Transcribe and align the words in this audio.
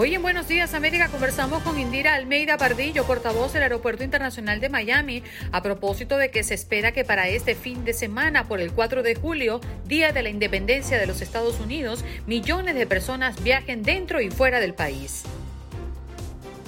Hoy 0.00 0.14
en 0.14 0.22
Buenos 0.22 0.46
Días 0.46 0.74
América 0.74 1.08
conversamos 1.08 1.60
con 1.64 1.76
Indira 1.76 2.14
Almeida 2.14 2.56
Pardillo, 2.56 3.04
portavoz 3.04 3.52
del 3.52 3.64
Aeropuerto 3.64 4.04
Internacional 4.04 4.60
de 4.60 4.68
Miami, 4.68 5.24
a 5.50 5.60
propósito 5.60 6.16
de 6.16 6.30
que 6.30 6.44
se 6.44 6.54
espera 6.54 6.92
que 6.92 7.04
para 7.04 7.26
este 7.26 7.56
fin 7.56 7.84
de 7.84 7.92
semana, 7.92 8.46
por 8.46 8.60
el 8.60 8.70
4 8.70 9.02
de 9.02 9.16
julio, 9.16 9.60
Día 9.86 10.12
de 10.12 10.22
la 10.22 10.28
Independencia 10.28 11.00
de 11.00 11.08
los 11.08 11.20
Estados 11.20 11.58
Unidos, 11.58 12.04
millones 12.28 12.76
de 12.76 12.86
personas 12.86 13.42
viajen 13.42 13.82
dentro 13.82 14.20
y 14.20 14.30
fuera 14.30 14.60
del 14.60 14.72
país. 14.72 15.24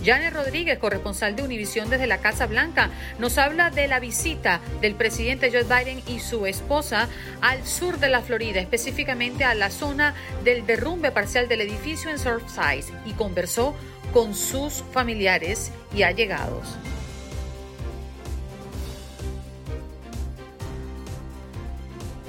Janet 0.05 0.33
Rodríguez, 0.33 0.79
corresponsal 0.79 1.37
de 1.37 1.43
Univisión 1.43 1.91
desde 1.91 2.07
la 2.07 2.19
Casa 2.19 2.47
Blanca, 2.47 2.91
nos 3.19 3.37
habla 3.39 3.71
de 3.71 3.87
la 3.87 4.01
visita 4.01 4.61
del 4.81 4.95
presidente 4.95 5.51
Joe 5.51 5.65
Biden 5.65 6.03
y 6.07 6.21
su 6.21 6.47
esposa 6.47 7.09
al 7.41 7.67
sur 7.67 7.99
de 7.99 8.09
la 8.09 8.23
Florida, 8.23 8.61
específicamente 8.61 9.45
a 9.45 9.55
la 9.55 9.71
zona 9.71 10.15
del 10.43 10.65
derrumbe 10.67 11.11
parcial 11.11 11.49
del 11.49 11.61
edificio 11.61 12.11
en 12.11 12.19
Surfside, 12.19 12.87
y 13.05 13.13
conversó 13.13 13.75
con 14.13 14.35
sus 14.35 14.83
familiares 14.93 15.71
y 15.95 16.03
allegados. 16.03 16.67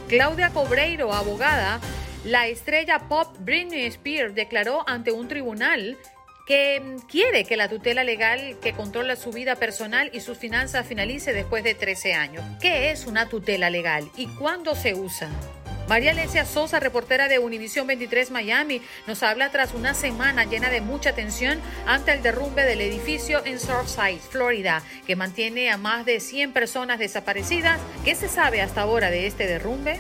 Claudia 0.10 0.50
Cobreiro, 0.50 1.14
abogada, 1.14 1.80
la 2.26 2.48
estrella 2.48 3.00
pop 3.08 3.34
Britney 3.40 3.86
Spears 3.86 4.36
declaró 4.36 4.84
ante 4.88 5.12
un 5.12 5.30
tribunal 5.30 5.98
que 6.46 6.98
quiere 7.10 7.46
que 7.46 7.58
la 7.58 7.70
tutela 7.70 8.04
legal 8.04 8.58
que 8.62 8.74
controla 8.74 9.16
su 9.16 9.32
vida 9.32 9.56
personal 9.56 10.10
y 10.14 10.22
sus 10.22 10.38
finanzas 10.38 10.88
finalice 10.88 11.34
después 11.34 11.64
de 11.64 11.76
13 11.76 12.14
años. 12.14 12.44
¿Qué 12.62 12.92
es 12.92 13.06
una 13.06 13.28
tutela 13.28 13.70
legal 13.70 14.10
y 14.16 14.28
cuándo 14.28 14.76
se 14.76 14.94
usa? 14.94 15.30
María 15.88 16.12
Alesia 16.12 16.46
Sosa, 16.46 16.80
reportera 16.80 17.28
de 17.28 17.40
Univisión 17.40 17.86
23 17.86 18.32
Miami, 18.32 18.82
nos 19.08 19.24
habla 19.24 19.52
tras 19.52 19.74
una 19.74 19.94
semana 19.94 20.46
llena 20.46 20.70
de 20.70 20.80
mucha 20.80 21.14
tensión 21.14 21.60
ante 21.86 22.14
el 22.14 22.24
derrumbe 22.24 22.64
del 22.64 22.80
edificio 22.80 23.44
en 23.46 23.60
Surfside, 23.60 24.20
Florida, 24.20 24.84
que 25.06 25.18
mantiene 25.18 25.70
a 25.70 25.78
más 25.78 26.06
de 26.06 26.22
100 26.22 26.54
personas 26.54 26.98
desaparecidas. 26.98 27.80
¿Qué 28.06 28.16
se 28.16 28.30
sabe 28.30 28.62
hasta 28.62 28.82
ahora 28.82 29.12
de 29.12 29.28
este 29.28 29.48
derrumbe? 29.48 30.00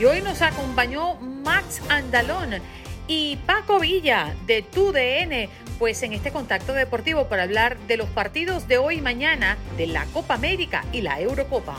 Y 0.00 0.04
hoy 0.04 0.20
nos 0.20 0.42
acompañó 0.42 1.14
Max 1.14 1.80
Andalón 1.88 2.60
y 3.06 3.36
Paco 3.46 3.78
Villa 3.78 4.34
de 4.46 4.62
TUDN 4.62 5.48
pues 5.80 6.02
en 6.02 6.12
este 6.12 6.30
contacto 6.30 6.74
deportivo 6.74 7.26
para 7.26 7.44
hablar 7.44 7.78
de 7.88 7.96
los 7.96 8.08
partidos 8.10 8.68
de 8.68 8.76
hoy 8.76 8.98
y 8.98 9.00
mañana 9.00 9.56
de 9.78 9.86
la 9.86 10.04
Copa 10.12 10.34
América 10.34 10.84
y 10.92 11.00
la 11.00 11.18
Eurocopa. 11.18 11.74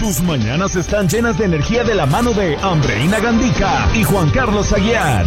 Tus 0.00 0.22
mañanas 0.22 0.74
están 0.74 1.06
llenas 1.06 1.36
de 1.36 1.44
energía 1.44 1.84
de 1.84 1.94
la 1.94 2.06
mano 2.06 2.32
de 2.32 2.56
Andreina 2.56 3.20
Gandica 3.20 3.88
y 3.94 4.04
Juan 4.04 4.30
Carlos 4.30 4.72
Aguiar. 4.72 5.26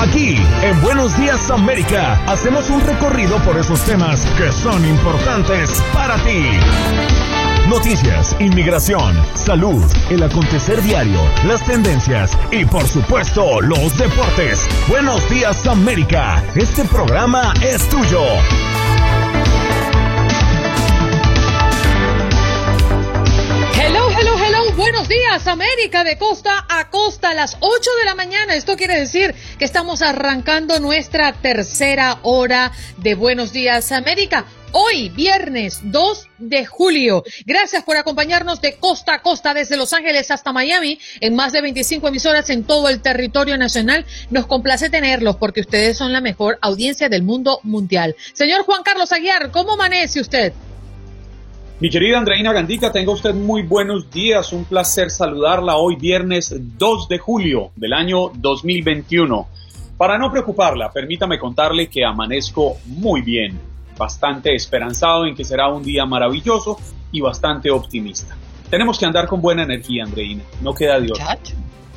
Aquí, 0.00 0.36
en 0.62 0.80
Buenos 0.80 1.18
Días 1.18 1.50
América, 1.50 2.22
hacemos 2.28 2.70
un 2.70 2.80
recorrido 2.80 3.36
por 3.38 3.58
esos 3.58 3.84
temas 3.84 4.24
que 4.38 4.52
son 4.52 4.84
importantes 4.84 5.82
para 5.92 6.14
ti. 6.18 7.37
Noticias, 7.68 8.34
inmigración, 8.40 9.14
salud, 9.34 9.84
el 10.08 10.22
acontecer 10.22 10.80
diario, 10.80 11.20
las 11.46 11.62
tendencias 11.66 12.36
y 12.50 12.64
por 12.64 12.88
supuesto 12.88 13.60
los 13.60 13.96
deportes. 13.98 14.66
Buenos 14.88 15.28
días 15.28 15.66
América, 15.66 16.42
este 16.54 16.84
programa 16.84 17.52
es 17.60 17.86
tuyo. 17.90 18.22
Hello, 23.74 24.07
buenos 24.90 25.08
días 25.08 25.46
América 25.46 26.02
de 26.02 26.16
costa 26.16 26.64
a 26.66 26.88
costa 26.88 27.28
a 27.28 27.34
las 27.34 27.58
8 27.60 27.90
de 27.98 28.04
la 28.06 28.14
mañana. 28.14 28.54
Esto 28.54 28.74
quiere 28.74 28.98
decir 28.98 29.34
que 29.58 29.66
estamos 29.66 30.00
arrancando 30.00 30.80
nuestra 30.80 31.34
tercera 31.34 32.20
hora 32.22 32.72
de 32.96 33.14
Buenos 33.14 33.52
días 33.52 33.92
América 33.92 34.46
hoy, 34.72 35.10
viernes 35.10 35.80
2 35.82 36.28
de 36.38 36.64
julio. 36.64 37.22
Gracias 37.44 37.84
por 37.84 37.98
acompañarnos 37.98 38.62
de 38.62 38.76
costa 38.76 39.12
a 39.12 39.20
costa 39.20 39.52
desde 39.52 39.76
Los 39.76 39.92
Ángeles 39.92 40.30
hasta 40.30 40.54
Miami 40.54 40.98
en 41.20 41.34
más 41.34 41.52
de 41.52 41.60
25 41.60 42.08
emisoras 42.08 42.48
en 42.48 42.64
todo 42.64 42.88
el 42.88 43.02
territorio 43.02 43.58
nacional. 43.58 44.06
Nos 44.30 44.46
complace 44.46 44.88
tenerlos 44.88 45.36
porque 45.36 45.60
ustedes 45.60 45.98
son 45.98 46.14
la 46.14 46.22
mejor 46.22 46.58
audiencia 46.62 47.10
del 47.10 47.24
mundo 47.24 47.60
mundial. 47.62 48.16
Señor 48.32 48.62
Juan 48.62 48.82
Carlos 48.84 49.12
Aguiar, 49.12 49.50
¿cómo 49.50 49.74
amanece 49.74 50.18
usted? 50.18 50.54
Mi 51.80 51.90
querida 51.90 52.18
Andreina 52.18 52.52
Gandica, 52.52 52.90
tenga 52.90 53.12
usted 53.12 53.32
muy 53.34 53.62
buenos 53.62 54.10
días. 54.10 54.52
Un 54.52 54.64
placer 54.64 55.12
saludarla 55.12 55.76
hoy 55.76 55.94
viernes 55.94 56.52
2 56.76 57.08
de 57.08 57.18
julio 57.18 57.70
del 57.76 57.92
año 57.92 58.32
2021. 58.34 59.46
Para 59.96 60.18
no 60.18 60.28
preocuparla, 60.28 60.90
permítame 60.90 61.38
contarle 61.38 61.88
que 61.88 62.04
amanezco 62.04 62.78
muy 62.84 63.22
bien 63.22 63.60
bastante 63.96 64.56
esperanzado 64.56 65.24
en 65.24 65.36
que 65.36 65.44
será 65.44 65.68
un 65.68 65.84
día 65.84 66.04
maravilloso 66.04 66.80
y 67.12 67.20
bastante 67.20 67.70
optimista. 67.70 68.36
Tenemos 68.68 68.98
que 68.98 69.06
andar 69.06 69.28
con 69.28 69.40
buena 69.40 69.62
energía, 69.62 70.02
Andreina, 70.02 70.42
no 70.60 70.74
queda 70.74 70.98
de 70.98 71.12
otra. 71.12 71.38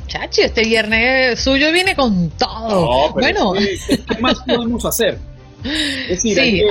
Chachi, 0.06 0.42
este 0.42 0.62
viernes 0.62 1.40
suyo 1.40 1.72
viene 1.72 1.96
con 1.96 2.30
todo. 2.38 3.14
bueno, 3.14 3.54
¿qué 3.54 4.22
más 4.22 4.42
podemos 4.42 4.86
hacer? 4.86 5.18
Es 5.64 6.24
decir, 6.24 6.40
hay, 6.40 6.60
que, 6.60 6.68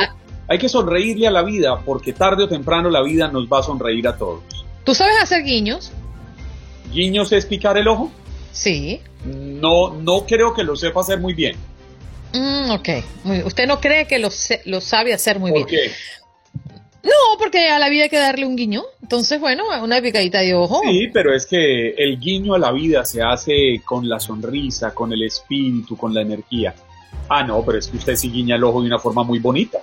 hay 0.51 0.59
que 0.59 0.69
sonreírle 0.69 1.29
a 1.29 1.31
la 1.31 1.45
vida 1.45 1.81
porque 1.85 2.13
tarde 2.13 2.43
o 2.43 2.49
temprano 2.49 2.91
la 2.91 3.05
vida 3.05 3.29
nos 3.29 3.47
va 3.47 3.61
a 3.61 3.63
sonreír 3.63 4.09
a 4.09 4.17
todos. 4.17 4.43
¿Tú 4.83 4.97
sabes 4.97 5.15
hacer 5.23 5.45
guiños? 5.45 5.93
¿Guiños 6.93 7.31
es 7.31 7.47
picar 7.47 7.79
el 7.79 7.87
ojo? 7.87 8.11
Sí. 8.51 9.01
No, 9.25 9.95
no 9.95 10.27
creo 10.27 10.53
que 10.53 10.65
lo 10.65 10.75
sepa 10.75 11.03
hacer 11.03 11.21
muy 11.21 11.35
bien. 11.35 11.55
Mm, 12.33 12.71
ok, 12.73 12.89
usted 13.45 13.69
no 13.69 13.81
cree 13.81 14.09
que 14.09 14.19
lo, 14.19 14.29
lo 14.65 14.81
sabe 14.81 15.15
hacer 15.15 15.39
muy 15.39 15.53
¿Por 15.53 15.69
bien. 15.69 15.83
Qué? 15.85 15.93
No, 17.05 17.39
porque 17.39 17.69
a 17.69 17.79
la 17.79 17.89
vida 17.89 18.05
hay 18.05 18.11
que 18.11 18.19
darle 18.19 18.45
un 18.45 18.57
guiño. 18.57 18.83
Entonces, 19.03 19.39
bueno, 19.39 19.63
una 19.81 20.03
picadita 20.03 20.41
de 20.41 20.55
ojo. 20.55 20.81
Sí, 20.83 21.11
pero 21.13 21.33
es 21.33 21.47
que 21.47 21.91
el 21.91 22.19
guiño 22.19 22.55
a 22.55 22.59
la 22.59 22.73
vida 22.73 23.05
se 23.05 23.23
hace 23.23 23.81
con 23.85 24.09
la 24.09 24.19
sonrisa, 24.19 24.93
con 24.93 25.13
el 25.13 25.23
espíritu, 25.23 25.97
con 25.97 26.13
la 26.13 26.23
energía. 26.23 26.75
Ah, 27.29 27.45
no, 27.45 27.65
pero 27.65 27.79
es 27.79 27.87
que 27.87 27.99
usted 27.99 28.17
sí 28.17 28.33
guiña 28.33 28.57
el 28.57 28.65
ojo 28.65 28.81
de 28.81 28.89
una 28.89 28.99
forma 28.99 29.23
muy 29.23 29.39
bonita. 29.39 29.79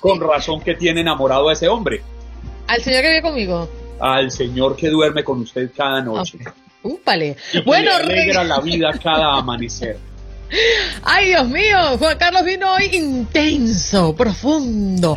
Con, 0.00 0.20
razón 0.20 0.60
que 0.60 0.74
tiene 0.74 1.00
enamorado 1.00 1.48
a 1.48 1.52
ese 1.52 1.68
hombre. 1.68 2.02
¿Al 2.66 2.82
señor 2.82 3.02
que 3.02 3.08
vive 3.08 3.22
conmigo? 3.22 3.68
Al 4.00 4.30
señor 4.30 4.76
que 4.76 4.88
duerme 4.88 5.24
con 5.24 5.40
usted 5.40 5.70
cada 5.76 6.00
noche. 6.02 6.38
Okay. 6.82 7.36
bueno, 7.64 7.90
alegra 7.92 8.44
la 8.44 8.60
vida 8.60 8.92
cada 9.02 9.36
amanecer. 9.36 9.98
Ay, 11.02 11.28
Dios 11.28 11.48
mío, 11.48 11.96
Juan 11.98 12.18
Carlos 12.18 12.44
vino 12.44 12.72
hoy 12.72 12.90
intenso, 12.92 14.14
profundo. 14.16 15.16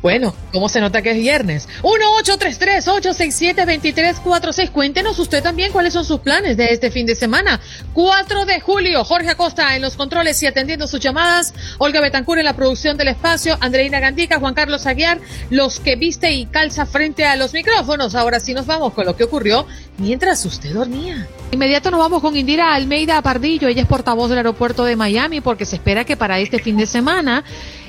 Bueno, 0.00 0.32
¿cómo 0.52 0.68
se 0.68 0.80
nota 0.80 1.02
que 1.02 1.10
es 1.10 1.18
viernes? 1.18 1.68
1-833-867-2346. 1.82 4.70
Cuéntenos 4.70 5.18
usted 5.18 5.42
también 5.42 5.72
cuáles 5.72 5.94
son 5.94 6.04
sus 6.04 6.20
planes 6.20 6.56
de 6.56 6.66
este 6.66 6.92
fin 6.92 7.06
de 7.06 7.16
semana. 7.16 7.60
4 7.94 8.44
de 8.44 8.60
julio, 8.60 9.02
Jorge 9.04 9.30
Acosta 9.30 9.74
en 9.74 9.82
los 9.82 9.96
controles 9.96 10.40
y 10.42 10.46
atendiendo 10.46 10.86
sus 10.86 11.00
llamadas. 11.00 11.52
Olga 11.78 12.00
Betancur 12.00 12.38
en 12.38 12.44
la 12.44 12.54
producción 12.54 12.96
del 12.96 13.08
espacio. 13.08 13.58
Andreina 13.60 13.98
Gandica, 13.98 14.38
Juan 14.38 14.54
Carlos 14.54 14.86
Aguiar, 14.86 15.18
los 15.50 15.80
que 15.80 15.96
viste 15.96 16.30
y 16.30 16.46
calza 16.46 16.86
frente 16.86 17.24
a 17.24 17.34
los 17.34 17.52
micrófonos. 17.52 18.14
Ahora 18.14 18.38
sí 18.38 18.54
nos 18.54 18.66
vamos 18.66 18.92
con 18.92 19.06
lo 19.06 19.16
que 19.16 19.24
ocurrió 19.24 19.66
mientras 19.98 20.44
usted 20.44 20.72
dormía. 20.72 21.26
Inmediato 21.50 21.90
nos 21.90 21.98
vamos 21.98 22.22
con 22.22 22.36
Indira 22.36 22.74
Almeida 22.74 23.20
Pardillo. 23.22 23.66
Ella 23.66 23.82
es 23.82 23.88
portavoz 23.88 24.28
del 24.28 24.38
aeropuerto 24.38 24.67
aeropuerto 24.68 24.84
de 24.84 24.96
Miami 24.96 25.40
porque 25.40 25.64
se 25.64 25.76
espera 25.76 26.04
que 26.04 26.16
para 26.16 26.38
este 26.38 26.58
fin 26.58 26.76
de 26.76 26.84
semana, 26.84 27.42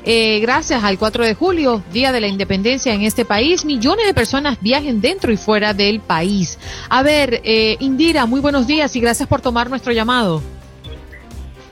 eh, 0.06 0.40
gracias 0.40 0.82
al 0.84 0.98
4 0.98 1.26
de 1.26 1.34
julio, 1.34 1.84
Día 1.92 2.12
de 2.12 2.22
la 2.22 2.28
Independencia 2.28 2.94
en 2.94 3.02
este 3.02 3.26
país, 3.26 3.66
millones 3.66 4.06
de 4.06 4.14
personas 4.14 4.58
viajen 4.62 5.02
dentro 5.02 5.32
y 5.32 5.38
fuera 5.38 5.74
del 5.74 6.00
país. 6.00 6.58
A 6.90 7.04
ver, 7.04 7.42
eh, 7.44 7.76
Indira, 7.80 8.26
muy 8.26 8.40
buenos 8.40 8.66
días 8.66 8.96
y 8.96 9.02
gracias 9.02 9.28
por 9.28 9.42
tomar 9.42 9.70
nuestro 9.70 9.92
llamado. 9.92 10.42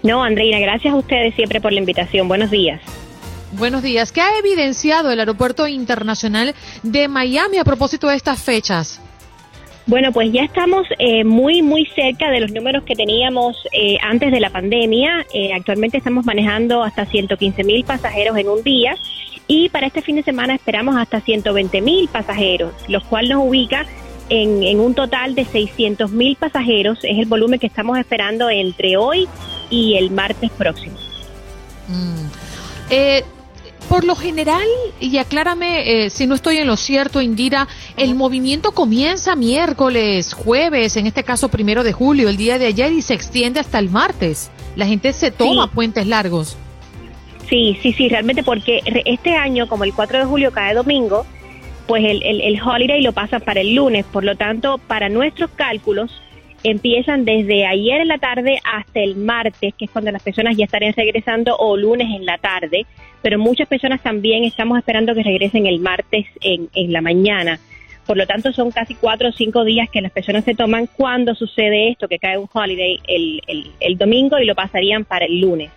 No, 0.04 0.24
Andreina, 0.24 0.59
gracias 0.59 0.94
a 0.94 0.98
ustedes 0.98 1.33
siempre 1.36 1.62
por 1.62 1.71
la 1.71 1.80
invitación. 1.80 2.27
Buenos 2.27 2.51
días. 2.51 2.81
Buenos 3.53 3.81
días. 3.81 4.12
¿Qué 4.12 4.19
ha 4.19 4.38
evidenciado 4.38 5.10
el 5.10 5.19
Aeropuerto 5.19 5.68
Internacional 5.68 6.53
de 6.83 7.07
Miami 7.07 7.60
a 7.60 7.63
propósito 7.63 8.10
de 8.10 8.18
estas 8.18 8.42
fechas? 8.42 9.00
Bueno, 9.88 10.12
pues 10.12 10.34
ya 10.34 10.44
estamos 10.44 10.86
eh, 11.00 11.24
muy, 11.24 11.62
muy 11.62 11.86
cerca 11.95 12.30
de 12.30 12.42
los 12.42 12.51
números 12.51 12.84
que 12.84 12.94
teníamos 12.94 13.56
eh, 13.72 13.98
antes 14.01 14.34
de 14.34 14.42
la 14.42 14.50
pandemia. 14.50 15.25
Eh, 15.34 15.54
actualmente 15.54 15.98
estamos 15.98 16.25
manejando 16.25 16.84
hasta 16.84 17.06
115 17.06 17.63
mil 17.63 17.86
pasajeros 17.86 18.36
en 18.38 18.50
un 18.50 18.62
día 18.63 18.98
y 19.48 19.69
para 19.69 19.88
este 19.88 20.01
fin 20.01 20.18
de 20.18 20.24
semana 20.24 20.54
esperamos 20.54 20.98
hasta 20.98 21.22
120 21.22 21.80
mil 21.81 22.10
pasajeros, 22.10 22.74
lo 22.89 23.01
cual 23.01 23.30
nos 23.30 23.48
ubica 23.48 23.86
en, 24.28 24.62
en 24.62 24.81
un 24.81 24.94
total 24.94 25.36
de 25.36 25.45
600 25.45 26.12
mil 26.12 26.36
pasajeros. 26.36 27.00
Es 27.04 27.18
el 27.18 27.25
volumen 27.25 27.57
que 27.57 27.68
estamos 27.68 27.98
esperando 27.98 28.50
entre 28.50 28.98
hoy 28.98 29.25
y 29.69 29.95
el 29.95 30.12
martes 30.12 30.51
próximo. 30.51 30.98
Mm. 31.88 32.28
Por 33.89 34.04
lo 34.04 34.16
general, 34.16 34.68
y 35.00 35.18
aclárame 35.18 36.06
eh, 36.06 36.10
si 36.10 36.28
no 36.28 36.36
estoy 36.36 36.57
en 36.57 36.68
lo 36.68 36.75
cierto, 36.75 37.22
Indira, 37.22 37.68
el 37.95 38.16
movimiento 38.16 38.74
comienza 38.74 39.36
miércoles, 39.36 40.34
jueves, 40.34 40.98
en 40.98 41.07
este 41.07 41.24
caso 41.24 41.48
primero 41.48 41.84
de 41.84 41.94
julio, 41.94 42.28
el 42.28 42.36
día 42.36 42.60
de 42.60 42.66
ayer, 42.66 42.92
y 42.92 43.01
se 43.01 43.13
extiende 43.13 43.62
hasta 43.62 43.80
el 43.80 43.89
martes. 43.89 44.51
La 44.75 44.86
gente 44.86 45.13
se 45.13 45.31
toma 45.31 45.72
puentes 45.72 46.06
largos. 46.06 46.57
Sí, 47.48 47.78
sí, 47.81 47.94
sí, 47.94 48.10
realmente 48.10 48.44
porque 48.44 48.81
este 49.06 49.36
año, 49.36 49.69
como 49.69 49.86
el 49.86 49.94
4 49.94 50.19
de 50.19 50.25
julio 50.25 50.51
cae 50.51 50.74
domingo, 50.74 51.25
pues 51.88 52.04
el, 52.04 52.22
el, 52.24 52.42
el 52.42 52.62
holiday 52.62 53.01
lo 53.01 53.13
pasan 53.13 53.39
para 53.39 53.62
el 53.62 53.74
lunes. 53.74 54.06
Por 54.06 54.25
lo 54.25 54.36
tanto, 54.36 54.80
para 54.80 55.07
nuestros 55.07 55.50
cálculos, 55.51 56.12
empiezan 56.63 57.24
desde 57.24 57.66
ayer 57.66 58.01
en 58.01 58.10
la 58.10 58.18
tarde 58.18 58.60
hasta 58.66 59.00
el 59.00 59.16
martes, 59.16 59.74
que 59.75 59.86
es 59.86 59.92
cuando 59.92 60.12
las 60.12 60.22
personas 60.22 60.57
ya 60.57 60.66
estarían 60.66 60.94
regresando, 60.94 61.56
o 61.57 61.78
lunes 61.78 62.07
en 62.13 62.25
la 62.25 62.38
tarde, 62.38 62.86
pero 63.21 63.39
muchas 63.39 63.67
personas 63.67 64.01
también 64.01 64.43
estamos 64.43 64.77
esperando 64.77 65.13
que 65.13 65.23
regresen 65.23 65.65
el 65.65 65.79
martes 65.79 66.25
en, 66.41 66.69
en 66.73 66.93
la 66.93 67.01
mañana. 67.01 67.59
Por 68.05 68.15
lo 68.15 68.25
tanto, 68.25 68.53
son 68.53 68.71
casi 68.71 68.95
cuatro 68.95 69.29
o 69.29 69.31
cinco 69.33 69.65
días 69.65 69.89
que 69.89 70.01
las 70.01 70.11
personas 70.11 70.45
se 70.45 70.55
toman 70.55 70.87
cuando 70.87 71.35
sucede 71.35 71.89
esto, 71.89 72.07
que 72.07 72.19
cae 72.19 72.37
un 72.37 72.47
holiday 72.51 73.01
el, 73.07 73.41
el, 73.47 73.71
el 73.81 73.97
domingo 73.97 74.39
y 74.39 74.45
lo 74.45 74.55
pasarían 74.55 75.03
para 75.03 75.25
el 75.25 75.41
lunes. 75.41 75.71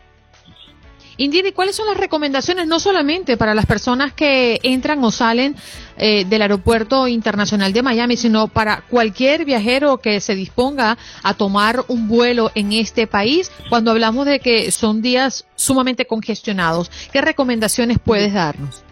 Indira, 1.20 1.52
¿cuáles 1.52 1.76
son 1.76 1.86
las 1.86 1.98
recomendaciones 1.98 2.66
no 2.66 2.80
solamente 2.80 3.36
para 3.36 3.52
las 3.52 3.66
personas 3.66 4.14
que 4.14 4.58
entran 4.62 5.04
o 5.04 5.10
salen 5.10 5.54
eh, 5.98 6.24
del 6.24 6.40
aeropuerto 6.40 7.06
internacional 7.08 7.74
de 7.74 7.82
Miami, 7.82 8.16
sino 8.16 8.48
para 8.48 8.84
cualquier 8.88 9.44
viajero 9.44 9.98
que 9.98 10.18
se 10.20 10.34
disponga 10.34 10.96
a 11.22 11.34
tomar 11.34 11.80
un 11.88 12.08
vuelo 12.08 12.50
en 12.54 12.72
este 12.72 13.06
país 13.06 13.52
cuando 13.68 13.90
hablamos 13.90 14.24
de 14.24 14.40
que 14.40 14.70
son 14.70 15.02
días 15.02 15.46
sumamente 15.56 16.06
congestionados? 16.06 16.90
¿Qué 17.12 17.20
recomendaciones 17.20 17.98
puedes 17.98 18.32
darnos? 18.32 18.82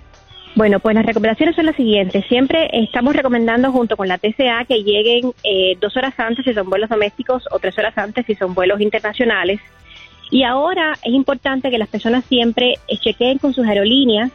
Bueno, 0.54 0.80
pues 0.80 0.94
las 0.96 1.06
recomendaciones 1.06 1.56
son 1.56 1.64
las 1.64 1.76
siguientes. 1.76 2.26
Siempre 2.28 2.68
estamos 2.74 3.16
recomendando 3.16 3.72
junto 3.72 3.96
con 3.96 4.06
la 4.06 4.18
TCA 4.18 4.66
que 4.68 4.82
lleguen 4.82 5.32
eh, 5.44 5.78
dos 5.80 5.96
horas 5.96 6.12
antes 6.18 6.44
si 6.44 6.52
son 6.52 6.68
vuelos 6.68 6.90
domésticos 6.90 7.44
o 7.50 7.58
tres 7.58 7.78
horas 7.78 7.96
antes 7.96 8.26
si 8.26 8.34
son 8.34 8.52
vuelos 8.52 8.82
internacionales. 8.82 9.60
Y 10.30 10.42
ahora 10.42 10.98
es 11.02 11.12
importante 11.12 11.70
que 11.70 11.78
las 11.78 11.88
personas 11.88 12.24
siempre 12.26 12.74
chequeen 13.00 13.38
con 13.38 13.54
sus 13.54 13.66
aerolíneas 13.66 14.30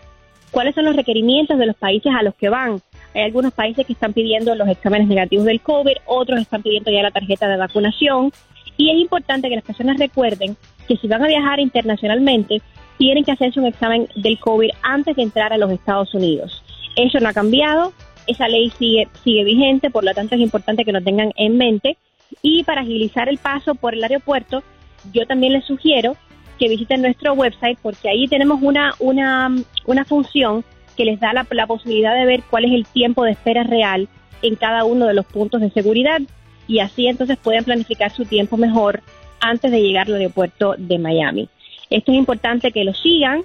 cuáles 0.53 0.75
son 0.75 0.85
los 0.85 0.95
requerimientos 0.95 1.57
de 1.57 1.65
los 1.65 1.75
países 1.75 2.11
a 2.15 2.23
los 2.23 2.35
que 2.35 2.49
van. 2.49 2.81
Hay 3.13 3.23
algunos 3.23 3.53
países 3.53 3.85
que 3.85 3.93
están 3.93 4.13
pidiendo 4.13 4.55
los 4.55 4.67
exámenes 4.67 5.07
negativos 5.07 5.45
del 5.45 5.61
COVID, 5.61 5.93
otros 6.05 6.39
están 6.39 6.61
pidiendo 6.61 6.91
ya 6.91 7.01
la 7.01 7.11
tarjeta 7.11 7.47
de 7.47 7.57
vacunación. 7.57 8.31
Y 8.77 8.89
es 8.89 8.97
importante 8.97 9.49
que 9.49 9.55
las 9.55 9.63
personas 9.63 9.97
recuerden 9.97 10.55
que 10.87 10.97
si 10.97 11.07
van 11.07 11.23
a 11.23 11.27
viajar 11.27 11.59
internacionalmente, 11.59 12.61
tienen 12.97 13.23
que 13.23 13.31
hacerse 13.31 13.59
un 13.59 13.65
examen 13.65 14.07
del 14.15 14.39
COVID 14.39 14.69
antes 14.81 15.15
de 15.15 15.23
entrar 15.23 15.53
a 15.53 15.57
los 15.57 15.71
Estados 15.71 16.13
Unidos. 16.13 16.63
Eso 16.95 17.19
no 17.19 17.29
ha 17.29 17.33
cambiado, 17.33 17.93
esa 18.27 18.47
ley 18.47 18.71
sigue, 18.77 19.07
sigue 19.23 19.43
vigente, 19.43 19.89
por 19.89 20.03
lo 20.03 20.13
tanto 20.13 20.35
es 20.35 20.41
importante 20.41 20.85
que 20.85 20.91
lo 20.91 21.01
tengan 21.01 21.31
en 21.35 21.57
mente. 21.57 21.97
Y 22.41 22.63
para 22.63 22.81
agilizar 22.81 23.29
el 23.29 23.37
paso 23.37 23.75
por 23.75 23.93
el 23.93 24.03
aeropuerto, 24.03 24.63
yo 25.11 25.25
también 25.25 25.53
les 25.53 25.65
sugiero 25.65 26.15
que 26.59 26.69
visiten 26.69 27.01
nuestro 27.01 27.33
website 27.33 27.77
porque 27.81 28.09
ahí 28.09 28.27
tenemos 28.27 28.61
una, 28.61 28.93
una, 28.99 29.53
una 29.85 30.05
función 30.05 30.63
que 30.95 31.05
les 31.05 31.19
da 31.19 31.33
la, 31.33 31.47
la, 31.49 31.67
posibilidad 31.67 32.15
de 32.15 32.25
ver 32.25 32.43
cuál 32.49 32.65
es 32.65 32.71
el 32.71 32.85
tiempo 32.85 33.23
de 33.23 33.31
espera 33.31 33.63
real 33.63 34.07
en 34.41 34.55
cada 34.55 34.83
uno 34.83 35.07
de 35.07 35.13
los 35.13 35.25
puntos 35.25 35.61
de 35.61 35.71
seguridad 35.71 36.21
y 36.67 36.79
así 36.79 37.07
entonces 37.07 37.37
pueden 37.37 37.63
planificar 37.63 38.11
su 38.11 38.25
tiempo 38.25 38.57
mejor 38.57 39.01
antes 39.39 39.71
de 39.71 39.81
llegar 39.81 40.07
al 40.07 40.15
aeropuerto 40.15 40.75
de 40.77 40.99
Miami. 40.99 41.49
Esto 41.89 42.11
es 42.11 42.17
importante 42.17 42.71
que 42.71 42.83
lo 42.83 42.93
sigan 42.93 43.43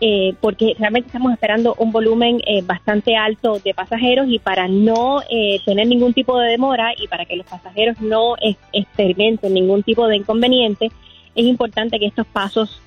eh, 0.00 0.34
porque 0.42 0.74
realmente 0.78 1.06
estamos 1.06 1.32
esperando 1.32 1.74
un 1.78 1.90
volumen 1.90 2.40
eh, 2.46 2.60
bastante 2.62 3.16
alto 3.16 3.58
de 3.60 3.72
pasajeros 3.72 4.26
y 4.28 4.38
para 4.38 4.68
no 4.68 5.22
eh, 5.30 5.60
tener 5.64 5.86
ningún 5.86 6.12
tipo 6.12 6.38
de 6.38 6.50
demora 6.50 6.92
y 6.94 7.08
para 7.08 7.24
que 7.24 7.36
los 7.36 7.46
pasajeros 7.46 7.98
no 8.02 8.34
experimenten 8.72 9.54
ningún 9.54 9.82
tipo 9.82 10.06
de 10.06 10.16
inconveniente, 10.16 10.90
es 11.34 11.46
importante 11.46 11.98
que 11.98 12.06
estos 12.06 12.26
pasos 12.26 12.82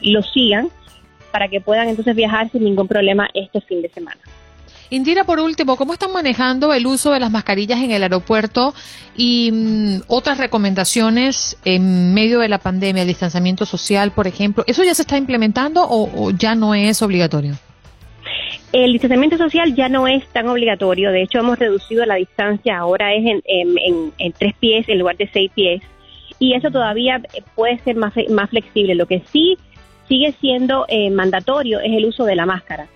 los 0.00 0.32
sigan 0.32 0.70
para 1.30 1.48
que 1.48 1.60
puedan 1.60 1.88
entonces 1.88 2.16
viajar 2.16 2.50
sin 2.50 2.64
ningún 2.64 2.88
problema 2.88 3.28
este 3.34 3.60
fin 3.60 3.82
de 3.82 3.90
semana. 3.90 4.20
Indira, 4.90 5.24
por 5.24 5.38
último, 5.38 5.76
¿cómo 5.76 5.92
están 5.92 6.12
manejando 6.12 6.72
el 6.72 6.86
uso 6.86 7.12
de 7.12 7.20
las 7.20 7.30
mascarillas 7.30 7.80
en 7.82 7.90
el 7.90 8.02
aeropuerto 8.02 8.72
y 9.16 9.50
mm, 9.52 10.02
otras 10.06 10.38
recomendaciones 10.38 11.58
en 11.64 12.14
medio 12.14 12.38
de 12.38 12.48
la 12.48 12.58
pandemia, 12.58 13.02
el 13.02 13.08
distanciamiento 13.08 13.66
social, 13.66 14.12
por 14.12 14.26
ejemplo? 14.26 14.64
¿Eso 14.66 14.82
ya 14.84 14.94
se 14.94 15.02
está 15.02 15.18
implementando 15.18 15.86
o, 15.88 16.30
ya 16.30 16.54
no 16.54 16.74
es 16.74 17.02
obligatorio? 17.02 17.54
El 18.72 18.92
distanciamiento 18.92 19.36
social 19.36 19.74
ya 19.74 19.90
no 19.90 20.08
es 20.08 20.26
tan 20.28 20.48
obligatorio. 20.48 21.10
De 21.10 21.22
hecho, 21.22 21.38
hemos 21.38 21.58
reducido 21.58 22.06
la 22.06 22.14
distancia. 22.14 22.78
Ahora 22.78 23.14
es 23.14 23.24
en, 23.24 23.42
en, 24.18 24.32
tres 24.32 24.54
pies 24.58 24.88
en 24.88 24.98
lugar 24.98 25.16
de 25.16 25.28
seis 25.32 25.50
pies. 25.54 25.82
Y 26.38 26.54
eso 26.54 26.70
todavía 26.70 27.20
puede 27.54 27.78
ser 27.80 27.96
más, 27.96 28.12
más 28.30 28.50
flexible. 28.50 28.94
Lo 28.94 29.06
que 29.06 29.22
sí 29.32 29.56
sigue 30.06 30.34
siendo 30.40 30.86
eh, 30.88 31.10
mandatorio 31.10 31.80
es 31.80 31.92
el 31.92 32.06
uso 32.06 32.24
de 32.24 32.36
la 32.36 32.46
máscara 32.46 32.88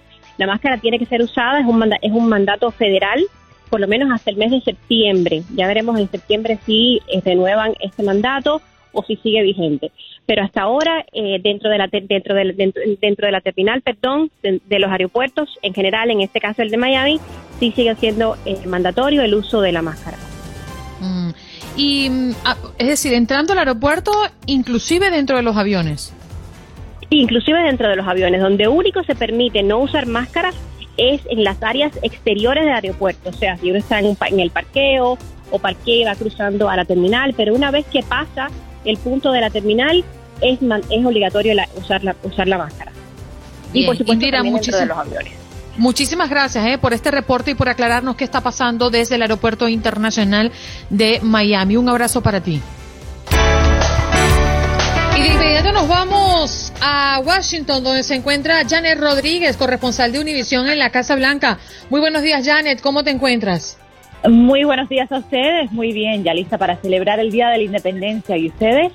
la 0.43 0.53
máscara 0.53 0.79
tiene 0.79 0.99
que 0.99 1.06
ser 1.06 1.23
usada, 1.23 1.61
es 1.61 1.67
un, 1.67 1.81
es 2.03 2.11
un 2.11 2.29
mandato 2.29 2.73
federal, 2.73 3.23
por 3.71 3.81
lo 3.81 3.87
menos 3.87 4.11
hasta 4.12 4.31
el 4.31 4.37
mes 4.37 4.50
de 4.50 4.61
septiembre. 4.61 5.44
Ya 5.55 5.69
veremos 5.69 5.99
en 6.00 6.11
septiembre 6.11 6.59
si 6.67 7.00
eh, 7.06 7.23
renuevan 7.25 7.75
este 7.79 8.03
mandato 8.03 8.61
o 8.91 9.05
si 9.05 9.15
sigue 9.17 9.41
vigente. 9.43 9.93
Pero 10.27 10.43
hasta 10.43 10.63
ahora, 10.63 11.05
eh, 11.13 11.39
dentro, 11.41 11.70
de 11.70 11.79
la 11.79 11.87
dentro, 11.87 12.34
de, 12.34 12.53
dentro, 12.55 12.82
dentro, 13.01 13.27
de 13.27 13.32
la 13.32 13.41
terminal, 13.41 13.82
perdón, 13.82 14.32
de, 14.43 14.79
los 14.81 14.91
aeropuertos, 14.91 15.49
en 15.63 15.75
general, 15.75 16.11
en 16.11 16.22
este 16.22 16.41
caso 16.41 16.63
el 16.63 16.70
de 16.70 16.77
Miami, 16.77 17.20
sí 17.61 17.70
sigue 17.70 17.94
siendo 17.94 18.37
eh, 18.44 18.58
mandatorio 18.67 19.22
el 19.22 19.34
uso 19.34 19.61
de 19.61 19.70
la 19.70 19.82
máscara. 19.82 20.19
Mm. 21.01 21.31
Y, 21.77 22.11
mm, 22.11 22.32
ah, 22.44 22.56
es 22.79 22.89
decir, 22.89 23.13
entrando 23.13 23.53
al 23.53 23.61
aeropuerto, 23.61 24.11
inclusive 24.46 25.08
dentro 25.11 25.37
de 25.37 25.44
los 25.44 25.56
aviones 25.56 26.13
inclusive 27.16 27.60
dentro 27.62 27.88
de 27.88 27.96
los 27.96 28.06
aviones, 28.06 28.40
donde 28.40 28.69
único 28.69 29.02
se 29.04 29.14
permite 29.14 29.62
no 29.62 29.78
usar 29.78 30.06
máscaras 30.06 30.54
es 30.96 31.22
en 31.31 31.44
las 31.44 31.62
áreas 31.62 31.92
exteriores 32.02 32.64
del 32.64 32.74
aeropuerto, 32.74 33.31
o 33.31 33.32
sea, 33.32 33.56
si 33.56 33.70
uno 33.70 33.78
está 33.78 33.98
en, 33.98 34.16
en 34.26 34.40
el 34.40 34.50
parqueo 34.50 35.19
o 35.50 35.58
parquea 35.58 36.10
va 36.10 36.16
cruzando 36.16 36.69
a 36.69 36.76
la 36.76 36.84
terminal, 36.84 37.34
pero 37.36 37.54
una 37.54 37.70
vez 37.70 37.86
que 37.86 38.02
pasa 38.02 38.48
el 38.84 38.96
punto 38.98 39.32
de 39.32 39.40
la 39.40 39.50
terminal 39.50 40.04
es, 40.40 40.58
es 40.90 41.06
obligatorio 41.06 41.54
usar, 41.76 42.04
la, 42.04 42.16
usar 42.22 42.48
la 42.48 42.58
máscara. 42.58 42.92
y 43.72 43.86
por 43.86 43.96
supuesto 43.96 44.31
también 44.31 44.54
dentro 44.54 44.78
de 44.78 44.86
los 44.86 44.98
aviones. 44.98 45.32
Muchísimas 45.78 46.28
gracias 46.28 46.66
eh, 46.66 46.76
por 46.76 46.92
este 46.92 47.10
reporte 47.10 47.52
y 47.52 47.54
por 47.54 47.69
aclararnos 47.69 48.16
qué 48.16 48.24
está 48.24 48.42
pasando 48.42 48.90
desde 48.90 49.14
el 49.14 49.22
Aeropuerto 49.22 49.69
Internacional 49.69 50.52
de 50.90 51.20
Miami. 51.22 51.76
Un 51.78 51.88
abrazo 51.88 52.20
para 52.20 52.42
ti. 52.42 52.60
Y 55.16 55.20
de 55.20 55.28
inmediato 55.28 55.72
nos 55.72 55.88
vamos 55.88 56.61
a 56.84 57.20
Washington, 57.24 57.84
donde 57.84 58.03
se 58.03 58.17
encuentra 58.17 58.69
Janet 58.69 58.98
Rodríguez, 58.98 59.56
corresponsal 59.56 60.10
de 60.10 60.19
Univisión 60.19 60.69
en 60.69 60.81
la 60.81 60.91
Casa 60.91 61.15
Blanca. 61.15 61.60
Muy 61.91 62.01
buenos 62.01 62.22
días, 62.22 62.44
Janet. 62.44 62.81
¿Cómo 62.81 63.05
te 63.05 63.10
encuentras? 63.10 63.79
Muy 64.29 64.65
buenos 64.65 64.89
días 64.89 65.10
a 65.12 65.19
ustedes. 65.19 65.70
Muy 65.70 65.93
bien, 65.93 66.24
ya 66.24 66.34
lista 66.34 66.58
para 66.58 66.77
celebrar 66.77 67.20
el 67.20 67.31
Día 67.31 67.51
de 67.51 67.58
la 67.58 67.62
Independencia. 67.62 68.36
¿Y 68.36 68.48
ustedes? 68.48 68.93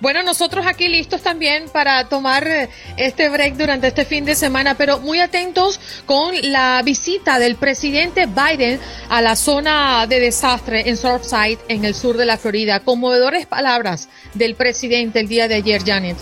Bueno, 0.00 0.22
nosotros 0.22 0.66
aquí 0.66 0.88
listos 0.88 1.20
también 1.20 1.66
para 1.70 2.08
tomar 2.08 2.46
eh, 2.48 2.68
este 2.96 3.28
break 3.28 3.56
durante 3.56 3.88
este 3.88 4.06
fin 4.06 4.24
de 4.24 4.34
semana, 4.34 4.74
pero 4.74 4.98
muy 4.98 5.20
atentos 5.20 5.78
con 6.06 6.34
la 6.50 6.80
visita 6.82 7.38
del 7.38 7.56
presidente 7.56 8.26
Biden 8.26 8.80
a 9.10 9.20
la 9.20 9.36
zona 9.36 10.06
de 10.06 10.20
desastre 10.20 10.88
en 10.88 10.96
Surfside, 10.96 11.58
en 11.68 11.84
el 11.84 11.94
sur 11.94 12.16
de 12.16 12.24
la 12.24 12.38
Florida. 12.38 12.80
Conmovedores 12.80 13.44
palabras 13.44 14.08
del 14.32 14.54
presidente 14.54 15.20
el 15.20 15.28
día 15.28 15.46
de 15.46 15.56
ayer, 15.56 15.82
Janet. 15.84 16.16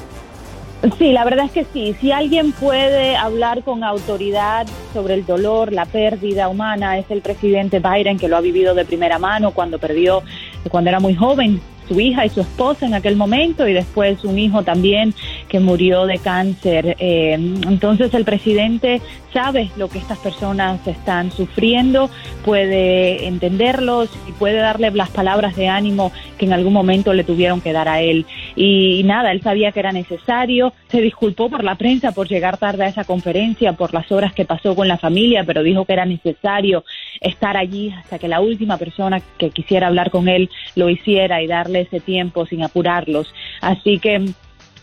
Sí, 0.98 1.12
la 1.12 1.24
verdad 1.24 1.46
es 1.46 1.52
que 1.52 1.64
sí. 1.72 1.96
Si 2.00 2.12
alguien 2.12 2.52
puede 2.52 3.16
hablar 3.16 3.62
con 3.62 3.84
autoridad 3.84 4.66
sobre 4.92 5.14
el 5.14 5.24
dolor, 5.24 5.72
la 5.72 5.86
pérdida 5.86 6.48
humana, 6.48 6.98
es 6.98 7.10
el 7.10 7.22
presidente 7.22 7.80
Biden, 7.80 8.18
que 8.18 8.28
lo 8.28 8.36
ha 8.36 8.40
vivido 8.40 8.74
de 8.74 8.84
primera 8.84 9.18
mano 9.18 9.52
cuando 9.52 9.78
perdió, 9.78 10.22
cuando 10.70 10.90
era 10.90 11.00
muy 11.00 11.14
joven, 11.14 11.60
su 11.88 12.00
hija 12.00 12.24
y 12.26 12.28
su 12.28 12.40
esposa 12.40 12.86
en 12.86 12.94
aquel 12.94 13.16
momento 13.16 13.66
y 13.68 13.72
después 13.72 14.24
un 14.24 14.38
hijo 14.38 14.62
también 14.62 15.14
que 15.48 15.60
murió 15.60 16.06
de 16.06 16.18
cáncer. 16.18 16.96
Eh, 16.98 17.32
entonces 17.32 18.12
el 18.14 18.24
presidente 18.24 19.00
sabe 19.32 19.70
lo 19.76 19.88
que 19.88 19.98
estas 19.98 20.18
personas 20.18 20.86
están 20.86 21.32
sufriendo, 21.32 22.08
puede 22.44 23.26
entenderlos 23.26 24.08
y 24.28 24.32
puede 24.32 24.58
darle 24.58 24.90
las 24.92 25.10
palabras 25.10 25.56
de 25.56 25.68
ánimo 25.68 26.12
que 26.38 26.46
en 26.46 26.52
algún 26.52 26.72
momento 26.72 27.12
le 27.12 27.24
tuvieron 27.24 27.60
que 27.60 27.72
dar 27.72 27.88
a 27.88 28.00
él. 28.00 28.26
Y, 28.54 29.02
nada, 29.04 29.32
él 29.32 29.42
sabía 29.42 29.72
que 29.72 29.80
era 29.80 29.92
necesario, 29.92 30.72
se 30.88 31.00
disculpó 31.00 31.50
por 31.50 31.64
la 31.64 31.74
prensa 31.74 32.12
por 32.12 32.28
llegar 32.28 32.58
tarde 32.58 32.84
a 32.84 32.88
esa 32.88 33.04
conferencia, 33.04 33.72
por 33.72 33.92
las 33.92 34.10
horas 34.12 34.32
que 34.32 34.44
pasó 34.44 34.76
con 34.76 34.86
la 34.86 34.98
familia, 34.98 35.42
pero 35.44 35.64
dijo 35.64 35.84
que 35.84 35.92
era 35.94 36.06
necesario 36.06 36.84
estar 37.20 37.56
allí 37.56 37.90
hasta 37.90 38.18
que 38.18 38.28
la 38.28 38.40
última 38.40 38.78
persona 38.78 39.20
que 39.38 39.50
quisiera 39.50 39.86
hablar 39.86 40.10
con 40.10 40.28
él 40.28 40.50
lo 40.76 40.88
hiciera 40.88 41.42
y 41.42 41.46
darle 41.46 41.82
ese 41.82 42.00
tiempo 42.00 42.46
sin 42.46 42.62
apurarlos. 42.62 43.32
Así 43.60 43.98
que 43.98 44.26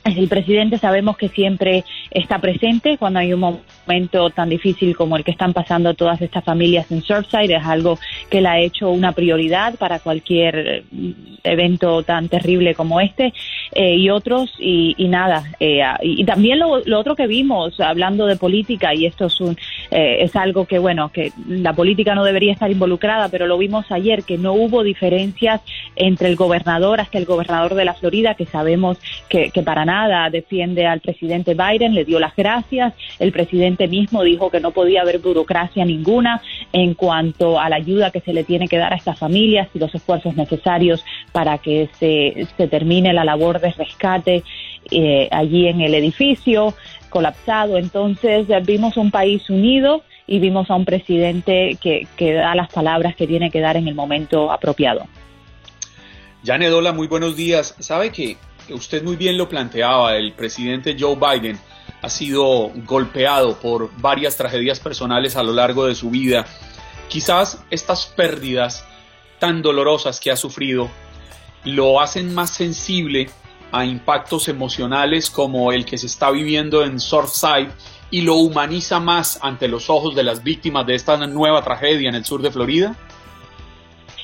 el 0.04 0.28
presidente 0.28 0.78
sabemos 0.78 1.18
que 1.18 1.30
siempre 1.30 1.84
está 2.12 2.40
presente 2.40 2.98
cuando 2.98 3.20
hay 3.20 3.34
un 3.34 3.40
momento 3.40 4.30
tan 4.30 4.50
difícil 4.50 4.96
como 4.96 5.16
el 5.16 5.24
que 5.24 5.32
están 5.32 5.54
pasando 5.54 5.94
todas 5.94 6.22
estas 6.22 6.44
familias 6.44 6.92
en 6.92 7.02
Surfside. 7.02 7.56
Es 7.56 7.66
algo 7.66 7.98
que 8.30 8.42
le 8.42 8.50
ha 8.50 8.60
hecho 8.60 8.90
una 8.90 9.14
prioridad 9.14 9.76
para 9.76 10.00
cualquier 10.00 10.84
mm, 10.92 11.12
evento 11.44 12.04
tan 12.04 12.28
terrible 12.28 12.76
como 12.76 13.00
este 13.00 13.34
eh, 13.72 13.96
y 13.96 14.10
otros. 14.10 14.52
Y, 14.60 14.96
nada, 15.08 15.44
eh, 15.60 15.82
y 16.02 16.24
también 16.24 16.60
lo, 16.60 17.00
otro 17.00 17.16
que 17.16 17.28
vimos 17.28 17.80
hablando 17.80 18.26
de 18.26 18.36
política, 18.36 18.94
y 18.94 19.06
esto 19.06 19.26
es, 19.26 19.42
un, 19.42 19.58
eh, 19.90 20.18
es 20.22 20.36
algo 20.36 20.66
que, 20.66 20.80
bueno, 20.80 21.10
que 21.12 21.32
la 21.48 21.74
política 21.74 22.16
no 22.16 22.24
debería 22.24 22.54
estar 22.54 22.72
involucrada, 22.72 23.30
pero 23.30 23.48
lo 23.48 23.58
vimos 23.58 23.92
ayer, 23.92 24.24
que 24.24 24.38
no 24.38 24.54
hubo 24.54 24.84
diferencias 24.84 25.62
entre 25.96 26.30
el 26.30 26.36
gobernador 26.36 27.02
hasta 27.02 27.18
el 27.18 27.26
gobernador 27.26 27.76
de 27.76 27.86
la 27.86 27.94
Florida, 27.94 28.36
que 28.36 28.46
sabemos 28.46 28.98
que, 29.28 29.50
que 29.52 29.64
para 29.64 29.86
nada 29.86 30.30
defiende 30.30 30.86
al 30.86 31.02
presidente 31.02 31.56
Biden, 31.56 31.94
le 32.02 32.06
dio 32.06 32.20
las 32.20 32.36
gracias. 32.36 32.94
El 33.20 33.32
presidente 33.32 33.88
mismo 33.88 34.24
dijo 34.24 34.50
que 34.50 34.60
no 34.60 34.72
podía 34.72 35.02
haber 35.02 35.20
burocracia 35.20 35.86
ninguna 35.86 36.42
en 36.74 36.96
cuanto 36.96 37.60
a 37.60 37.70
la 37.70 37.76
ayuda 37.76 38.12
que 38.12 38.22
se 38.22 38.34
le 38.34 38.44
tiene 38.44 38.68
que 38.68 38.78
dar 38.78 38.94
a 38.94 38.96
estas 38.96 39.20
familias 39.20 39.70
y 39.74 39.80
los 39.80 39.94
esfuerzos 39.94 40.36
necesarios 40.36 41.06
para 41.32 41.60
que 41.60 41.90
se, 42.00 42.48
se 42.58 42.68
termine 42.68 43.14
la 43.14 43.24
labor 43.24 43.60
de 43.60 43.72
rescate 43.72 44.44
eh, 44.90 45.28
allí 45.32 45.68
en 45.68 45.82
el 45.82 45.94
edificio 45.94 46.74
colapsado. 47.10 47.78
Entonces 47.78 48.48
vimos 48.66 48.98
un 48.98 49.12
país 49.12 49.48
unido 49.50 50.04
y 50.26 50.40
vimos 50.40 50.72
a 50.72 50.76
un 50.76 50.86
presidente 50.86 51.78
que, 51.82 52.08
que 52.16 52.34
da 52.34 52.56
las 52.56 52.72
palabras 52.72 53.16
que 53.16 53.28
tiene 53.28 53.52
que 53.52 53.60
dar 53.60 53.78
en 53.78 53.88
el 53.88 53.94
momento 53.94 54.52
apropiado. 54.52 55.06
Janet 56.44 56.72
Dola, 56.72 56.94
muy 56.94 57.08
buenos 57.08 57.36
días. 57.36 57.76
¿Sabe 57.80 58.12
que 58.12 58.38
usted 58.74 59.04
muy 59.04 59.16
bien 59.16 59.38
lo 59.38 59.48
planteaba, 59.48 60.16
el 60.16 60.34
presidente 60.34 60.96
Joe 61.00 61.16
Biden 61.16 61.60
ha 62.02 62.10
sido 62.10 62.72
golpeado 62.86 63.60
por 63.60 63.90
varias 63.98 64.36
tragedias 64.38 64.80
personales 64.80 65.36
a 65.36 65.44
lo 65.44 65.54
largo 65.54 65.86
de 65.86 65.96
su 65.96 66.10
vida. 66.10 66.46
Quizás 67.08 67.64
estas 67.70 68.08
pérdidas 68.08 68.86
tan 69.40 69.62
dolorosas 69.62 70.20
que 70.20 70.32
ha 70.32 70.36
sufrido 70.36 70.90
lo 71.64 72.00
hacen 72.00 72.34
más 72.34 72.52
sensible 72.52 73.30
a 73.72 73.86
impactos 73.86 74.48
emocionales 74.48 75.30
como 75.30 75.72
el 75.72 75.86
que 75.86 75.98
se 75.98 76.08
está 76.08 76.32
viviendo 76.32 76.84
en 76.84 77.00
Surfside 77.00 77.70
y 78.10 78.22
lo 78.22 78.36
humaniza 78.36 79.00
más 79.00 79.40
ante 79.42 79.68
los 79.68 79.90
ojos 79.90 80.16
de 80.16 80.24
las 80.24 80.44
víctimas 80.44 80.86
de 80.86 80.96
esta 80.96 81.16
nueva 81.28 81.64
tragedia 81.64 82.10
en 82.10 82.16
el 82.16 82.26
sur 82.26 82.42
de 82.42 82.52
Florida? 82.52 82.96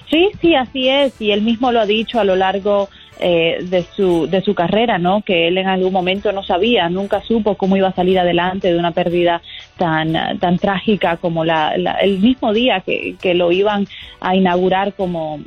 Sí, 0.10 0.30
sí, 0.42 0.56
así 0.56 0.90
es. 0.90 1.20
Y 1.22 1.32
él 1.32 1.42
mismo 1.42 1.72
lo 1.72 1.82
ha 1.82 1.86
dicho 1.86 2.20
a 2.20 2.24
lo 2.24 2.36
largo 2.36 2.90
eh, 3.20 3.58
de, 3.62 3.84
su, 3.84 4.28
de 4.28 4.42
su 4.42 4.54
carrera, 4.54 4.98
¿no? 4.98 5.22
Que 5.22 5.48
él 5.48 5.58
en 5.58 5.68
algún 5.68 5.94
momento 5.94 6.32
no 6.32 6.44
sabía, 6.44 6.90
nunca 6.90 7.22
supo 7.22 7.56
cómo 7.56 7.76
iba 7.76 7.88
a 7.88 7.94
salir 7.94 8.20
adelante 8.20 8.72
de 8.72 8.80
una 8.80 8.92
pérdida 8.92 9.42
tan, 9.78 10.40
tan 10.40 10.58
trágica 10.58 11.18
como 11.18 11.44
la, 11.44 11.74
el 12.02 12.20
mismo 12.20 12.54
día 12.54 12.82
que, 12.82 13.16
que 13.22 13.34
lo 13.34 13.52
iban 13.52 13.88
a 14.20 14.36
inaugurar 14.36 14.94
como, 14.94 15.40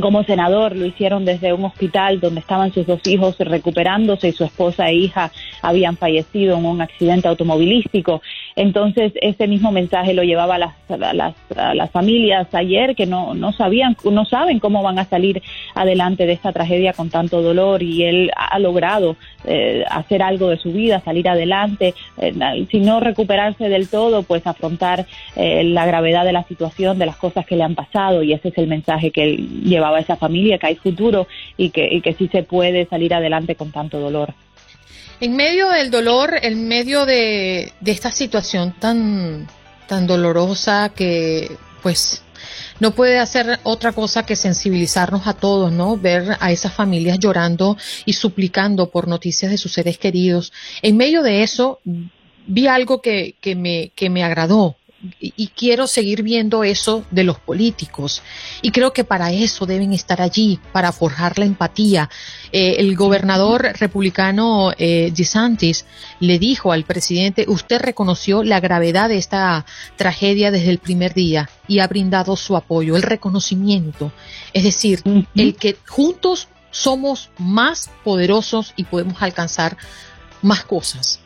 como 0.00 0.22
senador 0.24 0.76
lo 0.76 0.86
hicieron 0.86 1.24
desde 1.24 1.52
un 1.52 1.64
hospital 1.64 2.20
donde 2.20 2.40
estaban 2.40 2.72
sus 2.72 2.86
dos 2.86 3.00
hijos 3.06 3.38
recuperándose 3.38 4.28
y 4.28 4.32
su 4.32 4.44
esposa 4.44 4.88
e 4.88 4.94
hija 4.94 5.30
habían 5.62 5.96
fallecido 5.96 6.56
en 6.56 6.64
un 6.64 6.80
accidente 6.80 7.28
automovilístico. 7.28 8.22
Entonces, 8.56 9.12
ese 9.20 9.46
mismo 9.46 9.72
mensaje 9.72 10.14
lo 10.14 10.22
llevaba 10.22 10.56
a 10.56 10.58
las, 10.58 11.34
las, 11.74 11.90
familias 11.90 12.52
ayer 12.52 12.94
que 12.94 13.06
no, 13.06 13.34
no 13.34 13.52
sabían, 13.52 13.96
no 14.04 14.24
saben 14.24 14.58
cómo 14.58 14.82
van 14.82 14.98
a 14.98 15.04
salir 15.04 15.42
adelante 15.74 16.26
de 16.26 16.32
esta 16.32 16.52
tragedia 16.52 16.92
con 16.92 17.08
tanto 17.08 17.40
dolor 17.40 17.82
y 17.82 18.04
él 18.04 18.30
ha 18.36 18.58
logrado 18.58 19.16
eh, 19.44 19.84
hacer 19.88 20.22
algo 20.22 20.48
de 20.48 20.58
su 20.58 20.72
vida, 20.72 21.00
salir 21.00 21.28
adelante, 21.28 21.94
eh, 22.18 22.66
si 22.70 22.80
no 22.80 23.00
recuperarse 23.00 23.68
del 23.68 23.88
todo, 23.88 24.22
pues 24.22 24.46
afrontar 24.46 25.06
eh, 25.36 25.64
la 25.64 25.86
gravedad 25.86 26.24
de 26.24 26.32
la 26.32 26.44
situación, 26.44 26.98
de 26.98 27.06
las 27.06 27.16
cosas 27.16 27.46
que 27.46 27.56
le 27.56 27.62
han 27.62 27.74
pasado 27.74 28.22
y 28.22 28.32
ese 28.32 28.48
es 28.48 28.58
el 28.58 28.66
mensaje 28.66 29.10
que 29.10 29.22
él 29.24 29.62
llevaba 29.62 29.98
a 29.98 30.00
esa 30.00 30.16
familia, 30.16 30.58
que 30.58 30.66
hay 30.66 30.74
futuro 30.76 31.26
y 31.56 31.70
que, 31.70 31.88
y 31.90 32.00
que 32.00 32.14
sí 32.14 32.28
se 32.28 32.42
puede 32.42 32.86
salir 32.86 33.14
adelante 33.14 33.54
con 33.54 33.70
tanto 33.70 34.00
dolor. 34.00 34.34
En 35.20 35.34
medio 35.34 35.70
del 35.70 35.90
dolor, 35.90 36.34
en 36.42 36.68
medio 36.68 37.04
de, 37.04 37.72
esta 37.84 38.12
situación 38.12 38.72
tan, 38.78 39.48
tan 39.88 40.06
dolorosa 40.06 40.92
que 40.94 41.56
pues 41.82 42.22
no 42.78 42.92
puede 42.92 43.18
hacer 43.18 43.58
otra 43.64 43.92
cosa 43.92 44.24
que 44.24 44.36
sensibilizarnos 44.36 45.26
a 45.26 45.34
todos, 45.34 45.72
¿no? 45.72 45.96
Ver 45.96 46.36
a 46.38 46.52
esas 46.52 46.72
familias 46.72 47.18
llorando 47.18 47.76
y 48.04 48.12
suplicando 48.12 48.90
por 48.90 49.08
noticias 49.08 49.50
de 49.50 49.58
sus 49.58 49.72
seres 49.72 49.98
queridos. 49.98 50.52
En 50.82 50.96
medio 50.96 51.22
de 51.22 51.42
eso, 51.42 51.80
vi 52.46 52.68
algo 52.68 53.02
que, 53.02 53.34
que, 53.40 53.56
me, 53.56 53.90
que 53.96 54.10
me 54.10 54.22
agradó 54.22 54.76
y 55.20 55.48
quiero 55.48 55.86
seguir 55.86 56.22
viendo 56.22 56.64
eso 56.64 57.04
de 57.10 57.22
los 57.22 57.38
políticos. 57.38 58.22
Y 58.62 58.72
creo 58.72 58.92
que 58.92 59.04
para 59.04 59.30
eso 59.32 59.64
deben 59.64 59.92
estar 59.92 60.20
allí, 60.20 60.58
para 60.72 60.90
forjar 60.90 61.38
la 61.38 61.44
empatía. 61.44 62.10
Eh, 62.50 62.76
el 62.78 62.96
gobernador 62.96 63.62
republicano 63.78 64.72
eh, 64.76 65.12
DeSantis 65.14 65.84
le 66.18 66.38
dijo 66.38 66.72
al 66.72 66.84
presidente, 66.84 67.44
usted 67.46 67.80
reconoció 67.80 68.42
la 68.42 68.58
gravedad 68.60 69.08
de 69.08 69.18
esta 69.18 69.64
tragedia 69.96 70.50
desde 70.50 70.70
el 70.70 70.78
primer 70.78 71.14
día 71.14 71.48
y 71.68 71.78
ha 71.78 71.86
brindado 71.86 72.34
su 72.36 72.56
apoyo, 72.56 72.96
el 72.96 73.02
reconocimiento. 73.02 74.12
Es 74.52 74.64
decir, 74.64 75.02
el 75.36 75.54
que 75.54 75.76
juntos 75.86 76.48
somos 76.70 77.30
más 77.38 77.90
poderosos 78.02 78.72
y 78.76 78.84
podemos 78.84 79.22
alcanzar 79.22 79.76
más 80.42 80.64
cosas. 80.64 81.20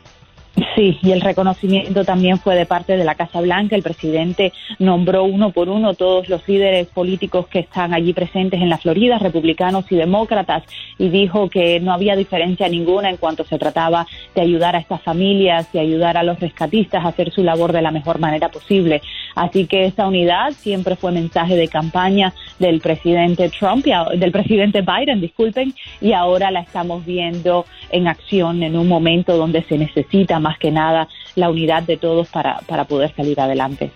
Sí, 0.75 0.99
y 1.01 1.11
el 1.11 1.21
reconocimiento 1.21 2.05
también 2.05 2.37
fue 2.37 2.55
de 2.55 2.67
parte 2.67 2.95
de 2.95 3.03
la 3.03 3.15
Casa 3.15 3.41
Blanca. 3.41 3.75
El 3.75 3.81
presidente 3.81 4.53
nombró 4.77 5.23
uno 5.23 5.49
por 5.49 5.67
uno 5.67 5.95
todos 5.95 6.29
los 6.29 6.47
líderes 6.47 6.87
políticos 6.87 7.47
que 7.47 7.59
están 7.59 7.91
allí 7.91 8.13
presentes 8.13 8.61
en 8.61 8.69
la 8.69 8.77
Florida, 8.77 9.17
republicanos 9.17 9.91
y 9.91 9.95
demócratas, 9.95 10.63
y 10.99 11.09
dijo 11.09 11.49
que 11.49 11.79
no 11.79 11.91
había 11.91 12.15
diferencia 12.15 12.69
ninguna 12.69 13.09
en 13.09 13.17
cuanto 13.17 13.43
se 13.45 13.57
trataba 13.57 14.05
de 14.35 14.41
ayudar 14.41 14.75
a 14.75 14.79
estas 14.79 15.01
familias 15.01 15.67
y 15.73 15.79
ayudar 15.79 16.17
a 16.17 16.23
los 16.23 16.39
rescatistas 16.39 17.03
a 17.03 17.07
hacer 17.07 17.31
su 17.31 17.43
labor 17.43 17.71
de 17.71 17.81
la 17.81 17.89
mejor 17.89 18.19
manera 18.19 18.49
posible. 18.49 19.01
Así 19.33 19.65
que 19.65 19.85
esa 19.85 20.07
unidad 20.07 20.51
siempre 20.51 20.95
fue 20.95 21.11
mensaje 21.11 21.55
de 21.55 21.67
campaña 21.67 22.31
del 22.59 22.79
presidente 22.79 23.49
Trump, 23.49 23.87
y 23.87 24.17
del 24.19 24.31
presidente 24.31 24.81
Biden, 24.81 25.19
disculpen, 25.19 25.73
y 25.99 26.13
ahora 26.13 26.51
la 26.51 26.59
estamos 26.59 27.03
viendo 27.03 27.65
en 27.89 28.07
acción 28.07 28.61
en 28.61 28.75
un 28.75 28.87
momento 28.87 29.35
donde 29.35 29.63
se 29.63 29.79
necesita 29.79 30.39
más 30.43 30.59
que 30.59 30.69
nada 30.69 31.07
la 31.35 31.49
unidad 31.49 31.81
de 31.81 31.97
todos 31.97 32.27
para, 32.27 32.59
para 32.67 32.85
poder 32.85 33.15
salir 33.15 33.39
adelante. 33.39 33.91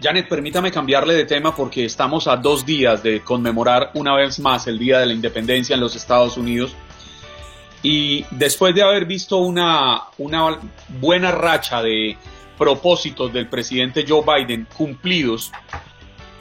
Janet, 0.00 0.28
permítame 0.28 0.70
cambiarle 0.70 1.14
de 1.14 1.24
tema 1.24 1.54
porque 1.54 1.84
estamos 1.84 2.26
a 2.26 2.36
dos 2.36 2.66
días 2.66 3.02
de 3.02 3.22
conmemorar 3.22 3.90
una 3.94 4.14
vez 4.14 4.38
más 4.38 4.66
el 4.66 4.78
Día 4.78 4.98
de 4.98 5.06
la 5.06 5.14
Independencia 5.14 5.74
en 5.74 5.80
los 5.80 5.96
Estados 5.96 6.36
Unidos. 6.36 6.74
Y 7.82 8.24
después 8.30 8.74
de 8.74 8.82
haber 8.82 9.06
visto 9.06 9.38
una, 9.38 10.02
una 10.18 10.58
buena 11.00 11.30
racha 11.30 11.82
de 11.82 12.16
propósitos 12.58 13.32
del 13.32 13.48
presidente 13.48 14.04
Joe 14.06 14.22
Biden 14.22 14.66
cumplidos, 14.76 15.52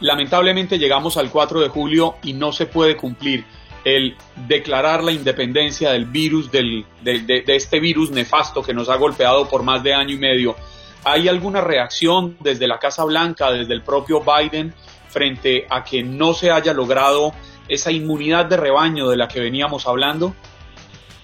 lamentablemente 0.02 0.78
llegamos 0.78 1.18
al 1.18 1.30
4 1.30 1.62
de 1.62 1.70
julio 1.70 2.16
y 2.24 2.34
no 2.34 2.52
se 2.52 2.66
puede 2.66 2.98
cumplir 2.98 3.46
el 3.86 4.18
declarar 4.48 5.04
la 5.04 5.12
independencia 5.12 5.92
del 5.92 6.06
virus, 6.06 6.52
del, 6.52 6.86
de, 7.02 7.20
de, 7.20 7.44
este 7.56 7.80
virus 7.80 8.10
nefasto 8.12 8.62
que 8.64 8.74
nos 8.74 8.90
ha 8.90 8.96
golpeado 8.96 9.48
por 9.48 9.64
más 9.64 9.84
de 9.84 9.94
año 9.94 10.16
y 10.16 10.18
medio. 10.18 10.56
¿Hay 11.04 11.30
alguna 11.30 11.62
reacción 11.62 12.36
desde 12.40 12.68
la 12.68 12.80
Casa 12.80 13.06
Blanca, 13.06 13.52
desde 13.52 13.74
el 13.76 13.84
propio 13.84 14.22
Biden, 14.22 14.74
frente 15.08 15.68
a 15.70 15.84
que 15.84 16.04
no 16.04 16.34
se 16.34 16.50
haya 16.50 16.74
logrado 16.74 17.32
esa 17.68 17.92
inmunidad 17.92 18.48
de 18.48 18.58
rebaño 18.58 19.08
de 19.08 19.18
la 19.18 19.28
que 19.28 19.40
veníamos 19.40 19.88
hablando? 19.88 20.34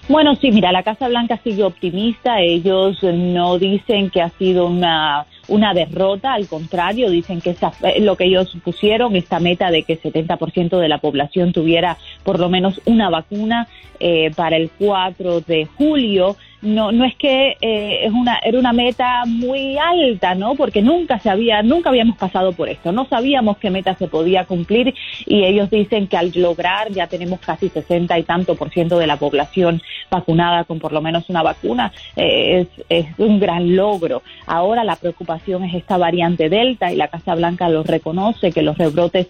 Bueno, 0.08 0.36
sí, 0.36 0.52
mira, 0.52 0.70
la 0.70 0.84
Casa 0.84 1.08
Blanca 1.08 1.40
sigue 1.42 1.64
optimista. 1.64 2.40
Ellos 2.40 2.98
no 3.02 3.58
dicen 3.58 4.08
que 4.10 4.22
ha 4.22 4.30
sido 4.30 4.66
una, 4.66 5.26
una 5.52 5.74
derrota, 5.74 6.32
al 6.32 6.48
contrario, 6.48 7.10
dicen 7.10 7.42
que 7.42 7.50
esa, 7.50 7.72
lo 8.00 8.16
que 8.16 8.24
ellos 8.24 8.56
pusieron, 8.64 9.16
esta 9.16 9.38
meta 9.38 9.70
de 9.70 9.82
que 9.82 10.00
70% 10.00 10.78
de 10.78 10.88
la 10.88 10.96
población 10.96 11.52
tuviera 11.52 11.98
por 12.24 12.40
lo 12.40 12.48
menos 12.48 12.80
una 12.86 13.10
vacuna 13.10 13.68
eh, 14.00 14.30
para 14.34 14.56
el 14.56 14.70
4 14.78 15.42
de 15.42 15.66
julio, 15.66 16.36
no 16.62 16.92
no 16.92 17.04
es 17.04 17.16
que 17.16 17.56
eh, 17.60 18.06
es 18.06 18.12
una 18.12 18.38
era 18.38 18.58
una 18.58 18.72
meta 18.72 19.24
muy 19.26 19.76
alta 19.76 20.34
no 20.34 20.54
porque 20.54 20.80
nunca 20.80 21.18
se 21.18 21.28
había 21.28 21.62
nunca 21.62 21.90
habíamos 21.90 22.16
pasado 22.16 22.52
por 22.52 22.68
esto. 22.68 22.92
No 22.92 23.06
sabíamos 23.06 23.58
qué 23.58 23.70
meta 23.70 23.94
se 23.94 24.08
podía 24.08 24.44
cumplir 24.44 24.94
y 25.26 25.44
ellos 25.44 25.70
dicen 25.70 26.06
que 26.06 26.16
al 26.16 26.32
lograr 26.34 26.90
ya 26.90 27.06
tenemos 27.08 27.40
casi 27.40 27.68
60 27.68 28.18
y 28.18 28.22
tanto 28.22 28.54
por 28.54 28.70
ciento 28.70 28.98
de 28.98 29.06
la 29.06 29.16
población 29.16 29.82
vacunada 30.10 30.64
con 30.64 30.78
por 30.78 30.92
lo 30.92 31.02
menos 31.02 31.28
una 31.28 31.42
vacuna 31.42 31.92
eh, 32.16 32.66
es, 32.78 32.84
es 32.88 33.06
un 33.18 33.40
gran 33.40 33.76
logro. 33.76 34.22
Ahora 34.46 34.84
la 34.84 34.96
preocupación 34.96 35.64
es 35.64 35.74
esta 35.74 35.96
variante 35.96 36.48
delta 36.48 36.92
y 36.92 36.96
la 36.96 37.08
Casa 37.08 37.34
Blanca 37.34 37.68
lo 37.68 37.82
reconoce 37.82 38.52
que 38.52 38.62
los 38.62 38.78
rebrotes 38.78 39.26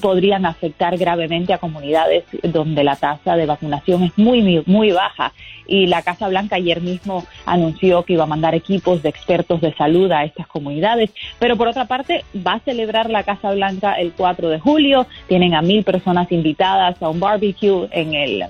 podrían 0.00 0.46
afectar 0.46 0.96
gravemente 0.96 1.52
a 1.52 1.58
comunidades 1.58 2.24
donde 2.42 2.84
la 2.84 2.96
tasa 2.96 3.36
de 3.36 3.46
vacunación 3.46 4.02
es 4.04 4.12
muy, 4.16 4.62
muy 4.66 4.92
baja. 4.92 5.32
Y 5.66 5.86
la 5.86 6.02
Casa 6.02 6.28
Blanca 6.28 6.56
ayer 6.56 6.80
mismo 6.80 7.26
anunció 7.44 8.02
que 8.04 8.14
iba 8.14 8.24
a 8.24 8.26
mandar 8.26 8.54
equipos 8.54 9.02
de 9.02 9.10
expertos 9.10 9.60
de 9.60 9.74
salud 9.74 10.10
a 10.12 10.24
estas 10.24 10.46
comunidades. 10.46 11.10
Pero 11.38 11.56
por 11.56 11.68
otra 11.68 11.86
parte, 11.86 12.24
va 12.34 12.54
a 12.54 12.60
celebrar 12.60 13.10
la 13.10 13.22
Casa 13.22 13.52
Blanca 13.52 13.94
el 13.94 14.12
4 14.12 14.48
de 14.48 14.58
julio. 14.58 15.06
Tienen 15.28 15.54
a 15.54 15.62
mil 15.62 15.84
personas 15.84 16.30
invitadas 16.32 17.02
a 17.02 17.08
un 17.08 17.20
barbecue 17.20 17.88
en 17.92 18.14
el 18.14 18.44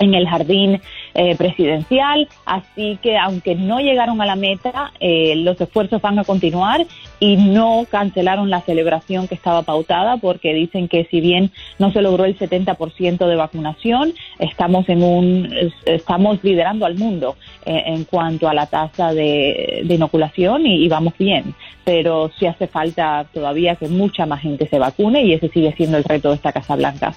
en 0.00 0.12
el 0.14 0.28
jardín 0.28 0.80
eh, 1.14 1.36
presidencial, 1.36 2.28
así 2.44 2.98
que 3.00 3.16
aunque 3.16 3.54
no 3.54 3.78
llegaron 3.78 4.20
a 4.20 4.26
la 4.26 4.34
meta, 4.34 4.92
eh, 4.98 5.36
los 5.36 5.60
esfuerzos 5.60 6.02
van 6.02 6.18
a 6.18 6.24
continuar 6.24 6.86
y 7.20 7.36
no 7.36 7.86
cancelaron 7.88 8.50
la 8.50 8.62
celebración 8.62 9.28
que 9.28 9.36
estaba 9.36 9.62
pautada 9.62 10.16
porque 10.16 10.52
dicen 10.52 10.88
que 10.88 11.04
si 11.04 11.20
bien 11.20 11.52
no 11.78 11.92
se 11.92 12.02
logró 12.02 12.24
el 12.24 12.36
70% 12.36 13.28
de 13.28 13.36
vacunación, 13.36 14.12
estamos 14.40 14.88
en 14.88 15.04
un 15.04 15.54
estamos 15.86 16.42
liderando 16.42 16.84
al 16.84 16.96
mundo 16.96 17.36
eh, 17.64 17.84
en 17.86 18.04
cuanto 18.04 18.48
a 18.48 18.54
la 18.54 18.66
tasa 18.66 19.12
de, 19.12 19.86
inoculación 19.88 20.66
y, 20.66 20.84
y 20.84 20.88
vamos 20.88 21.14
bien, 21.16 21.54
pero 21.84 22.30
sí 22.38 22.46
hace 22.46 22.66
falta 22.66 23.24
todavía 23.32 23.76
que 23.76 23.86
mucha 23.86 24.26
más 24.26 24.40
gente 24.40 24.66
se 24.68 24.80
vacune 24.80 25.22
y 25.22 25.34
ese 25.34 25.48
sigue 25.48 25.72
siendo 25.76 25.96
el 25.96 26.04
reto 26.04 26.30
de 26.30 26.34
esta 26.34 26.52
Casa 26.52 26.74
Blanca. 26.74 27.14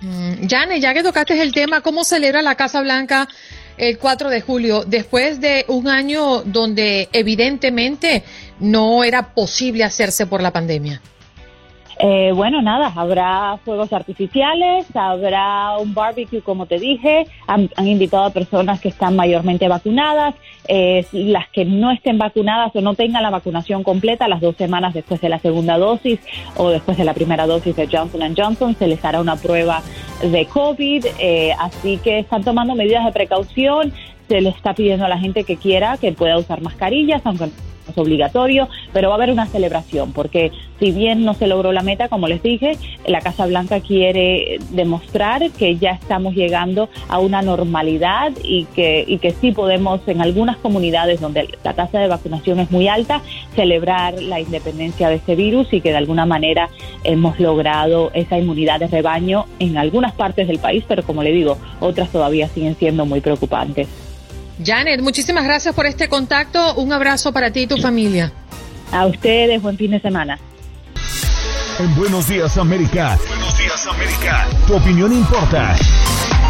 Mm, 0.00 0.46
Jane, 0.46 0.80
ya 0.80 0.94
que 0.94 1.02
tocaste 1.02 1.40
el 1.40 1.52
tema, 1.52 1.80
¿cómo 1.80 2.04
celebra 2.04 2.42
la 2.42 2.54
Casa 2.54 2.80
Blanca 2.80 3.28
el 3.76 3.98
4 3.98 4.30
de 4.30 4.40
julio, 4.40 4.84
después 4.86 5.40
de 5.40 5.64
un 5.68 5.88
año 5.88 6.42
donde 6.42 7.08
evidentemente 7.12 8.24
no 8.60 9.04
era 9.04 9.34
posible 9.34 9.84
hacerse 9.84 10.26
por 10.26 10.42
la 10.42 10.52
pandemia? 10.52 11.00
Eh, 12.00 12.32
bueno, 12.32 12.62
nada, 12.62 12.92
habrá 12.94 13.58
fuegos 13.64 13.92
artificiales, 13.92 14.86
habrá 14.94 15.78
un 15.78 15.94
barbecue, 15.94 16.42
como 16.42 16.66
te 16.66 16.78
dije, 16.78 17.26
han, 17.48 17.68
invitado 17.78 18.24
a 18.24 18.30
personas 18.30 18.80
que 18.80 18.88
están 18.88 19.16
mayormente 19.16 19.66
vacunadas, 19.66 20.36
eh, 20.68 21.04
las 21.12 21.48
que 21.48 21.64
no 21.64 21.90
estén 21.90 22.16
vacunadas 22.18 22.70
o 22.76 22.80
no 22.80 22.94
tengan 22.94 23.24
la 23.24 23.30
vacunación 23.30 23.82
completa, 23.82 24.28
las 24.28 24.40
dos 24.40 24.54
semanas 24.56 24.94
después 24.94 25.20
de 25.20 25.28
la 25.28 25.40
segunda 25.40 25.76
dosis 25.76 26.20
o 26.56 26.70
después 26.70 26.96
de 26.96 27.04
la 27.04 27.14
primera 27.14 27.46
dosis 27.46 27.74
de 27.74 27.88
Johnson 27.90 28.34
Johnson, 28.36 28.76
se 28.78 28.86
les 28.86 29.04
hará 29.04 29.20
una 29.20 29.34
prueba 29.34 29.82
de 30.22 30.46
COVID, 30.46 31.04
eh, 31.18 31.52
así 31.58 31.96
que 31.98 32.20
están 32.20 32.44
tomando 32.44 32.76
medidas 32.76 33.04
de 33.04 33.12
precaución, 33.12 33.92
se 34.28 34.40
les 34.40 34.54
está 34.54 34.72
pidiendo 34.72 35.04
a 35.04 35.08
la 35.08 35.18
gente 35.18 35.42
que 35.42 35.56
quiera 35.56 35.96
que 35.96 36.12
pueda 36.12 36.38
usar 36.38 36.60
mascarillas, 36.60 37.22
aunque 37.24 37.48
es 37.88 37.98
obligatorio, 37.98 38.68
pero 38.92 39.08
va 39.08 39.14
a 39.14 39.18
haber 39.18 39.30
una 39.30 39.46
celebración, 39.46 40.12
porque 40.12 40.52
si 40.78 40.92
bien 40.92 41.24
no 41.24 41.34
se 41.34 41.46
logró 41.46 41.72
la 41.72 41.82
meta, 41.82 42.08
como 42.08 42.28
les 42.28 42.42
dije, 42.42 42.76
la 43.06 43.20
Casa 43.20 43.46
Blanca 43.46 43.80
quiere 43.80 44.58
demostrar 44.70 45.50
que 45.50 45.76
ya 45.76 45.90
estamos 45.90 46.34
llegando 46.34 46.88
a 47.08 47.18
una 47.18 47.42
normalidad 47.42 48.32
y 48.42 48.64
que, 48.66 49.04
y 49.06 49.18
que 49.18 49.32
sí 49.32 49.52
podemos 49.52 50.00
en 50.06 50.20
algunas 50.20 50.56
comunidades 50.58 51.20
donde 51.20 51.48
la 51.64 51.74
tasa 51.74 51.98
de 51.98 52.08
vacunación 52.08 52.60
es 52.60 52.70
muy 52.70 52.88
alta, 52.88 53.22
celebrar 53.54 54.20
la 54.22 54.40
independencia 54.40 55.08
de 55.08 55.16
este 55.16 55.34
virus 55.34 55.72
y 55.72 55.80
que 55.80 55.90
de 55.90 55.96
alguna 55.96 56.26
manera 56.26 56.68
hemos 57.04 57.38
logrado 57.40 58.10
esa 58.14 58.38
inmunidad 58.38 58.80
de 58.80 58.86
rebaño 58.86 59.46
en 59.58 59.76
algunas 59.76 60.12
partes 60.12 60.46
del 60.46 60.58
país, 60.58 60.84
pero 60.86 61.02
como 61.02 61.22
le 61.22 61.32
digo, 61.32 61.58
otras 61.80 62.10
todavía 62.10 62.48
siguen 62.48 62.76
siendo 62.76 63.06
muy 63.06 63.20
preocupantes. 63.20 63.88
Janet, 64.64 65.00
muchísimas 65.00 65.44
gracias 65.44 65.74
por 65.74 65.86
este 65.86 66.08
contacto. 66.08 66.74
Un 66.74 66.92
abrazo 66.92 67.32
para 67.32 67.50
ti 67.50 67.60
y 67.60 67.66
tu 67.66 67.76
familia. 67.78 68.32
A 68.92 69.06
ustedes, 69.06 69.60
buen 69.62 69.76
fin 69.76 69.90
de 69.90 70.00
semana. 70.00 70.38
En 71.78 71.94
Buenos 71.94 72.28
Días 72.28 72.56
América. 72.58 73.16
Buenos 73.28 73.56
Días 73.56 73.86
América. 73.86 74.48
Tu 74.66 74.74
opinión 74.74 75.12
importa. 75.12 75.76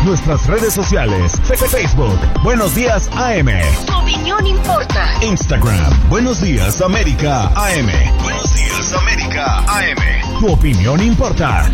Nuestras 0.05 0.47
redes 0.47 0.73
sociales. 0.73 1.33
Facebook. 1.71 2.19
Buenos 2.43 2.75
Días 2.75 3.11
AM. 3.15 3.49
Tu 3.87 3.95
opinión 3.95 4.47
importa. 4.47 5.11
Instagram. 5.23 6.09
Buenos 6.09 6.41
Días 6.41 6.81
América 6.81 7.51
AM. 7.55 7.91
Buenos 8.23 8.55
Días 8.55 8.93
América 8.95 9.59
AM. 9.67 10.41
Tu 10.41 10.51
opinión 10.51 11.03
importa. 11.03 11.71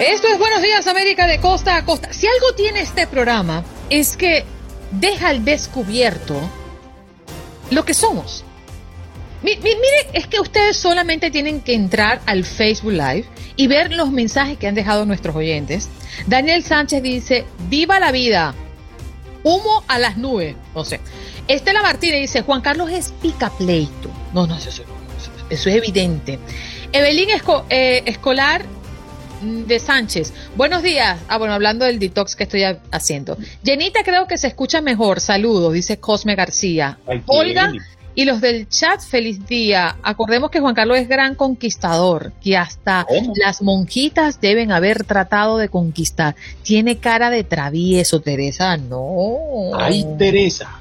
Esto 0.00 0.28
es 0.28 0.38
Buenos 0.38 0.62
Días 0.62 0.86
América 0.86 1.26
de 1.26 1.40
costa 1.40 1.76
a 1.76 1.84
costa. 1.84 2.10
Si 2.10 2.26
algo 2.26 2.54
tiene 2.54 2.80
este 2.80 3.06
programa 3.06 3.62
es 3.90 4.16
que 4.16 4.46
deja 4.92 5.28
al 5.28 5.44
descubierto 5.44 6.40
lo 7.70 7.84
que 7.84 7.92
somos. 7.92 8.42
Miren, 9.42 9.60
es 10.14 10.26
que 10.26 10.40
ustedes 10.40 10.78
solamente 10.78 11.30
tienen 11.30 11.60
que 11.60 11.74
entrar 11.74 12.22
al 12.24 12.46
Facebook 12.46 12.92
Live 12.92 13.26
y 13.56 13.66
ver 13.66 13.92
los 13.92 14.10
mensajes 14.10 14.56
que 14.56 14.66
han 14.66 14.74
dejado 14.74 15.04
nuestros 15.04 15.36
oyentes. 15.36 15.90
Daniel 16.26 16.64
Sánchez 16.64 17.02
dice, 17.02 17.44
viva 17.68 18.00
la 18.00 18.10
vida, 18.10 18.54
humo 19.42 19.84
a 19.86 19.98
las 19.98 20.16
nubes. 20.16 20.56
No 20.74 20.82
sé. 20.82 20.98
Estela 21.46 21.82
Martínez 21.82 22.22
dice, 22.22 22.40
Juan 22.40 22.62
Carlos 22.62 22.90
es 22.90 23.12
pica 23.20 23.50
pleito. 23.50 24.10
No, 24.32 24.46
no, 24.46 24.56
eso, 24.56 24.82
es 25.50 25.66
evidente. 25.66 26.38
Evelyn 26.90 27.28
eh, 27.68 28.02
Escolar 28.06 28.64
de 29.40 29.78
Sánchez. 29.78 30.32
Buenos 30.56 30.82
días. 30.82 31.20
Ah, 31.28 31.38
bueno, 31.38 31.54
hablando 31.54 31.84
del 31.84 31.98
detox 31.98 32.36
que 32.36 32.44
estoy 32.44 32.62
haciendo. 32.90 33.36
Jenita 33.64 34.02
creo 34.02 34.26
que 34.26 34.38
se 34.38 34.48
escucha 34.48 34.80
mejor. 34.80 35.20
Saludos, 35.20 35.72
dice 35.72 35.98
Cosme 35.98 36.34
García. 36.34 36.98
Olga 37.26 37.72
y 38.14 38.24
los 38.24 38.40
del 38.40 38.68
chat, 38.68 39.00
feliz 39.00 39.46
día. 39.46 39.96
Acordemos 40.02 40.50
que 40.50 40.60
Juan 40.60 40.74
Carlos 40.74 40.98
es 40.98 41.08
gran 41.08 41.34
conquistador, 41.34 42.32
que 42.42 42.56
hasta 42.56 43.06
las 43.36 43.62
monjitas 43.62 44.40
deben 44.40 44.72
haber 44.72 45.04
tratado 45.04 45.58
de 45.58 45.68
conquistar. 45.68 46.34
Tiene 46.62 46.98
cara 46.98 47.30
de 47.30 47.44
travieso, 47.44 48.20
Teresa. 48.20 48.76
No. 48.76 49.70
Ay, 49.74 50.04
Teresa. 50.18 50.80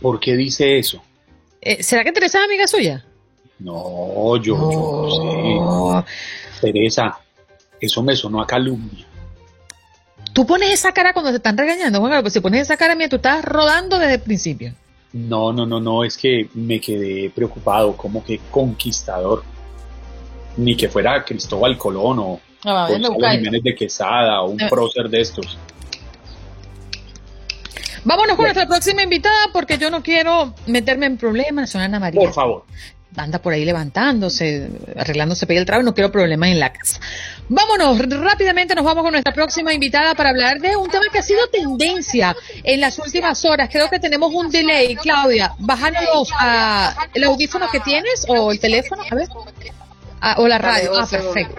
¿Por 0.00 0.20
qué 0.20 0.36
dice 0.36 0.78
eso? 0.78 1.02
Eh, 1.60 1.82
¿Será 1.82 2.04
que 2.04 2.12
Teresa 2.12 2.38
es 2.38 2.44
amiga 2.44 2.66
suya? 2.66 3.04
No, 3.58 4.36
yo, 4.38 4.56
no. 4.56 6.00
sé. 6.00 6.12
Teresa, 6.60 7.18
eso 7.80 8.02
me 8.02 8.14
sonó 8.14 8.42
a 8.42 8.46
calumnia. 8.46 9.06
Tú 10.32 10.46
pones 10.46 10.70
esa 10.70 10.92
cara 10.92 11.12
cuando 11.12 11.30
te 11.30 11.38
están 11.38 11.56
regañando, 11.56 11.98
Juan 12.00 12.20
pues 12.20 12.32
si 12.32 12.40
pones 12.40 12.62
esa 12.62 12.76
cara, 12.76 12.94
mira, 12.94 13.08
tú 13.08 13.16
estás 13.16 13.44
rodando 13.44 13.98
desde 13.98 14.14
el 14.14 14.20
principio. 14.20 14.72
No, 15.12 15.52
no, 15.52 15.66
no, 15.66 15.80
no, 15.80 16.04
es 16.04 16.16
que 16.16 16.48
me 16.54 16.80
quedé 16.80 17.30
preocupado, 17.30 17.96
como 17.96 18.22
que 18.22 18.40
conquistador. 18.50 19.42
Ni 20.56 20.76
que 20.76 20.88
fuera 20.88 21.24
Cristóbal 21.24 21.76
Colón 21.78 22.18
o 22.18 22.40
ah, 22.64 22.88
Jiménez 22.88 23.62
de 23.62 23.74
Quesada 23.74 24.42
o 24.42 24.50
un 24.50 24.60
eh. 24.60 24.66
prócer 24.68 25.08
de 25.08 25.20
estos. 25.20 25.58
Vámonos 28.04 28.36
con 28.36 28.44
nuestra 28.44 28.66
próxima 28.66 29.02
invitada 29.02 29.48
porque 29.52 29.78
yo 29.78 29.90
no 29.90 30.02
quiero 30.02 30.54
meterme 30.66 31.06
en 31.06 31.18
problemas, 31.18 31.70
son 31.70 31.82
Ana 31.82 32.00
María. 32.00 32.20
Por 32.20 32.32
favor 32.32 32.64
anda 33.16 33.40
por 33.40 33.52
ahí 33.52 33.64
levantándose, 33.64 34.70
arreglándose 34.96 35.46
pega 35.46 35.60
el 35.60 35.66
trabajo, 35.66 35.84
no 35.84 35.94
quiero 35.94 36.12
problemas 36.12 36.50
en 36.50 36.60
la 36.60 36.72
casa. 36.72 37.00
Vámonos, 37.48 37.98
rápidamente 38.08 38.74
nos 38.74 38.84
vamos 38.84 39.02
con 39.02 39.12
nuestra 39.12 39.34
próxima 39.34 39.72
invitada 39.72 40.14
para 40.14 40.30
hablar 40.30 40.60
de 40.60 40.76
un 40.76 40.88
tema 40.88 41.06
que 41.12 41.18
ha 41.18 41.22
sido 41.22 41.40
tendencia 41.48 42.36
en 42.62 42.80
las 42.80 42.98
últimas 42.98 43.44
horas. 43.44 43.68
Creo 43.70 43.88
que 43.90 43.98
tenemos 43.98 44.32
un 44.32 44.50
delay, 44.50 44.94
Claudia. 44.96 45.54
Bájanos 45.58 46.30
a 46.38 46.94
el 47.12 47.24
audífono 47.24 47.68
que 47.70 47.80
tienes 47.80 48.24
o 48.28 48.52
el 48.52 48.60
teléfono, 48.60 49.02
a 49.10 49.14
ver. 49.14 49.28
Ah, 50.20 50.36
o 50.38 50.46
la 50.46 50.58
radio. 50.58 50.92
Ah, 50.94 51.06
perfecto. 51.10 51.56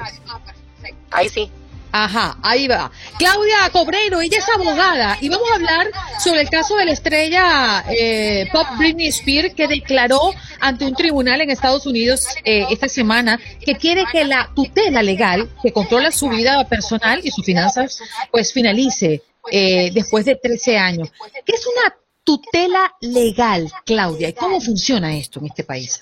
Ahí 1.09 1.27
sí. 1.29 1.51
Ajá, 1.91 2.37
ahí 2.41 2.67
va. 2.67 2.91
Claudia 3.17 3.69
Cobreiro, 3.71 4.21
ella 4.21 4.37
es 4.37 4.47
abogada 4.49 5.17
y 5.19 5.29
vamos 5.29 5.49
a 5.51 5.55
hablar 5.55 5.87
sobre 6.23 6.41
el 6.41 6.49
caso 6.49 6.75
de 6.75 6.85
la 6.85 6.91
estrella 6.91 7.83
eh, 7.89 8.47
Pop 8.51 8.65
Britney 8.77 9.07
Spears 9.07 9.53
que 9.53 9.67
declaró 9.67 10.33
ante 10.59 10.85
un 10.85 10.95
tribunal 10.95 11.41
en 11.41 11.49
Estados 11.49 11.85
Unidos 11.85 12.27
eh, 12.45 12.65
esta 12.69 12.87
semana 12.87 13.39
que 13.59 13.75
quiere 13.75 14.05
que 14.11 14.23
la 14.23 14.51
tutela 14.55 15.03
legal 15.03 15.49
que 15.61 15.73
controla 15.73 16.11
su 16.11 16.29
vida 16.29 16.63
personal 16.67 17.19
y 17.23 17.31
sus 17.31 17.45
finanzas 17.45 17.99
pues 18.31 18.53
finalice 18.53 19.23
eh, 19.51 19.91
después 19.93 20.25
de 20.25 20.35
13 20.35 20.77
años. 20.77 21.11
¿Qué 21.45 21.55
es 21.55 21.65
una 21.67 21.95
tutela 22.23 22.95
legal, 23.01 23.69
Claudia? 23.85 24.29
¿Y 24.29 24.33
cómo 24.33 24.61
funciona 24.61 25.17
esto 25.17 25.39
en 25.39 25.47
este 25.47 25.63
país? 25.63 26.01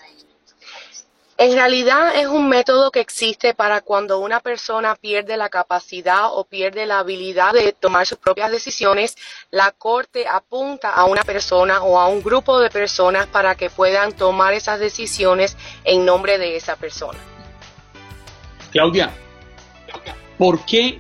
En 1.41 1.53
realidad 1.53 2.17
es 2.17 2.27
un 2.27 2.49
método 2.49 2.91
que 2.91 2.99
existe 2.99 3.53
para 3.53 3.79
cuando 3.79 4.19
una 4.19 4.41
persona 4.41 4.95
pierde 4.95 5.37
la 5.37 5.47
capacidad 5.47 6.33
o 6.33 6.43
pierde 6.43 6.85
la 6.85 6.99
habilidad 6.99 7.53
de 7.53 7.71
tomar 7.71 8.05
sus 8.05 8.17
propias 8.17 8.51
decisiones, 8.51 9.15
la 9.49 9.71
corte 9.71 10.27
apunta 10.27 10.93
a 10.93 11.05
una 11.05 11.23
persona 11.23 11.81
o 11.81 11.97
a 11.97 12.09
un 12.09 12.21
grupo 12.21 12.59
de 12.59 12.69
personas 12.69 13.25
para 13.27 13.55
que 13.55 13.69
puedan 13.69 14.11
tomar 14.11 14.53
esas 14.53 14.81
decisiones 14.81 15.55
en 15.85 16.05
nombre 16.05 16.37
de 16.37 16.57
esa 16.57 16.75
persona. 16.75 17.17
Claudia, 18.73 19.09
¿por 20.37 20.65
qué 20.65 20.99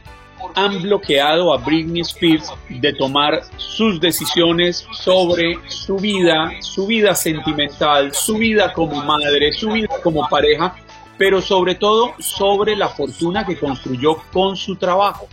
han 0.55 0.81
bloqueado 0.81 1.53
a 1.53 1.57
Britney 1.57 2.01
Spears 2.01 2.51
de 2.69 2.93
tomar 2.93 3.41
sus 3.57 3.99
decisiones 3.99 4.85
sobre 4.91 5.59
su 5.67 5.97
vida, 5.97 6.51
su 6.61 6.87
vida 6.87 7.15
sentimental, 7.15 8.13
su 8.13 8.35
vida 8.35 8.73
como 8.73 9.03
madre, 9.03 9.51
su 9.53 9.69
vida 9.69 9.89
como 10.03 10.27
pareja, 10.27 10.75
pero 11.17 11.41
sobre 11.41 11.75
todo 11.75 12.13
sobre 12.19 12.75
la 12.75 12.89
fortuna 12.89 13.45
que 13.45 13.57
construyó 13.57 14.17
con 14.31 14.55
su 14.55 14.75
trabajo. 14.75 15.27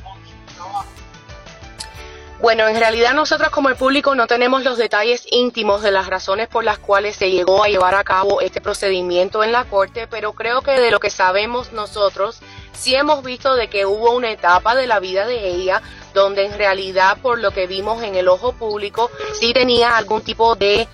Bueno, 2.38 2.68
en 2.68 2.76
realidad 2.76 3.14
nosotros 3.14 3.48
como 3.48 3.70
el 3.70 3.76
público 3.76 4.14
no 4.14 4.26
tenemos 4.26 4.62
los 4.62 4.76
detalles 4.76 5.26
íntimos 5.30 5.80
de 5.80 5.90
las 5.90 6.06
razones 6.06 6.48
por 6.48 6.64
las 6.64 6.78
cuales 6.78 7.16
se 7.16 7.30
llegó 7.30 7.64
a 7.64 7.68
llevar 7.68 7.94
a 7.94 8.04
cabo 8.04 8.42
este 8.42 8.60
procedimiento 8.60 9.42
en 9.42 9.52
la 9.52 9.64
corte, 9.64 10.06
pero 10.06 10.34
creo 10.34 10.60
que 10.60 10.72
de 10.72 10.90
lo 10.90 11.00
que 11.00 11.08
sabemos 11.08 11.72
nosotros 11.72 12.40
sí 12.76 12.94
hemos 12.94 13.22
visto 13.24 13.54
de 13.54 13.68
que 13.68 13.86
hubo 13.86 14.12
una 14.12 14.30
etapa 14.30 14.74
de 14.74 14.86
la 14.86 15.00
vida 15.00 15.26
de 15.26 15.48
ella 15.48 15.82
donde 16.14 16.46
en 16.46 16.56
realidad 16.56 17.18
por 17.20 17.38
lo 17.38 17.50
que 17.50 17.66
vimos 17.66 18.02
en 18.02 18.14
el 18.14 18.28
ojo 18.28 18.52
público 18.52 19.10
sí 19.38 19.52
tenía 19.52 19.96
algún 19.96 20.22
tipo 20.22 20.54
de 20.54 20.88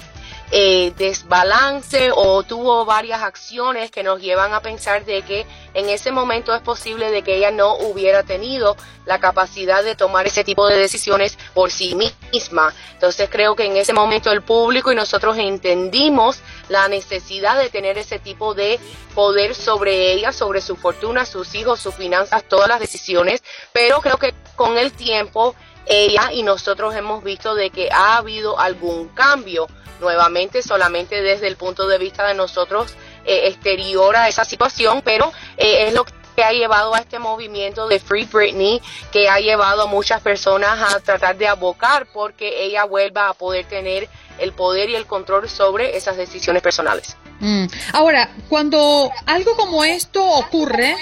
eh, 0.54 0.92
desbalance 0.98 2.10
o 2.14 2.42
tuvo 2.42 2.84
varias 2.84 3.22
acciones 3.22 3.90
que 3.90 4.02
nos 4.02 4.20
llevan 4.20 4.52
a 4.52 4.60
pensar 4.60 5.02
de 5.06 5.22
que 5.22 5.46
en 5.72 5.88
ese 5.88 6.12
momento 6.12 6.54
es 6.54 6.60
posible 6.60 7.10
de 7.10 7.22
que 7.22 7.38
ella 7.38 7.50
no 7.50 7.74
hubiera 7.76 8.22
tenido 8.22 8.76
la 9.06 9.18
capacidad 9.18 9.82
de 9.82 9.96
tomar 9.96 10.26
ese 10.26 10.44
tipo 10.44 10.66
de 10.66 10.76
decisiones 10.76 11.38
por 11.54 11.70
sí 11.70 11.94
misma. 11.94 12.74
Entonces 12.92 13.30
creo 13.30 13.56
que 13.56 13.64
en 13.64 13.78
ese 13.78 13.94
momento 13.94 14.30
el 14.30 14.42
público 14.42 14.92
y 14.92 14.94
nosotros 14.94 15.38
entendimos 15.38 16.40
la 16.68 16.86
necesidad 16.86 17.58
de 17.58 17.70
tener 17.70 17.96
ese 17.96 18.18
tipo 18.18 18.52
de 18.52 18.78
poder 19.14 19.54
sobre 19.54 20.12
ella, 20.12 20.32
sobre 20.32 20.60
su 20.60 20.76
fortuna, 20.76 21.24
sus 21.24 21.54
hijos, 21.54 21.80
sus 21.80 21.94
finanzas, 21.94 22.44
todas 22.46 22.68
las 22.68 22.78
decisiones, 22.78 23.42
pero 23.72 24.02
creo 24.02 24.18
que 24.18 24.34
con 24.54 24.76
el 24.76 24.92
tiempo 24.92 25.54
ella 25.87 26.33
y 26.33 26.42
nosotros 26.42 26.95
hemos 26.95 27.23
visto 27.25 27.55
de 27.55 27.71
que 27.71 27.88
ha 27.90 28.16
habido 28.16 28.59
algún 28.59 29.09
cambio 29.09 29.66
nuevamente 30.01 30.62
solamente 30.62 31.23
desde 31.23 31.47
el 31.47 31.57
punto 31.57 31.87
de 31.87 31.99
vista 31.99 32.27
de 32.27 32.35
nosotros 32.35 32.95
eh, 33.25 33.49
exterior 33.49 34.16
a 34.16 34.29
esa 34.29 34.45
situación, 34.45 35.03
pero 35.05 35.33
eh, 35.57 35.87
es 35.87 35.95
lo 35.95 36.05
que 36.05 36.42
ha 36.42 36.53
llevado 36.53 36.95
a 36.95 36.99
este 36.99 37.18
movimiento 37.18 37.88
de 37.88 38.01
Free 38.01 38.25
Britney, 38.25 38.81
que 39.12 39.29
ha 39.29 39.38
llevado 39.38 39.83
a 39.83 39.87
muchas 39.87 40.21
personas 40.21 40.95
a 40.95 41.01
tratar 41.01 41.37
de 41.37 41.47
abocar 41.47 42.07
porque 42.12 42.64
ella 42.64 42.85
vuelva 42.85 43.29
a 43.29 43.35
poder 43.35 43.66
tener 43.66 44.09
el 44.38 44.53
poder 44.53 44.90
y 44.90 44.97
el 44.97 45.07
control 45.07 45.49
sobre 45.49 45.97
esas 45.97 46.16
decisiones 46.16 46.62
personales. 46.62 47.16
Mm. 47.40 47.66
Ahora, 47.92 48.31
cuando 48.49 49.11
algo 49.27 49.57
como 49.57 49.85
esto 49.85 50.25
ocurre, 50.25 50.97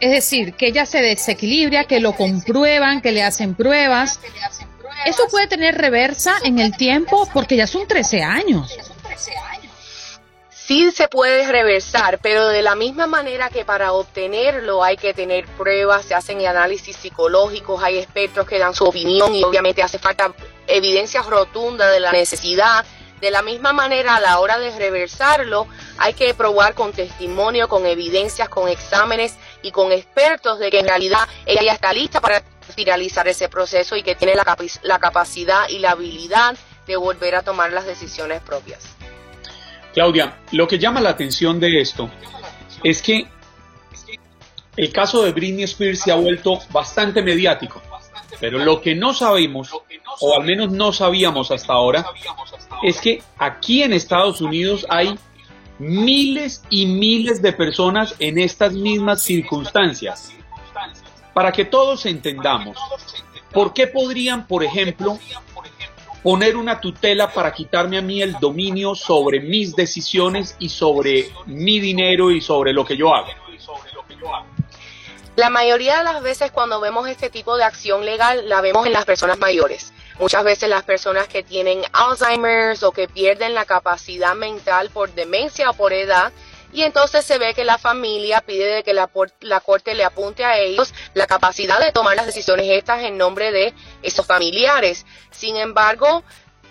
es 0.00 0.10
decir, 0.10 0.54
que 0.54 0.68
ella 0.68 0.86
se 0.86 1.00
desequilibra, 1.00 1.84
que 1.84 2.00
lo 2.00 2.14
comprueban, 2.14 3.00
que 3.00 3.12
le 3.12 3.22
hacen 3.22 3.54
pruebas, 3.54 4.20
eso 5.04 5.26
puede 5.30 5.46
tener 5.46 5.76
reversa 5.76 6.36
en 6.42 6.58
el 6.58 6.76
tiempo 6.76 7.28
porque 7.32 7.56
ya 7.56 7.66
son 7.66 7.86
13 7.86 8.22
años. 8.22 8.76
Sí 10.50 10.90
se 10.90 11.08
puede 11.08 11.50
reversar, 11.50 12.18
pero 12.20 12.48
de 12.48 12.60
la 12.60 12.74
misma 12.74 13.06
manera 13.06 13.48
que 13.48 13.64
para 13.64 13.92
obtenerlo 13.92 14.84
hay 14.84 14.98
que 14.98 15.14
tener 15.14 15.46
pruebas, 15.46 16.04
se 16.04 16.14
hacen 16.14 16.46
análisis 16.46 16.94
psicológicos, 16.94 17.82
hay 17.82 17.98
expertos 17.98 18.46
que 18.46 18.58
dan 18.58 18.74
su 18.74 18.84
opinión 18.84 19.34
y 19.34 19.42
obviamente 19.44 19.82
hace 19.82 19.98
falta 19.98 20.34
evidencia 20.66 21.22
rotunda 21.22 21.90
de 21.90 22.00
la 22.00 22.12
necesidad. 22.12 22.84
De 23.20 23.30
la 23.30 23.42
misma 23.42 23.72
manera, 23.72 24.16
a 24.16 24.20
la 24.20 24.38
hora 24.38 24.58
de 24.58 24.76
reversarlo, 24.76 25.66
hay 25.98 26.14
que 26.14 26.34
probar 26.34 26.74
con 26.74 26.92
testimonio, 26.92 27.68
con 27.68 27.84
evidencias, 27.86 28.48
con 28.48 28.68
exámenes 28.68 29.36
y 29.62 29.72
con 29.72 29.90
expertos 29.90 30.58
de 30.58 30.70
que 30.70 30.80
en 30.80 30.86
realidad 30.86 31.28
ella 31.44 31.62
ya 31.62 31.72
está 31.72 31.92
lista 31.92 32.20
para 32.20 32.42
finalizar 32.74 33.26
ese 33.26 33.48
proceso 33.48 33.96
y 33.96 34.02
que 34.02 34.14
tiene 34.14 34.34
la, 34.34 34.56
la 34.82 34.98
capacidad 34.98 35.68
y 35.68 35.78
la 35.78 35.92
habilidad 35.92 36.56
de 36.86 36.96
volver 36.96 37.34
a 37.34 37.42
tomar 37.42 37.72
las 37.72 37.86
decisiones 37.86 38.40
propias. 38.40 38.96
Claudia, 39.92 40.38
lo 40.52 40.68
que 40.68 40.78
llama 40.78 41.00
la 41.00 41.10
atención 41.10 41.58
de 41.58 41.80
esto 41.80 42.10
es 42.84 43.02
que 43.02 43.28
el 44.76 44.92
caso 44.92 45.24
de 45.24 45.32
Britney 45.32 45.64
Spears 45.64 46.02
se 46.02 46.12
ha 46.12 46.14
vuelto 46.14 46.60
bastante 46.70 47.20
mediático, 47.20 47.82
pero 48.38 48.58
lo 48.58 48.80
que 48.80 48.94
no 48.94 49.12
sabemos, 49.12 49.70
o 50.20 50.34
al 50.34 50.44
menos 50.44 50.70
no 50.70 50.92
sabíamos 50.92 51.50
hasta 51.50 51.72
ahora, 51.72 52.04
es 52.82 53.00
que 53.00 53.22
aquí 53.38 53.82
en 53.82 53.92
Estados 53.92 54.40
Unidos 54.40 54.86
hay 54.88 55.18
miles 55.78 56.62
y 56.70 56.86
miles 56.86 57.40
de 57.42 57.52
personas 57.52 58.14
en 58.18 58.38
estas 58.38 58.72
mismas 58.72 59.22
circunstancias. 59.22 60.32
Para 61.34 61.52
que 61.52 61.64
todos 61.64 62.06
entendamos, 62.06 62.76
¿por 63.52 63.72
qué 63.72 63.86
podrían, 63.86 64.46
por 64.46 64.64
ejemplo, 64.64 65.18
poner 66.22 66.56
una 66.56 66.80
tutela 66.80 67.32
para 67.32 67.52
quitarme 67.52 67.98
a 67.98 68.02
mí 68.02 68.20
el 68.22 68.32
dominio 68.40 68.94
sobre 68.94 69.40
mis 69.40 69.76
decisiones 69.76 70.56
y 70.58 70.68
sobre 70.68 71.30
mi 71.46 71.78
dinero 71.78 72.30
y 72.30 72.40
sobre 72.40 72.72
lo 72.72 72.84
que 72.84 72.96
yo 72.96 73.14
hago? 73.14 73.28
La 75.36 75.50
mayoría 75.50 75.98
de 75.98 76.04
las 76.04 76.20
veces 76.20 76.50
cuando 76.50 76.80
vemos 76.80 77.06
este 77.06 77.30
tipo 77.30 77.56
de 77.56 77.62
acción 77.62 78.04
legal 78.04 78.48
la 78.48 78.60
vemos 78.60 78.84
en 78.86 78.92
las 78.92 79.04
personas 79.04 79.38
mayores. 79.38 79.92
Muchas 80.18 80.42
veces 80.42 80.68
las 80.68 80.82
personas 80.82 81.28
que 81.28 81.42
tienen 81.42 81.82
Alzheimer's 81.92 82.82
o 82.82 82.92
que 82.92 83.06
pierden 83.08 83.54
la 83.54 83.64
capacidad 83.64 84.34
mental 84.34 84.90
por 84.90 85.12
demencia 85.12 85.70
o 85.70 85.74
por 85.74 85.92
edad 85.92 86.32
y 86.72 86.82
entonces 86.82 87.24
se 87.24 87.38
ve 87.38 87.54
que 87.54 87.64
la 87.64 87.78
familia 87.78 88.40
pide 88.40 88.66
de 88.66 88.82
que 88.82 88.92
la, 88.92 89.08
la, 89.40 89.60
corte 89.60 89.94
le 89.94 90.04
apunte 90.04 90.44
a 90.44 90.58
ellos 90.58 90.92
la 91.14 91.26
capacidad 91.26 91.80
de 91.80 91.92
tomar 91.92 92.16
las 92.16 92.26
decisiones 92.26 92.66
estas 92.68 93.02
en 93.04 93.16
nombre 93.16 93.52
de 93.52 93.72
esos 94.02 94.26
familiares. 94.26 95.06
Sin 95.30 95.56
embargo, 95.56 96.22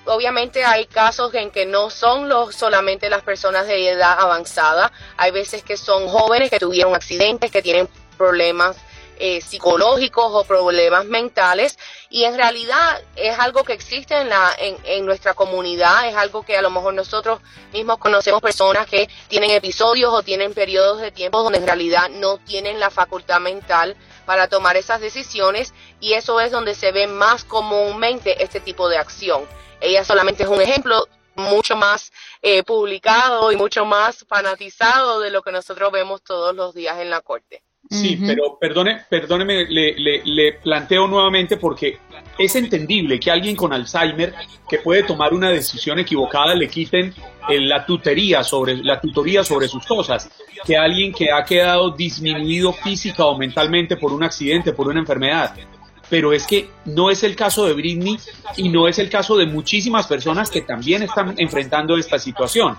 obviamente 0.06 0.64
hay 0.64 0.86
casos 0.86 1.34
en 1.34 1.50
que 1.50 1.66
no 1.66 1.90
son 1.90 2.30
los, 2.30 2.56
solamente 2.56 3.10
las 3.10 3.24
personas 3.24 3.66
de 3.66 3.90
edad 3.90 4.20
avanzada, 4.20 4.92
hay 5.18 5.32
veces 5.32 5.64
que 5.64 5.78
son 5.78 6.08
jóvenes 6.08 6.52
que 6.52 6.60
tuvieron 6.60 6.94
accidentes, 6.94 7.50
que 7.50 7.62
tienen 7.62 7.90
problemas 8.18 8.78
eh, 9.19 9.41
psicológicos 9.41 10.25
o 10.27 10.43
problemas 10.43 11.06
mentales 11.06 11.77
y 12.10 12.23
en 12.23 12.36
realidad 12.36 13.01
es 13.15 13.38
algo 13.39 13.63
que 13.63 13.73
existe 13.73 14.15
en, 14.15 14.30
la, 14.30 14.53
en, 14.58 14.77
en, 14.84 15.06
nuestra 15.06 15.34
comunidad, 15.34 16.08
es 16.08 16.15
algo 16.15 16.43
que 16.43 16.58
a 16.58 16.62
lo 16.62 16.69
mejor 16.69 16.93
nosotros 16.93 17.39
mismos 17.73 17.97
conocemos 17.97 18.41
personas 18.41 18.88
que 18.88 19.10
tienen 19.27 19.51
episodios 19.51 20.13
o 20.13 20.23
tienen 20.23 20.53
periodos 20.53 21.01
de 21.01 21.12
tiempo 21.12 21.43
donde 21.43 21.60
en 21.60 21.65
realidad 21.65 22.10
no 22.10 22.38
tienen 22.38 22.80
la 22.80 22.89
facultad 22.89 23.39
mental 23.39 23.95
para 24.25 24.47
tomar 24.47 24.77
esas 24.77 25.01
decisiones 25.01 25.73
y 25.99 26.13
eso 26.13 26.39
es 26.39 26.51
donde 26.51 26.75
se 26.75 26.91
ve 26.91 27.08
más 27.08 27.43
comúnmente 27.43 28.43
este 28.43 28.60
tipo 28.60 28.89
de 28.89 28.97
acción. 28.97 29.45
Ella 29.80 30.03
solamente 30.03 30.43
es 30.43 30.49
un 30.49 30.62
ejemplo 30.62 31.08
mucho 31.36 31.75
más 31.75 32.12
eh, 32.41 32.63
publicado 32.63 33.51
y 33.51 33.56
mucho 33.56 33.86
más 33.86 34.25
fanatizado 34.27 35.19
de 35.19 35.30
lo 35.30 35.41
que 35.41 35.51
nosotros 35.51 35.91
vemos 35.91 36.21
todos 36.23 36.56
los 36.56 36.73
días 36.73 36.99
en 36.99 37.10
la 37.10 37.21
corte. 37.21 37.63
Sí, 37.89 38.19
pero 38.26 38.58
perdone, 38.60 39.02
perdóneme, 39.10 39.65
le, 39.65 40.21
le, 40.26 40.54
planteo 40.54 41.08
nuevamente 41.08 41.56
porque 41.56 42.00
es 42.38 42.56
entendible 42.56 43.17
que 43.17 43.32
alguien 43.32 43.56
con 43.56 43.71
Alzheimer 43.71 44.34
que 44.67 44.80
puede 44.80 45.04
tomar 45.04 45.34
una 45.34 45.50
decisión 45.50 45.97
equivocada 45.97 46.54
le 46.54 46.67
quiten 46.67 47.13
eh, 47.47 47.62
la 47.62 47.86
tutoría 47.86 48.43
sobre 48.43 48.76
la 48.78 49.00
tutoría 49.00 49.43
sobre 49.43 49.69
sus 49.69 49.86
cosas, 49.86 50.30
que 50.65 50.76
alguien 50.76 51.13
que 51.13 51.32
ha 51.32 51.45
quedado 51.45 51.91
disminuido 51.91 52.73
física 52.73 53.26
o 53.26 53.38
mentalmente 53.38 53.95
por 53.95 54.12
un 54.12 54.23
accidente, 54.23 54.73
por 54.73 54.88
una 54.89 55.00
enfermedad. 55.00 55.56
Pero 56.10 56.34
es 56.34 56.45
que 56.45 56.69
no 56.86 57.10
es 57.10 57.23
el 57.23 57.36
caso 57.36 57.65
de 57.65 57.73
Britney 57.73 58.17
y 58.58 58.67
no 58.69 58.88
es 58.88 59.00
el 59.00 59.10
caso 59.10 59.38
de 59.38 59.45
muchísimas 59.45 60.08
personas 60.08 60.50
que 60.50 60.62
también 60.62 61.04
están 61.04 61.36
enfrentando 61.38 61.97
esta 61.97 62.19
situación. 62.19 62.78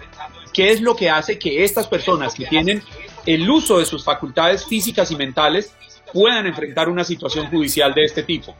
¿Qué 0.53 0.71
es 0.71 0.81
lo 0.81 0.97
que 0.97 1.09
hace 1.09 1.39
que 1.39 1.65
estas 1.65 1.87
personas 1.87 2.35
que 2.35 2.47
tienen 2.47 2.83
el 3.35 3.49
uso 3.51 3.79
de 3.79 3.85
sus 3.85 4.03
facultades 4.03 4.65
físicas 4.65 5.11
y 5.11 5.17
mentales 5.17 5.73
puedan 6.13 6.47
enfrentar 6.47 6.89
una 6.89 7.05
situación 7.05 7.49
judicial 7.51 7.93
de 7.95 8.05
este 8.05 8.23
tipo 8.23 8.57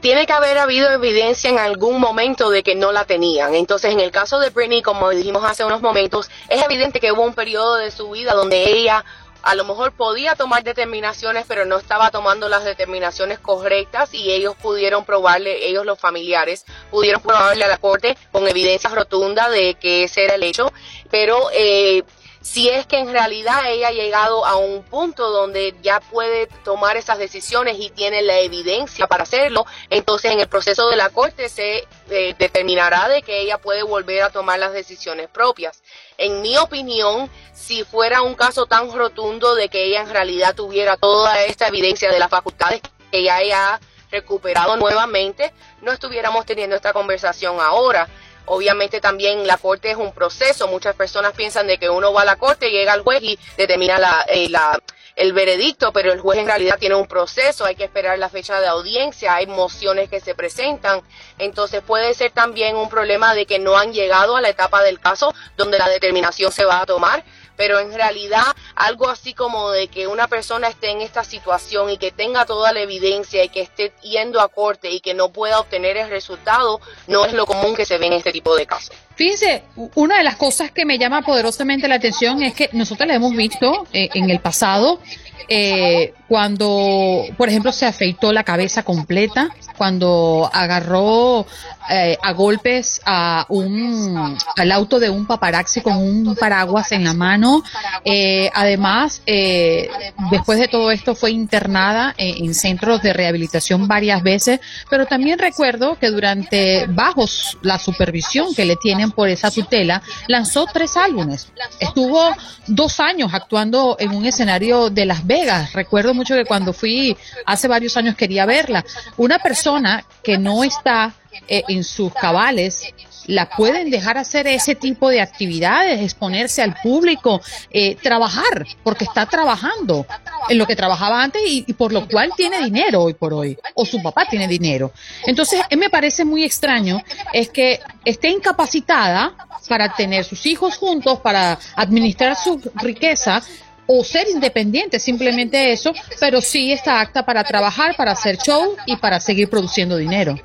tiene 0.00 0.26
que 0.26 0.34
haber 0.34 0.58
habido 0.58 0.90
evidencia 0.90 1.48
en 1.48 1.58
algún 1.58 1.98
momento 1.98 2.50
de 2.50 2.62
que 2.62 2.74
no 2.74 2.92
la 2.92 3.06
tenían. 3.06 3.54
Entonces, 3.54 3.90
en 3.90 4.00
el 4.00 4.10
caso 4.10 4.38
de 4.38 4.50
Britney, 4.50 4.82
como 4.82 5.08
dijimos 5.08 5.42
hace 5.44 5.64
unos 5.64 5.80
momentos, 5.80 6.30
es 6.50 6.62
evidente 6.62 7.00
que 7.00 7.10
hubo 7.10 7.22
un 7.22 7.32
periodo 7.32 7.76
de 7.76 7.90
su 7.90 8.10
vida 8.10 8.34
donde 8.34 8.70
ella 8.70 9.02
a 9.44 9.54
lo 9.54 9.64
mejor 9.64 9.92
podía 9.92 10.34
tomar 10.34 10.62
determinaciones, 10.62 11.46
pero 11.48 11.64
no 11.64 11.78
estaba 11.78 12.10
tomando 12.10 12.50
las 12.50 12.64
determinaciones 12.64 13.38
correctas 13.38 14.12
y 14.12 14.30
ellos 14.30 14.54
pudieron 14.56 15.06
probarle, 15.06 15.68
ellos 15.68 15.86
los 15.86 15.98
familiares, 15.98 16.66
pudieron 16.90 17.22
probarle 17.22 17.64
a 17.64 17.68
la 17.68 17.78
corte 17.78 18.16
con 18.30 18.46
evidencia 18.46 18.90
rotunda 18.90 19.48
de 19.48 19.74
que 19.74 20.04
ese 20.04 20.24
era 20.24 20.34
el 20.34 20.42
hecho, 20.42 20.70
pero 21.10 21.48
eh, 21.54 22.02
si 22.44 22.68
es 22.68 22.86
que 22.86 22.98
en 22.98 23.10
realidad 23.10 23.70
ella 23.70 23.88
ha 23.88 23.92
llegado 23.92 24.44
a 24.44 24.56
un 24.56 24.82
punto 24.82 25.30
donde 25.30 25.74
ya 25.82 26.00
puede 26.00 26.46
tomar 26.62 26.98
esas 26.98 27.16
decisiones 27.16 27.78
y 27.80 27.88
tiene 27.88 28.20
la 28.20 28.38
evidencia 28.38 29.06
para 29.06 29.22
hacerlo, 29.22 29.64
entonces 29.88 30.30
en 30.30 30.40
el 30.40 30.46
proceso 30.46 30.90
de 30.90 30.96
la 30.96 31.08
corte 31.08 31.48
se 31.48 31.88
eh, 32.10 32.34
determinará 32.38 33.08
de 33.08 33.22
que 33.22 33.40
ella 33.40 33.56
puede 33.56 33.82
volver 33.82 34.22
a 34.22 34.28
tomar 34.28 34.58
las 34.58 34.74
decisiones 34.74 35.28
propias. 35.28 35.82
En 36.18 36.42
mi 36.42 36.58
opinión, 36.58 37.30
si 37.54 37.82
fuera 37.82 38.20
un 38.20 38.34
caso 38.34 38.66
tan 38.66 38.92
rotundo 38.92 39.54
de 39.54 39.70
que 39.70 39.86
ella 39.86 40.02
en 40.02 40.10
realidad 40.10 40.54
tuviera 40.54 40.98
toda 40.98 41.42
esta 41.44 41.68
evidencia 41.68 42.12
de 42.12 42.18
las 42.18 42.28
facultades 42.28 42.82
que 43.10 43.20
ella 43.20 43.36
haya 43.36 43.80
recuperado 44.10 44.76
nuevamente, 44.76 45.54
no 45.80 45.92
estuviéramos 45.92 46.44
teniendo 46.44 46.76
esta 46.76 46.92
conversación 46.92 47.58
ahora. 47.58 48.06
Obviamente 48.46 49.00
también 49.00 49.46
la 49.46 49.56
corte 49.56 49.90
es 49.90 49.96
un 49.96 50.12
proceso. 50.12 50.68
Muchas 50.68 50.94
personas 50.94 51.32
piensan 51.32 51.66
de 51.66 51.78
que 51.78 51.88
uno 51.88 52.12
va 52.12 52.22
a 52.22 52.24
la 52.26 52.36
corte, 52.36 52.70
llega 52.70 52.92
al 52.92 53.02
juez 53.02 53.22
y 53.22 53.38
determina 53.56 53.98
la, 53.98 54.24
eh, 54.28 54.48
la, 54.48 54.78
el 55.16 55.32
veredicto, 55.32 55.92
pero 55.92 56.12
el 56.12 56.20
juez 56.20 56.38
en 56.38 56.46
realidad 56.46 56.78
tiene 56.78 56.94
un 56.96 57.06
proceso, 57.06 57.64
hay 57.64 57.76
que 57.76 57.84
esperar 57.84 58.18
la 58.18 58.28
fecha 58.28 58.60
de 58.60 58.66
audiencia, 58.66 59.34
hay 59.34 59.46
mociones 59.46 60.08
que 60.10 60.20
se 60.20 60.34
presentan, 60.34 61.02
entonces 61.38 61.82
puede 61.82 62.14
ser 62.14 62.32
también 62.32 62.76
un 62.76 62.88
problema 62.88 63.34
de 63.34 63.46
que 63.46 63.58
no 63.58 63.76
han 63.76 63.92
llegado 63.92 64.36
a 64.36 64.40
la 64.40 64.48
etapa 64.48 64.82
del 64.82 64.98
caso 64.98 65.32
donde 65.56 65.78
la 65.78 65.88
determinación 65.88 66.50
se 66.50 66.64
va 66.64 66.80
a 66.80 66.86
tomar 66.86 67.24
pero 67.56 67.78
en 67.78 67.92
realidad 67.92 68.44
algo 68.74 69.08
así 69.08 69.34
como 69.34 69.70
de 69.70 69.88
que 69.88 70.06
una 70.06 70.28
persona 70.28 70.68
esté 70.68 70.90
en 70.90 71.00
esta 71.00 71.24
situación 71.24 71.90
y 71.90 71.98
que 71.98 72.10
tenga 72.10 72.44
toda 72.46 72.72
la 72.72 72.80
evidencia 72.80 73.44
y 73.44 73.48
que 73.48 73.60
esté 73.60 73.92
yendo 74.02 74.40
a 74.40 74.48
corte 74.48 74.90
y 74.90 75.00
que 75.00 75.14
no 75.14 75.30
pueda 75.30 75.60
obtener 75.60 75.96
el 75.96 76.08
resultado, 76.10 76.80
no 77.06 77.24
es 77.26 77.32
lo 77.32 77.46
común 77.46 77.74
que 77.74 77.84
se 77.84 77.98
ve 77.98 78.06
en 78.06 78.14
este 78.14 78.32
tipo 78.32 78.54
de 78.56 78.66
casos. 78.66 78.96
Fíjense, 79.16 79.62
una 79.94 80.18
de 80.18 80.24
las 80.24 80.36
cosas 80.36 80.72
que 80.72 80.84
me 80.84 80.98
llama 80.98 81.22
poderosamente 81.22 81.86
la 81.86 81.96
atención 81.96 82.42
es 82.42 82.54
que 82.54 82.68
nosotros 82.72 83.06
la 83.06 83.14
hemos 83.14 83.34
visto 83.34 83.86
eh, 83.92 84.08
en 84.14 84.28
el 84.28 84.40
pasado 84.40 85.00
eh, 85.48 86.14
cuando, 86.28 87.24
por 87.36 87.48
ejemplo, 87.48 87.72
se 87.72 87.86
afeitó 87.86 88.32
la 88.32 88.44
cabeza 88.44 88.82
completa, 88.82 89.50
cuando 89.76 90.50
agarró 90.52 91.46
eh, 91.90 92.16
a 92.22 92.32
golpes 92.32 93.00
a 93.04 93.44
un, 93.48 94.38
al 94.56 94.72
auto 94.72 94.98
de 94.98 95.10
un 95.10 95.26
paparazzi 95.26 95.82
con 95.82 95.96
un 95.96 96.34
paraguas 96.34 96.92
en 96.92 97.04
la 97.04 97.12
mano. 97.12 97.62
Eh, 98.04 98.50
además, 98.54 99.22
eh, 99.26 99.90
después 100.30 100.58
de 100.58 100.68
todo 100.68 100.90
esto 100.90 101.14
fue 101.14 101.30
internada 101.30 102.14
en, 102.16 102.54
centros 102.54 103.02
de 103.02 103.12
rehabilitación 103.12 103.88
varias 103.88 104.22
veces, 104.22 104.60
pero 104.88 105.06
también 105.06 105.38
recuerdo 105.38 105.98
que 105.98 106.10
durante, 106.10 106.86
bajo 106.88 107.26
la 107.62 107.78
supervisión 107.78 108.54
que 108.54 108.64
le 108.64 108.76
tienen 108.76 109.10
por 109.10 109.28
esa 109.28 109.50
tutela, 109.50 110.02
lanzó 110.28 110.66
tres 110.72 110.96
álbumes. 110.96 111.48
Estuvo 111.80 112.34
dos 112.66 113.00
años 113.00 113.34
actuando 113.34 113.96
en 113.98 114.12
un 114.12 114.24
escenario 114.24 114.90
de 114.90 115.04
Las 115.04 115.26
Vegas. 115.26 115.72
Recuerdo 115.72 116.14
mucho 116.14 116.34
que 116.34 116.44
cuando 116.44 116.72
fui 116.72 117.16
hace 117.44 117.68
varios 117.68 117.96
años 117.96 118.14
quería 118.14 118.46
verla. 118.46 118.84
Una 119.16 119.38
persona 119.38 120.04
que 120.22 120.38
no 120.38 120.64
está 120.64 121.14
eh, 121.48 121.62
en 121.68 121.84
sus 121.84 122.12
cabales, 122.12 122.94
la 123.26 123.48
pueden 123.48 123.90
dejar 123.90 124.18
hacer 124.18 124.46
ese 124.46 124.74
tipo 124.74 125.08
de 125.08 125.20
actividades, 125.20 126.00
exponerse 126.00 126.62
al 126.62 126.74
público, 126.82 127.40
eh, 127.70 127.96
trabajar, 127.96 128.66
porque 128.82 129.04
está 129.04 129.26
trabajando 129.26 130.06
en 130.48 130.58
lo 130.58 130.66
que 130.66 130.76
trabajaba 130.76 131.22
antes 131.22 131.42
y, 131.46 131.62
por 131.72 131.92
lo 131.92 132.06
cual 132.06 132.32
tiene 132.36 132.62
dinero 132.62 133.02
hoy 133.02 133.14
por 133.14 133.32
hoy, 133.32 133.56
o 133.74 133.84
su 133.86 134.02
papá 134.02 134.26
tiene 134.28 134.46
dinero. 134.46 134.92
Entonces, 135.26 135.60
me 135.76 135.90
parece 135.90 136.24
muy 136.24 136.44
extraño 136.44 137.02
es 137.32 137.48
que 137.48 137.80
esté 138.04 138.28
incapacitada 138.28 139.34
para 139.68 139.94
tener 139.94 140.24
sus 140.24 140.44
hijos 140.46 140.76
juntos, 140.76 141.20
para 141.20 141.58
administrar 141.76 142.36
su 142.36 142.60
riqueza, 142.74 143.42
o 143.86 144.02
ser 144.02 144.28
independiente, 144.28 144.98
simplemente 144.98 145.72
eso, 145.72 145.92
pero 146.18 146.40
sí 146.40 146.72
está 146.72 147.00
acta 147.00 147.24
para 147.24 147.44
trabajar, 147.44 147.94
para 147.96 148.12
hacer 148.12 148.38
show 148.38 148.76
y 148.86 148.96
para 148.96 149.20
seguir 149.20 149.50
produciendo 149.50 149.96
dinero. 149.96 150.38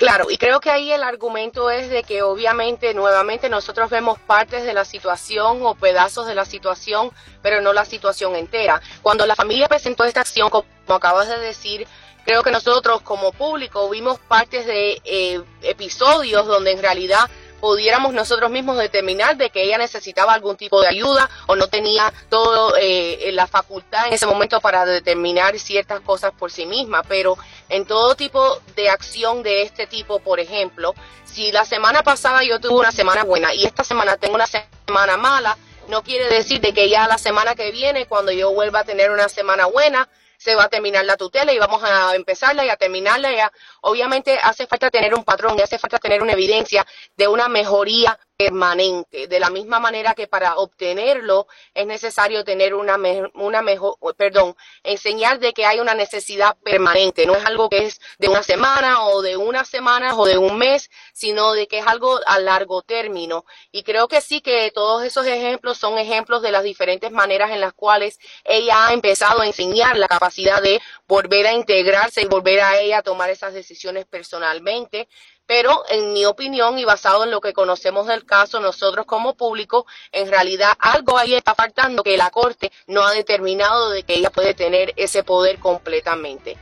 Claro, 0.00 0.30
y 0.30 0.38
creo 0.38 0.60
que 0.60 0.70
ahí 0.70 0.90
el 0.90 1.02
argumento 1.02 1.68
es 1.70 1.90
de 1.90 2.04
que 2.04 2.22
obviamente 2.22 2.94
nuevamente 2.94 3.50
nosotros 3.50 3.90
vemos 3.90 4.18
partes 4.18 4.64
de 4.64 4.72
la 4.72 4.86
situación 4.86 5.58
o 5.60 5.74
pedazos 5.74 6.26
de 6.26 6.34
la 6.34 6.46
situación, 6.46 7.10
pero 7.42 7.60
no 7.60 7.74
la 7.74 7.84
situación 7.84 8.34
entera. 8.34 8.80
Cuando 9.02 9.26
la 9.26 9.36
familia 9.36 9.68
presentó 9.68 10.04
esta 10.04 10.22
acción, 10.22 10.48
como 10.48 10.64
acabas 10.88 11.28
de 11.28 11.38
decir, 11.38 11.86
creo 12.24 12.42
que 12.42 12.50
nosotros 12.50 13.02
como 13.02 13.30
público 13.32 13.90
vimos 13.90 14.18
partes 14.20 14.64
de 14.64 15.02
eh, 15.04 15.42
episodios 15.60 16.46
donde 16.46 16.70
en 16.72 16.80
realidad 16.80 17.28
pudiéramos 17.60 18.12
nosotros 18.12 18.50
mismos 18.50 18.78
determinar 18.78 19.36
de 19.36 19.50
que 19.50 19.62
ella 19.62 19.78
necesitaba 19.78 20.32
algún 20.32 20.56
tipo 20.56 20.80
de 20.80 20.88
ayuda 20.88 21.28
o 21.46 21.56
no 21.56 21.68
tenía 21.68 22.12
toda 22.28 22.78
eh, 22.80 23.30
la 23.32 23.46
facultad 23.46 24.08
en 24.08 24.14
ese 24.14 24.26
momento 24.26 24.60
para 24.60 24.84
determinar 24.84 25.58
ciertas 25.58 26.00
cosas 26.00 26.32
por 26.32 26.50
sí 26.50 26.66
misma. 26.66 27.02
Pero 27.02 27.36
en 27.68 27.84
todo 27.86 28.14
tipo 28.14 28.60
de 28.74 28.88
acción 28.88 29.42
de 29.42 29.62
este 29.62 29.86
tipo, 29.86 30.20
por 30.20 30.40
ejemplo, 30.40 30.94
si 31.24 31.52
la 31.52 31.64
semana 31.64 32.02
pasada 32.02 32.42
yo 32.42 32.60
tuve 32.60 32.80
una 32.80 32.92
semana 32.92 33.24
buena 33.24 33.54
y 33.54 33.64
esta 33.64 33.84
semana 33.84 34.16
tengo 34.16 34.34
una 34.34 34.46
semana 34.46 35.16
mala, 35.16 35.56
no 35.88 36.02
quiere 36.02 36.28
decir 36.28 36.60
de 36.60 36.72
que 36.72 36.88
ya 36.88 37.06
la 37.08 37.18
semana 37.18 37.54
que 37.54 37.70
viene, 37.72 38.06
cuando 38.06 38.32
yo 38.32 38.52
vuelva 38.52 38.80
a 38.80 38.84
tener 38.84 39.10
una 39.10 39.28
semana 39.28 39.66
buena, 39.66 40.08
se 40.40 40.54
va 40.54 40.64
a 40.64 40.68
terminar 40.68 41.04
la 41.04 41.18
tutela 41.18 41.52
y 41.52 41.58
vamos 41.58 41.82
a 41.84 42.14
empezarla 42.16 42.64
y 42.64 42.70
a 42.70 42.76
terminarla. 42.76 43.30
Ya. 43.30 43.52
Obviamente 43.82 44.38
hace 44.42 44.66
falta 44.66 44.90
tener 44.90 45.14
un 45.14 45.22
patrón 45.22 45.58
y 45.58 45.60
hace 45.60 45.78
falta 45.78 45.98
tener 45.98 46.22
una 46.22 46.32
evidencia 46.32 46.86
de 47.14 47.28
una 47.28 47.48
mejoría 47.48 48.18
permanente. 48.40 49.26
De 49.26 49.38
la 49.38 49.50
misma 49.50 49.80
manera 49.80 50.14
que 50.14 50.26
para 50.26 50.56
obtenerlo 50.56 51.46
es 51.74 51.86
necesario 51.86 52.42
tener 52.42 52.72
una, 52.72 52.96
una 53.34 53.60
mejor, 53.60 53.98
perdón, 54.16 54.56
enseñar 54.82 55.40
de 55.40 55.52
que 55.52 55.66
hay 55.66 55.78
una 55.78 55.92
necesidad 55.92 56.56
permanente. 56.64 57.26
No 57.26 57.34
es 57.34 57.44
algo 57.44 57.68
que 57.68 57.84
es 57.84 58.00
de 58.18 58.28
una 58.28 58.42
semana 58.42 59.04
o 59.04 59.20
de 59.20 59.36
unas 59.36 59.68
semanas 59.68 60.14
o 60.16 60.24
de 60.24 60.38
un 60.38 60.56
mes, 60.56 60.90
sino 61.12 61.52
de 61.52 61.68
que 61.68 61.80
es 61.80 61.86
algo 61.86 62.18
a 62.24 62.38
largo 62.38 62.80
término. 62.80 63.44
Y 63.72 63.82
creo 63.82 64.08
que 64.08 64.22
sí 64.22 64.40
que 64.40 64.70
todos 64.70 65.04
esos 65.04 65.26
ejemplos 65.26 65.76
son 65.76 65.98
ejemplos 65.98 66.40
de 66.40 66.50
las 66.50 66.64
diferentes 66.64 67.10
maneras 67.10 67.50
en 67.50 67.60
las 67.60 67.74
cuales 67.74 68.18
ella 68.44 68.86
ha 68.86 68.94
empezado 68.94 69.42
a 69.42 69.46
enseñar 69.46 69.98
la 69.98 70.08
capacidad 70.08 70.62
de 70.62 70.80
volver 71.06 71.46
a 71.46 71.52
integrarse 71.52 72.22
y 72.22 72.26
volver 72.26 72.60
a 72.60 72.80
ella 72.80 72.98
a 72.98 73.02
tomar 73.02 73.28
esas 73.28 73.52
decisiones 73.52 74.06
personalmente 74.06 75.08
pero 75.46 75.84
en 75.88 76.12
mi 76.12 76.24
opinión 76.24 76.78
y 76.78 76.84
basado 76.84 77.24
en 77.24 77.30
lo 77.30 77.40
que 77.40 77.52
conocemos 77.52 78.06
del 78.06 78.24
caso, 78.24 78.60
nosotros 78.60 79.06
como 79.06 79.34
público, 79.34 79.86
en 80.12 80.28
realidad 80.28 80.72
algo 80.78 81.18
ahí 81.18 81.34
está 81.34 81.54
faltando 81.54 82.02
que 82.02 82.16
la 82.16 82.30
Corte 82.30 82.70
no 82.86 83.02
ha 83.02 83.12
determinado 83.12 83.90
de 83.90 84.02
que 84.02 84.14
ella 84.14 84.30
puede 84.30 84.54
tener 84.54 84.92
ese 84.96 85.24
poder 85.24 85.58
completamente. 85.58 86.56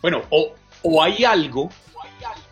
Bueno, 0.00 0.22
o, 0.30 0.52
o 0.82 1.02
hay 1.02 1.24
algo 1.24 1.70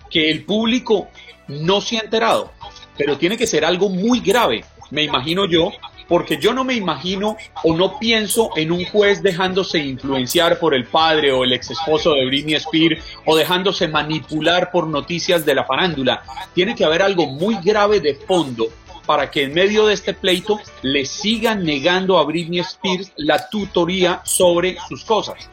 que 0.08 0.30
el 0.30 0.44
público 0.44 1.08
no 1.48 1.80
se 1.80 1.96
ha 1.96 2.00
enterado, 2.00 2.52
pero 2.96 3.18
tiene 3.18 3.36
que 3.36 3.46
ser 3.46 3.64
algo 3.64 3.88
muy 3.88 4.20
grave, 4.20 4.64
me 4.90 5.02
imagino 5.02 5.46
yo, 5.46 5.72
porque 6.10 6.38
yo 6.38 6.52
no 6.52 6.64
me 6.64 6.74
imagino 6.74 7.36
o 7.62 7.72
no 7.76 7.96
pienso 8.00 8.50
en 8.56 8.72
un 8.72 8.84
juez 8.84 9.22
dejándose 9.22 9.78
influenciar 9.78 10.58
por 10.58 10.74
el 10.74 10.84
padre 10.86 11.30
o 11.30 11.44
el 11.44 11.52
ex 11.52 11.70
esposo 11.70 12.14
de 12.14 12.26
Britney 12.26 12.56
Spears 12.56 13.04
o 13.24 13.36
dejándose 13.36 13.86
manipular 13.86 14.72
por 14.72 14.88
noticias 14.88 15.46
de 15.46 15.54
la 15.54 15.62
farándula. 15.62 16.24
Tiene 16.52 16.74
que 16.74 16.84
haber 16.84 17.00
algo 17.00 17.26
muy 17.26 17.58
grave 17.62 18.00
de 18.00 18.16
fondo 18.16 18.66
para 19.06 19.30
que 19.30 19.44
en 19.44 19.54
medio 19.54 19.86
de 19.86 19.94
este 19.94 20.12
pleito 20.12 20.58
le 20.82 21.06
sigan 21.06 21.62
negando 21.62 22.18
a 22.18 22.24
Britney 22.24 22.58
Spears 22.58 23.12
la 23.14 23.48
tutoría 23.48 24.20
sobre 24.24 24.78
sus 24.88 25.04
cosas. 25.04 25.48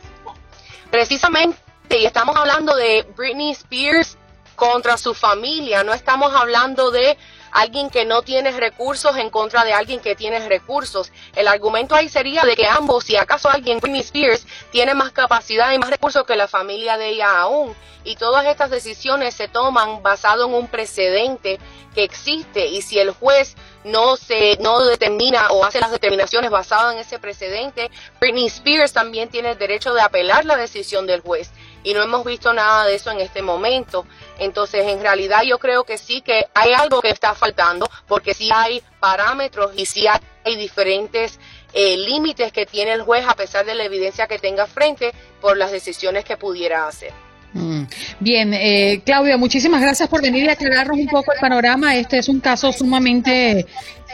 Precisamente, 0.89 1.59
y 1.91 2.05
estamos 2.05 2.35
hablando 2.35 2.75
de 2.75 3.05
Britney 3.15 3.51
Spears 3.51 4.17
contra 4.55 4.97
su 4.97 5.13
familia, 5.13 5.83
no 5.83 5.93
estamos 5.93 6.33
hablando 6.33 6.89
de 6.89 7.15
alguien 7.57 7.89
que 7.89 8.05
no 8.05 8.21
tiene 8.21 8.51
recursos 8.51 9.17
en 9.17 9.31
contra 9.31 9.63
de 9.63 9.73
alguien 9.73 9.99
que 9.99 10.15
tiene 10.15 10.47
recursos. 10.47 11.11
El 11.35 11.47
argumento 11.47 11.95
ahí 11.95 12.07
sería 12.07 12.43
de 12.43 12.55
que 12.55 12.67
ambos, 12.67 13.05
si 13.05 13.15
acaso 13.15 13.49
alguien, 13.49 13.79
Britney 13.79 14.01
Spears, 14.01 14.45
tiene 14.71 14.93
más 14.93 15.11
capacidad 15.11 15.71
y 15.71 15.79
más 15.79 15.89
recursos 15.89 16.23
que 16.25 16.35
la 16.35 16.47
familia 16.47 16.97
de 16.97 17.09
ella 17.09 17.39
aún. 17.39 17.75
Y 18.03 18.15
todas 18.15 18.45
estas 18.45 18.69
decisiones 18.69 19.33
se 19.33 19.47
toman 19.47 20.03
basado 20.03 20.45
en 20.45 20.53
un 20.53 20.67
precedente 20.67 21.59
que 21.95 22.03
existe 22.03 22.67
y 22.67 22.83
si 22.83 22.99
el 22.99 23.09
juez 23.09 23.55
no 23.83 24.17
se 24.17 24.57
no 24.61 24.85
determina 24.85 25.49
o 25.49 25.65
hace 25.65 25.79
las 25.79 25.91
determinaciones 25.91 26.51
basadas 26.51 26.93
en 26.93 26.99
ese 26.99 27.17
precedente, 27.17 27.89
Britney 28.19 28.45
Spears 28.45 28.93
también 28.93 29.29
tiene 29.29 29.51
el 29.51 29.57
derecho 29.57 29.95
de 29.95 30.01
apelar 30.01 30.45
la 30.45 30.57
decisión 30.57 31.07
del 31.07 31.21
juez 31.21 31.51
y 31.87 31.93
no 31.93 32.03
hemos 32.03 32.25
visto 32.25 32.51
nada 32.53 32.85
de 32.85 32.95
eso 32.95 33.11
en 33.11 33.21
este 33.21 33.41
momento. 33.41 34.05
Entonces, 34.39 34.85
en 34.87 34.99
realidad 34.99 35.43
yo 35.43 35.57
creo 35.57 35.85
que 35.85 35.97
sí 35.97 36.19
que 36.19 36.45
hay 36.53 36.73
algo 36.73 37.01
que 37.01 37.09
está 37.09 37.33
faltando 37.33 37.89
porque 38.07 38.33
sí 38.33 38.49
hay 38.53 38.83
parámetros 38.99 39.71
y 39.77 39.85
sí 39.85 40.05
hay 40.05 40.55
diferentes 40.57 41.39
eh, 41.73 41.95
límites 41.95 42.51
que 42.51 42.65
tiene 42.65 42.91
el 42.91 43.03
juez 43.03 43.25
a 43.25 43.35
pesar 43.35 43.65
de 43.65 43.73
la 43.73 43.85
evidencia 43.85 44.27
que 44.27 44.37
tenga 44.37 44.67
frente 44.67 45.13
por 45.39 45.55
las 45.55 45.71
decisiones 45.71 46.25
que 46.25 46.35
pudiera 46.35 46.89
hacer. 46.89 47.13
Mm. 47.53 47.83
Bien, 48.19 48.53
eh, 48.53 49.01
Claudia, 49.05 49.37
muchísimas 49.37 49.81
gracias 49.81 50.09
por 50.09 50.21
venir 50.21 50.43
y 50.43 50.49
aclararnos 50.49 50.97
un 50.97 51.07
poco 51.07 51.31
el 51.31 51.39
panorama. 51.39 51.95
Este 51.95 52.17
es 52.17 52.27
un 52.27 52.41
caso 52.41 52.73
sumamente, 52.73 53.65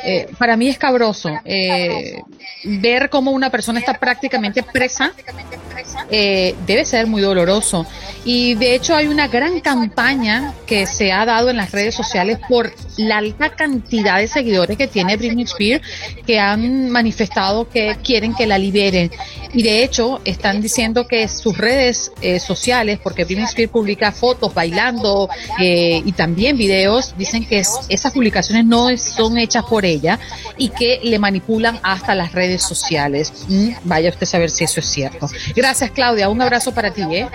eh, 0.04 0.28
para 0.38 0.58
mí 0.58 0.70
escabroso. 0.70 1.30
Eh, 1.46 2.22
ver 2.64 3.10
cómo 3.10 3.32
una 3.32 3.50
persona 3.50 3.80
está 3.80 4.00
prácticamente 4.00 4.64
presa 4.64 5.14
eh, 6.10 6.56
debe 6.66 6.86
ser 6.86 7.08
muy 7.08 7.22
doloroso. 7.22 7.86
Y 8.26 8.56
de 8.56 8.76
hecho 8.76 8.96
hay 8.96 9.08
una 9.08 9.28
gran 9.28 9.60
campaña 9.60 10.54
que 10.66 10.86
se 10.88 11.12
ha 11.12 11.26
dado 11.26 11.50
en 11.50 11.58
las 11.58 11.72
redes 11.72 11.94
sociales 11.94 12.40
por 12.48 12.74
la 12.98 13.18
alta 13.18 13.50
cantidad 13.50 14.20
de 14.20 14.28
seguidores 14.28 14.78
que 14.78 14.88
tiene 14.88 15.18
Britney 15.18 15.44
Spears 15.44 15.86
que 16.26 16.40
han 16.40 16.90
manifestado 16.90 17.68
que 17.70 17.98
quieren 18.04 18.34
que 18.34 18.48
la 18.48 18.58
liberen. 18.58 19.12
Y 19.54 19.64
de 19.64 19.84
hecho 19.84 20.22
están 20.26 20.62
diciendo 20.62 21.08
que 21.08 21.28
sus 21.28 21.58
redes 21.58 22.12
eh, 22.22 22.40
sociales, 22.40 23.00
porque 23.04 23.26
Britney 23.26 23.46
Spears 23.46 23.72
publica 23.72 24.12
fotos 24.12 24.54
bailando 24.54 25.30
eh, 25.60 26.02
y 26.06 26.12
también 26.14 26.58
videos, 26.58 27.16
dicen 27.18 27.46
que 27.46 27.60
esas 27.60 28.14
publicaciones 28.14 28.66
no 28.66 28.96
son 28.98 29.38
hechas 29.38 29.64
por 29.66 29.86
ella 29.86 30.20
y 30.58 30.70
que 30.70 31.00
le 31.04 31.20
manipulan 31.20 31.80
hasta 31.84 32.16
las 32.16 32.32
redes 32.32 32.64
sociales. 32.64 33.46
Mm, 33.48 33.70
vaya 33.84 34.10
usted 34.10 34.24
a 34.24 34.28
saber 34.28 34.50
si 34.50 34.64
eso 34.64 34.80
es 34.80 34.86
cierto. 34.86 35.30
Gracias 35.56 35.92
Claudia, 35.92 36.30
un 36.30 36.42
abrazo 36.42 36.74
para 36.74 36.92
ti. 36.92 37.04
¿eh? 37.12 37.28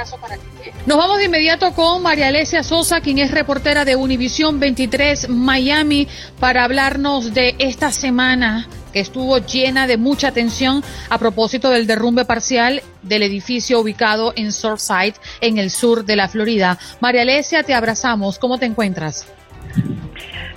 Nos 0.88 0.96
vamos 0.96 1.18
de 1.18 1.26
inmediato 1.26 1.74
con 1.74 2.02
María 2.02 2.28
Alesia 2.28 2.62
Sosa, 2.62 3.02
quien 3.02 3.18
es 3.18 3.30
reportera 3.30 3.84
de 3.84 3.94
Univisión 3.94 4.58
23 4.58 5.28
Miami, 5.28 6.08
para 6.40 6.64
hablarnos 6.64 7.34
de 7.34 7.56
esta 7.58 7.92
semana 7.92 8.66
que 8.94 9.00
estuvo 9.00 9.36
llena 9.36 9.86
de 9.86 9.98
mucha 9.98 10.28
atención 10.28 10.82
a 11.10 11.18
propósito 11.18 11.68
del 11.68 11.86
derrumbe 11.86 12.24
parcial 12.24 12.80
del 13.02 13.22
edificio 13.22 13.80
ubicado 13.80 14.32
en 14.34 14.50
Surfside, 14.50 15.12
en 15.42 15.58
el 15.58 15.68
sur 15.68 16.06
de 16.06 16.16
la 16.16 16.26
Florida. 16.26 16.78
María 17.00 17.20
Alesia, 17.20 17.62
te 17.64 17.74
abrazamos. 17.74 18.38
¿Cómo 18.38 18.56
te 18.56 18.64
encuentras? 18.64 19.30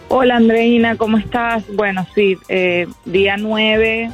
Hola 0.08 0.38
Andreina, 0.38 0.96
¿cómo 0.96 1.18
estás? 1.18 1.66
Bueno, 1.74 2.08
sí, 2.16 2.38
eh, 2.48 2.88
día 3.04 3.36
nueve, 3.36 4.10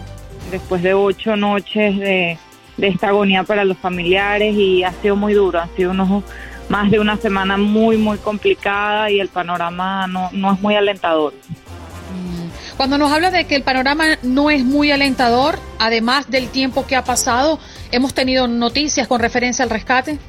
después 0.50 0.82
de 0.82 0.96
ocho 0.96 1.36
noches 1.36 2.00
de 2.00 2.40
de 2.78 2.88
esta 2.88 3.10
agonía 3.10 3.44
para 3.44 3.66
los 3.66 3.78
familiares 3.78 4.56
y 4.56 4.84
ha 4.84 4.92
sido 4.94 5.16
muy 5.16 5.34
duro, 5.34 5.60
ha 5.60 5.68
sido 5.76 5.92
unos, 5.92 6.24
más 6.70 6.92
de 6.92 7.00
una 7.00 7.18
semana 7.18 7.58
muy, 7.58 7.98
muy 7.98 8.18
complicada 8.18 9.10
y 9.10 9.20
el 9.20 9.30
panorama 9.30 10.08
no, 10.08 10.30
no 10.32 10.54
es 10.54 10.62
muy 10.62 10.76
alentador. 10.76 11.34
Mm. 11.34 12.78
Cuando 12.78 12.98
nos 12.98 13.12
habla 13.12 13.32
de 13.32 13.46
que 13.46 13.56
el 13.56 13.64
panorama 13.64 14.06
no 14.24 14.50
es 14.50 14.64
muy 14.64 14.92
alentador, 14.92 15.60
además 15.80 16.30
del 16.30 16.50
tiempo 16.50 16.86
que 16.86 16.96
ha 16.96 17.04
pasado, 17.04 17.60
¿hemos 17.92 18.14
tenido 18.14 18.48
noticias 18.48 19.08
con 19.08 19.20
referencia 19.20 19.64
al 19.64 19.72
rescate? 19.72 20.20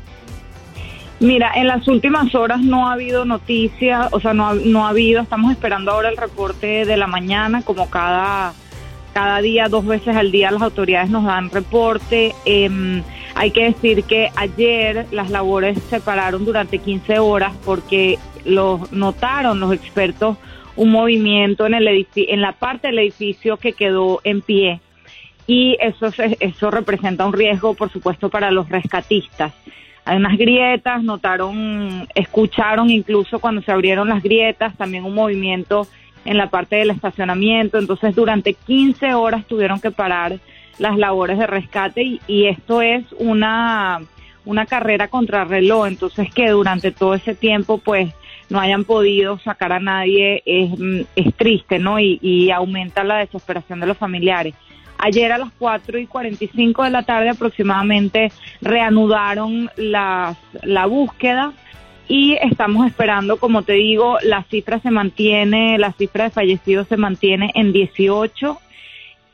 Mira, 1.20 1.50
en 1.56 1.66
las 1.66 1.87
últimas 1.88 2.32
horas 2.34 2.61
no 2.61 2.88
ha 2.88 2.92
habido 2.92 3.24
noticias, 3.24 4.06
o 4.12 4.20
sea, 4.20 4.34
no 4.34 4.54
no 4.54 4.87
ha 4.87 4.90
habido, 4.90 5.20
estamos 5.20 5.50
esperando 5.50 5.90
ahora 5.90 6.08
el 6.11 6.16
reporte 6.16 6.84
de 6.84 6.96
la 6.96 7.08
mañana, 7.08 7.62
como 7.62 7.90
cada 7.90 8.54
cada 9.12 9.40
día, 9.40 9.68
dos 9.68 9.87
veces 9.87 10.16
al 10.16 10.31
día, 10.31 10.51
las 10.51 10.62
autoridades 10.62 11.11
nos 11.11 11.25
dan 11.25 11.51
reporte. 11.51 12.35
Em, 12.44 13.03
hay 13.35 13.51
que 13.51 13.64
decir 13.64 14.05
que 14.05 14.31
ayer 14.37 15.07
las 15.11 15.31
labores 15.31 15.79
se 15.90 16.01
pararon 16.01 16.44
durante 16.44 16.79
15 16.79 17.18
horas 17.18 17.53
porque 17.64 18.18
los 18.44 18.92
notaron 18.92 19.61
los 19.61 19.73
expertos 19.73 20.37
un 20.77 20.90
movimiento 20.90 21.66
en, 21.66 21.75
el 21.75 22.07
en 22.14 22.40
la 22.40 22.53
parte 22.53 22.88
del 22.88 23.01
edificio 23.01 23.57
que 23.57 23.73
quedó 23.73 24.21
en 24.23 24.40
pie 24.42 24.81
y 25.49 25.77
eso, 25.81 26.11
eso 26.40 26.71
representa 26.71 27.27
un 27.27 27.33
riesgo, 27.33 27.75
por 27.75 27.90
supuesto, 27.90 28.29
para 28.29 28.51
los 28.51 28.68
rescatistas. 28.68 29.53
Hay 30.05 30.18
unas 30.18 30.37
grietas, 30.37 31.03
notaron, 31.03 32.07
escucharon 32.14 32.90
incluso 32.90 33.40
cuando 33.40 33.62
se 33.62 33.73
abrieron 33.73 34.09
las 34.09 34.23
grietas, 34.23 34.77
también 34.77 35.05
un 35.05 35.14
movimiento 35.14 35.87
en 36.24 36.37
la 36.37 36.50
parte 36.50 36.76
del 36.76 36.90
estacionamiento. 36.90 37.78
Entonces, 37.78 38.14
durante 38.14 38.54
15 38.54 39.14
horas 39.14 39.46
tuvieron 39.46 39.81
que 39.81 39.90
parar 39.90 40.38
las 40.78 40.96
labores 40.96 41.38
de 41.38 41.46
rescate 41.46 42.20
y, 42.26 42.46
esto 42.46 42.83
es 42.83 43.04
una, 43.18 44.00
una 44.44 44.66
carrera 44.66 45.09
contra 45.09 45.44
reloj. 45.44 45.87
Entonces, 45.87 46.33
que 46.33 46.50
durante 46.50 46.92
todo 46.92 47.14
ese 47.14 47.35
tiempo, 47.35 47.78
pues, 47.78 48.12
no 48.48 48.61
hayan 48.61 48.85
podido 48.85 49.38
sacar 49.38 49.72
a 49.72 49.81
nadie 49.81 50.42
es, 50.46 50.70
es 51.16 51.35
triste, 51.35 51.78
¿no? 51.78 52.00
Y, 52.00 52.18
y 52.22 52.50
aumenta 52.50 53.04
la 53.04 53.18
desesperación 53.18 53.81
de 53.81 53.87
los 53.87 53.98
familiares. 53.98 54.54
Ayer 54.98 55.31
a 55.31 55.38
las 55.38 55.50
4 55.59 55.98
y 55.98 56.07
45 56.07 56.83
de 56.83 56.90
la 56.90 57.04
tarde 57.04 57.28
aproximadamente 57.28 58.33
reanudaron 58.61 59.70
la, 59.76 60.37
la 60.62 60.87
búsqueda 60.87 61.52
y 62.09 62.38
estamos 62.40 62.87
esperando, 62.87 63.37
como 63.37 63.62
te 63.62 63.75
digo, 63.75 64.16
la 64.23 64.42
cifra 64.44 64.81
se 64.81 64.90
mantiene, 64.90 65.79
la 65.79 65.92
cifra 65.92 66.25
de 66.25 66.31
fallecidos 66.31 66.88
se 66.88 66.97
mantiene 66.97 67.53
en 67.55 67.73
18 67.73 68.59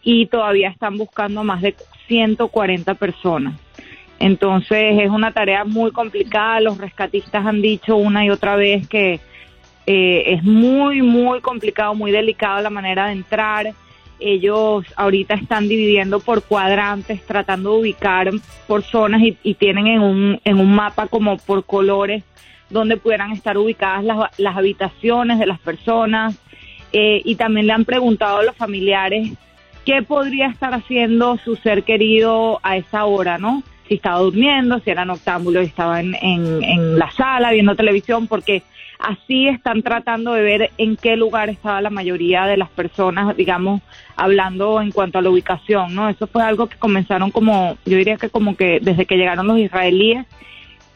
y 0.02 0.26
todavía 0.26 0.70
están 0.70 0.98
buscando 0.98 1.44
más 1.44 1.62
de 1.62 1.76
140 2.08 2.94
personas. 2.94 3.54
Entonces 4.18 4.98
es 5.00 5.10
una 5.10 5.32
tarea 5.32 5.64
muy 5.64 5.92
complicada, 5.92 6.60
los 6.60 6.78
rescatistas 6.78 7.46
han 7.46 7.62
dicho 7.62 7.96
una 7.96 8.24
y 8.24 8.30
otra 8.30 8.56
vez 8.56 8.88
que 8.88 9.20
eh, 9.86 10.22
es 10.26 10.42
muy, 10.42 11.00
muy 11.00 11.40
complicado, 11.40 11.94
muy 11.94 12.10
delicado 12.10 12.60
la 12.60 12.70
manera 12.70 13.06
de 13.06 13.12
entrar. 13.12 13.72
Ellos 14.18 14.84
ahorita 14.96 15.34
están 15.34 15.68
dividiendo 15.68 16.18
por 16.18 16.42
cuadrantes, 16.42 17.24
tratando 17.24 17.72
de 17.72 17.80
ubicar 17.80 18.30
por 18.66 18.82
zonas 18.82 19.22
y, 19.22 19.36
y 19.44 19.54
tienen 19.54 19.86
en 19.86 20.00
un, 20.00 20.40
en 20.44 20.58
un 20.58 20.74
mapa 20.74 21.06
como 21.06 21.36
por 21.36 21.64
colores 21.64 22.24
donde 22.74 22.96
pudieran 22.96 23.30
estar 23.30 23.56
ubicadas 23.56 24.04
las, 24.36 24.56
habitaciones 24.56 25.38
de 25.38 25.46
las 25.46 25.60
personas 25.60 26.34
eh, 26.92 27.22
y 27.24 27.36
también 27.36 27.68
le 27.68 27.72
han 27.72 27.84
preguntado 27.84 28.38
a 28.38 28.42
los 28.42 28.56
familiares 28.56 29.30
qué 29.86 30.02
podría 30.02 30.48
estar 30.48 30.74
haciendo 30.74 31.38
su 31.38 31.54
ser 31.54 31.84
querido 31.84 32.58
a 32.64 32.76
esa 32.76 33.04
hora, 33.04 33.38
¿no? 33.38 33.62
Si 33.86 33.94
estaba 33.94 34.18
durmiendo, 34.18 34.80
si 34.80 34.90
era 34.90 35.04
noctámbulo 35.04 35.62
y 35.62 35.66
estaba 35.66 36.00
en, 36.00 36.16
en 36.20 36.98
la 36.98 37.12
sala 37.12 37.52
viendo 37.52 37.76
televisión, 37.76 38.26
porque 38.26 38.64
así 38.98 39.46
están 39.46 39.82
tratando 39.82 40.32
de 40.32 40.42
ver 40.42 40.70
en 40.76 40.96
qué 40.96 41.16
lugar 41.16 41.50
estaba 41.50 41.80
la 41.80 41.90
mayoría 41.90 42.46
de 42.46 42.56
las 42.56 42.70
personas, 42.70 43.36
digamos, 43.36 43.82
hablando 44.16 44.80
en 44.80 44.90
cuanto 44.90 45.18
a 45.18 45.22
la 45.22 45.30
ubicación, 45.30 45.94
¿no? 45.94 46.08
Eso 46.08 46.26
fue 46.26 46.42
algo 46.42 46.66
que 46.66 46.76
comenzaron 46.76 47.30
como, 47.30 47.76
yo 47.84 47.98
diría 47.98 48.16
que 48.16 48.30
como 48.30 48.56
que 48.56 48.80
desde 48.82 49.06
que 49.06 49.16
llegaron 49.16 49.46
los 49.46 49.58
israelíes 49.58 50.26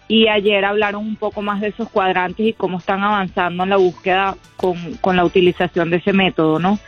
y 0.08 0.28
ayer 0.28 0.64
hablaron 0.64 1.06
un 1.06 1.16
poco 1.16 1.42
más 1.42 1.60
de 1.60 1.68
esos 1.68 1.88
cuadrantes 1.90 2.46
y 2.46 2.52
cómo 2.54 2.78
están 2.78 3.04
avanzando 3.04 3.62
en 3.62 3.70
la 3.70 3.76
búsqueda 3.76 4.36
con, 4.56 4.94
con 5.02 5.16
la 5.16 5.24
utilización 5.24 5.90
de 5.90 5.98
ese 5.98 6.14
método, 6.14 6.58
¿no? 6.58 6.78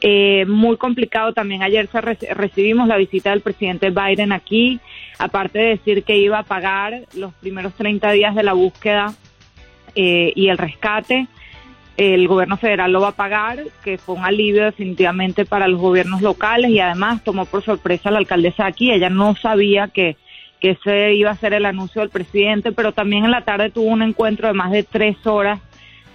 Eh, 0.00 0.44
muy 0.46 0.76
complicado 0.76 1.32
también 1.32 1.62
ayer 1.64 1.88
se 1.90 2.00
recibimos 2.00 2.86
la 2.86 2.96
visita 2.96 3.30
del 3.30 3.40
presidente 3.40 3.90
Biden 3.90 4.30
aquí, 4.30 4.78
aparte 5.18 5.58
de 5.58 5.68
decir 5.70 6.04
que 6.04 6.18
iba 6.18 6.38
a 6.38 6.44
pagar 6.44 7.02
los 7.14 7.34
primeros 7.34 7.74
30 7.74 8.12
días 8.12 8.36
de 8.36 8.44
la 8.44 8.52
búsqueda 8.52 9.12
eh, 9.96 10.32
y 10.36 10.50
el 10.50 10.58
rescate, 10.58 11.26
el 11.96 12.28
gobierno 12.28 12.56
federal 12.58 12.92
lo 12.92 13.00
va 13.00 13.08
a 13.08 13.16
pagar, 13.16 13.64
que 13.82 13.98
fue 13.98 14.14
un 14.14 14.24
alivio 14.24 14.66
definitivamente 14.66 15.44
para 15.44 15.66
los 15.66 15.80
gobiernos 15.80 16.22
locales 16.22 16.70
y 16.70 16.78
además 16.78 17.24
tomó 17.24 17.44
por 17.44 17.64
sorpresa 17.64 18.10
a 18.10 18.12
la 18.12 18.18
alcaldesa 18.18 18.66
aquí, 18.66 18.92
ella 18.92 19.10
no 19.10 19.34
sabía 19.34 19.88
que 19.88 20.16
que 20.60 20.70
ese 20.70 21.14
iba 21.14 21.30
a 21.30 21.36
ser 21.36 21.52
el 21.52 21.66
anuncio 21.66 22.00
del 22.00 22.10
presidente, 22.10 22.72
pero 22.72 22.92
también 22.92 23.24
en 23.24 23.30
la 23.30 23.42
tarde 23.42 23.70
tuvo 23.70 23.86
un 23.86 24.02
encuentro 24.02 24.48
de 24.48 24.54
más 24.54 24.70
de 24.70 24.82
tres 24.82 25.26
horas 25.26 25.60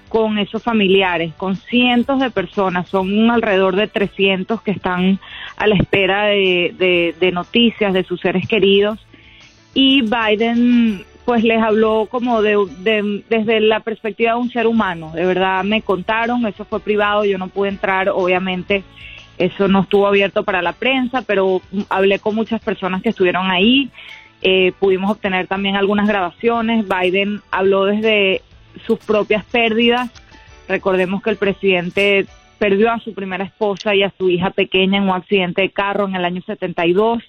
con 0.10 0.38
esos 0.38 0.62
familiares, 0.62 1.34
con 1.36 1.56
cientos 1.56 2.20
de 2.20 2.30
personas, 2.30 2.88
son 2.88 3.32
alrededor 3.32 3.76
de 3.76 3.88
300 3.88 4.62
que 4.62 4.70
están 4.70 5.20
a 5.58 5.66
la 5.66 5.76
espera 5.76 6.26
de, 6.26 7.16
de, 7.20 7.32
noticias 7.32 7.94
de 7.94 8.04
sus 8.04 8.22
seres 8.22 8.48
queridos. 8.48 9.00
Y 9.74 10.04
Biden 10.04 11.04
pues 11.26 11.44
les 11.44 11.60
habló 11.60 12.08
como 12.12 12.44
de, 12.44 12.58
de, 12.80 13.24
desde 13.28 13.60
la 13.60 13.80
perspectiva 13.80 14.34
de 14.34 14.38
un 14.38 14.52
ser 14.52 14.68
humano, 14.68 15.12
de 15.16 15.26
verdad 15.26 15.64
me 15.64 15.82
contaron, 15.82 16.46
eso 16.46 16.66
fue 16.66 16.80
privado, 16.80 17.26
yo 17.26 17.40
no 17.40 17.48
pude 17.48 17.70
entrar, 17.70 18.10
obviamente 18.10 18.84
eso 19.38 19.68
no 19.68 19.82
estuvo 19.82 20.06
abierto 20.06 20.44
para 20.44 20.62
la 20.62 20.74
prensa, 20.74 21.24
pero 21.24 21.62
hablé 21.90 22.20
con 22.20 22.36
muchas 22.36 22.62
personas 22.62 23.02
que 23.02 23.10
estuvieron 23.10 23.50
ahí, 23.50 23.90
eh, 24.44 24.74
pudimos 24.80 25.10
obtener 25.12 25.48
también 25.48 25.76
algunas 25.76 26.08
grabaciones. 26.08 26.86
Biden 26.88 27.42
habló 27.50 27.86
desde 27.86 28.42
sus 28.86 29.00
propias 29.00 29.44
pérdidas. 29.46 30.12
Recordemos 30.68 31.24
que 31.24 31.30
el 31.30 31.38
presidente 31.38 32.28
perdió 32.60 32.92
a 32.92 33.00
su 33.00 33.14
primera 33.14 33.44
esposa 33.44 33.96
y 33.96 34.04
a 34.04 34.14
su 34.18 34.30
hija 34.30 34.52
pequeña 34.52 34.98
en 34.98 35.04
un 35.04 35.10
accidente 35.16 35.62
de 35.62 35.70
carro 35.72 36.08
en 36.08 36.16
el 36.16 36.26
año 36.26 36.42
72 36.46 37.24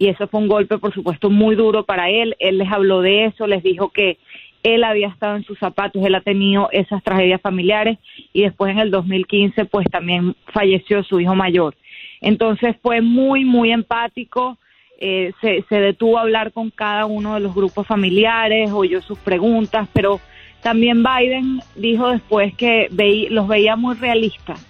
y 0.00 0.08
eso 0.08 0.26
fue 0.28 0.40
un 0.40 0.48
golpe, 0.48 0.78
por 0.78 0.94
supuesto, 0.94 1.28
muy 1.28 1.56
duro 1.56 1.84
para 1.84 2.08
él. 2.08 2.34
Él 2.38 2.56
les 2.56 2.72
habló 2.72 3.02
de 3.02 3.26
eso, 3.26 3.46
les 3.46 3.62
dijo 3.62 3.90
que 3.90 4.16
él 4.62 4.82
había 4.82 5.08
estado 5.08 5.36
en 5.36 5.44
sus 5.44 5.58
zapatos, 5.58 6.02
él 6.02 6.14
ha 6.14 6.22
tenido 6.22 6.70
esas 6.72 7.02
tragedias 7.02 7.40
familiares 7.42 7.98
y 8.32 8.42
después 8.42 8.72
en 8.72 8.78
el 8.78 8.90
2015 8.90 9.66
pues 9.66 9.86
también 9.90 10.34
falleció 10.54 11.04
su 11.04 11.20
hijo 11.20 11.34
mayor. 11.34 11.76
Entonces 12.22 12.76
fue 12.82 13.02
muy, 13.02 13.44
muy 13.44 13.72
empático, 13.72 14.56
eh, 15.00 15.32
se, 15.40 15.74
detuvo 15.74 16.18
a 16.18 16.22
hablar 16.22 16.52
con 16.52 16.70
cada 16.70 17.06
uno 17.06 17.34
de 17.34 17.40
los 17.40 17.54
grupos 17.54 17.86
familiares, 17.86 18.70
oyó 18.70 19.00
sus 19.00 19.18
preguntas, 19.18 19.88
pero 19.94 20.20
también 20.62 21.02
Biden 21.02 21.62
dijo 21.74 22.10
después 22.10 22.54
que 22.54 22.88
los 23.30 23.48
veía 23.48 23.76
muy 23.76 23.96
realistas. 23.96 24.64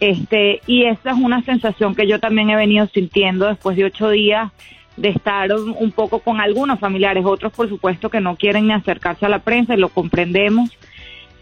Este, 0.00 0.62
y 0.66 0.84
esa 0.84 1.10
es 1.10 1.16
una 1.18 1.42
sensación 1.42 1.94
que 1.94 2.08
yo 2.08 2.18
también 2.18 2.48
he 2.48 2.56
venido 2.56 2.86
sintiendo 2.86 3.46
después 3.46 3.76
de 3.76 3.84
ocho 3.84 4.08
días 4.08 4.50
de 4.96 5.10
estar 5.10 5.52
un 5.52 5.92
poco 5.92 6.20
con 6.20 6.40
algunos 6.40 6.80
familiares, 6.80 7.24
otros 7.26 7.52
por 7.52 7.68
supuesto 7.68 8.08
que 8.08 8.20
no 8.20 8.36
quieren 8.36 8.66
ni 8.66 8.72
acercarse 8.72 9.26
a 9.26 9.28
la 9.28 9.40
prensa 9.40 9.74
y 9.74 9.78
lo 9.78 9.90
comprendemos, 9.90 10.70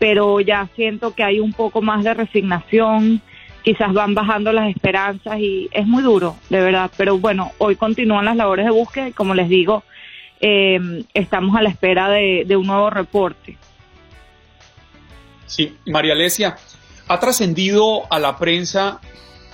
pero 0.01 0.41
ya 0.41 0.69
siento 0.75 1.15
que 1.15 1.23
hay 1.23 1.39
un 1.39 1.53
poco 1.53 1.83
más 1.83 2.03
de 2.03 2.15
resignación, 2.15 3.21
quizás 3.63 3.93
van 3.93 4.15
bajando 4.15 4.53
las 4.53 4.69
esperanzas 4.71 5.39
y 5.39 5.69
es 5.73 5.87
muy 5.87 6.03
duro, 6.03 6.37
de 6.49 6.61
verdad, 6.61 6.91
pero 6.97 7.19
bueno, 7.19 7.53
hoy 7.59 7.77
continúan 7.77 8.25
las 8.25 8.37
labores 8.37 8.65
de 8.65 8.71
búsqueda 8.71 9.09
y 9.09 9.13
como 9.13 9.35
les 9.35 9.49
digo, 9.49 9.85
eh, 10.41 11.05
estamos 11.15 11.57
a 11.57 11.63
la 11.63 11.69
espera 11.69 12.09
de, 12.09 12.45
de 12.47 12.57
un 12.57 12.67
nuevo 12.67 12.91
reporte. 12.91 13.57
Sí, 15.47 15.77
María 15.87 16.13
Alesia, 16.13 16.57
¿Ha 17.11 17.19
trascendido 17.21 18.03
a 18.13 18.19
la 18.19 18.37
prensa 18.37 19.01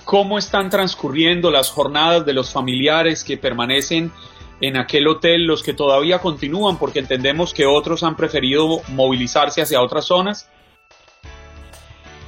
cómo 0.03 0.37
están 0.37 0.69
transcurriendo 0.69 1.49
las 1.51 1.69
jornadas 1.69 2.25
de 2.25 2.33
los 2.33 2.51
familiares 2.51 3.23
que 3.23 3.37
permanecen 3.37 4.11
en 4.59 4.75
aquel 4.75 5.07
hotel, 5.07 5.45
los 5.45 5.63
que 5.63 5.73
todavía 5.73 6.19
continúan, 6.19 6.77
porque 6.77 6.99
entendemos 6.99 7.53
que 7.53 7.65
otros 7.65 8.03
han 8.03 8.17
preferido 8.17 8.81
movilizarse 8.89 9.61
hacia 9.61 9.81
otras 9.81 10.03
zonas? 10.03 10.49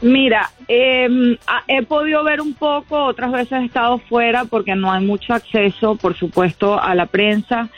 Mira, 0.02 0.52
em, 0.68 1.38
he 1.68 1.82
podido 1.82 2.24
ver 2.24 2.40
un 2.40 2.54
poco, 2.54 3.06
otras 3.06 3.32
veces 3.32 3.54
he 3.54 3.66
estado 3.66 3.98
fuera 3.98 4.46
porque 4.46 4.76
no 4.76 4.92
hay 4.92 5.04
mucho 5.04 5.34
acceso, 5.34 5.96
por 5.96 6.16
supuesto, 6.16 6.80
a 6.80 6.94
la 6.94 7.08
prensa. 7.08 7.70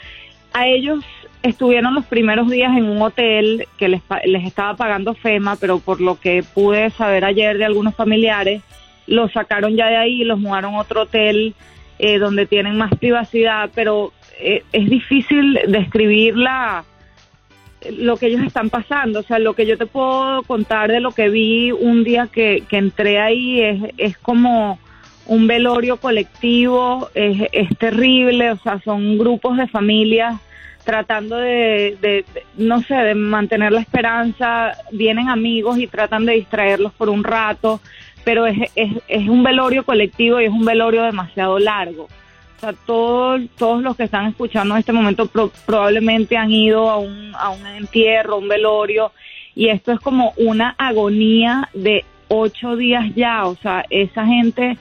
A 0.52 0.66
ellos 0.66 1.02
estuvieron 1.42 1.94
los 1.94 2.04
primeros 2.04 2.50
días 2.50 2.76
en 2.76 2.84
un 2.84 3.00
hotel 3.00 3.66
que 3.78 3.88
les, 3.88 4.02
les 4.24 4.44
estaba 4.44 4.76
pagando 4.76 5.14
FEMA, 5.14 5.56
pero 5.56 5.78
por 5.78 6.02
lo 6.02 6.20
que 6.20 6.42
pude 6.42 6.90
saber 6.90 7.24
ayer 7.24 7.56
de 7.56 7.64
algunos 7.64 7.94
familiares, 7.94 8.62
los 9.06 9.32
sacaron 9.32 9.74
ya 9.74 9.86
de 9.86 9.96
ahí 9.96 10.24
los 10.24 10.38
mudaron 10.38 10.74
a 10.74 10.80
otro 10.80 11.02
hotel 11.02 11.54
eh, 11.98 12.18
donde 12.18 12.46
tienen 12.46 12.76
más 12.76 12.94
privacidad, 12.98 13.70
pero 13.74 14.12
eh, 14.38 14.62
es 14.72 14.90
difícil 14.90 15.58
describir 15.68 16.36
la, 16.36 16.84
lo 17.90 18.16
que 18.16 18.26
ellos 18.26 18.42
están 18.42 18.70
pasando. 18.70 19.20
O 19.20 19.22
sea, 19.22 19.38
lo 19.38 19.54
que 19.54 19.66
yo 19.66 19.78
te 19.78 19.86
puedo 19.86 20.42
contar 20.42 20.90
de 20.90 21.00
lo 21.00 21.12
que 21.12 21.28
vi 21.28 21.72
un 21.72 22.04
día 22.04 22.28
que, 22.30 22.64
que 22.68 22.76
entré 22.76 23.18
ahí 23.18 23.60
es, 23.60 23.82
es 23.96 24.18
como 24.18 24.78
un 25.26 25.46
velorio 25.46 25.98
colectivo, 25.98 27.08
es, 27.14 27.48
es 27.52 27.76
terrible, 27.78 28.50
o 28.52 28.58
sea, 28.58 28.80
son 28.80 29.16
grupos 29.16 29.56
de 29.56 29.68
familias 29.68 30.40
tratando 30.84 31.36
de, 31.36 32.24
no 32.56 32.82
sé, 32.82 32.94
de 32.94 33.14
mantener 33.14 33.70
la 33.70 33.80
esperanza, 33.80 34.72
vienen 34.90 35.28
amigos 35.28 35.78
y 35.78 35.86
tratan 35.86 36.26
de 36.26 36.32
distraerlos 36.32 36.92
por 36.94 37.08
un 37.10 37.22
rato, 37.22 37.80
pero 38.24 38.46
es, 38.46 38.58
es, 38.74 38.92
es 39.06 39.28
un 39.28 39.42
velorio 39.42 39.84
colectivo 39.84 40.40
y 40.40 40.46
es 40.46 40.50
un 40.50 40.64
velorio 40.64 41.02
demasiado 41.02 41.58
largo. 41.58 42.08
O 42.60 42.62
sea, 42.62 42.74
todos, 42.84 43.40
todos 43.56 43.82
los 43.82 43.96
que 43.96 44.02
están 44.02 44.26
escuchando 44.26 44.74
en 44.74 44.80
este 44.80 44.92
momento 44.92 45.30
probablemente 45.64 46.36
han 46.36 46.50
ido 46.50 46.90
a 46.90 46.98
un, 46.98 47.32
a 47.34 47.48
un 47.48 47.66
entierro, 47.66 48.36
un 48.36 48.48
velorio, 48.48 49.12
y 49.54 49.68
esto 49.68 49.92
es 49.92 50.00
como 50.00 50.34
una 50.36 50.74
agonía 50.76 51.70
de 51.72 52.04
ocho 52.28 52.76
días 52.76 53.14
ya. 53.16 53.46
O 53.46 53.56
sea, 53.56 53.86
esa 53.88 54.26
gente, 54.26 54.76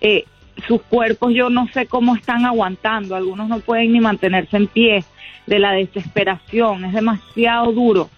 eh, 0.00 0.24
sus 0.66 0.80
cuerpos 0.80 1.34
yo 1.34 1.50
no 1.50 1.68
sé 1.68 1.86
cómo 1.86 2.16
están 2.16 2.46
aguantando, 2.46 3.14
algunos 3.14 3.46
no 3.48 3.60
pueden 3.60 3.92
ni 3.92 4.00
mantenerse 4.00 4.56
en 4.56 4.66
pie 4.66 5.04
de 5.46 5.58
la 5.58 5.72
desesperación, 5.72 6.86
es 6.86 6.94
demasiado 6.94 7.72
duro. 7.72 8.08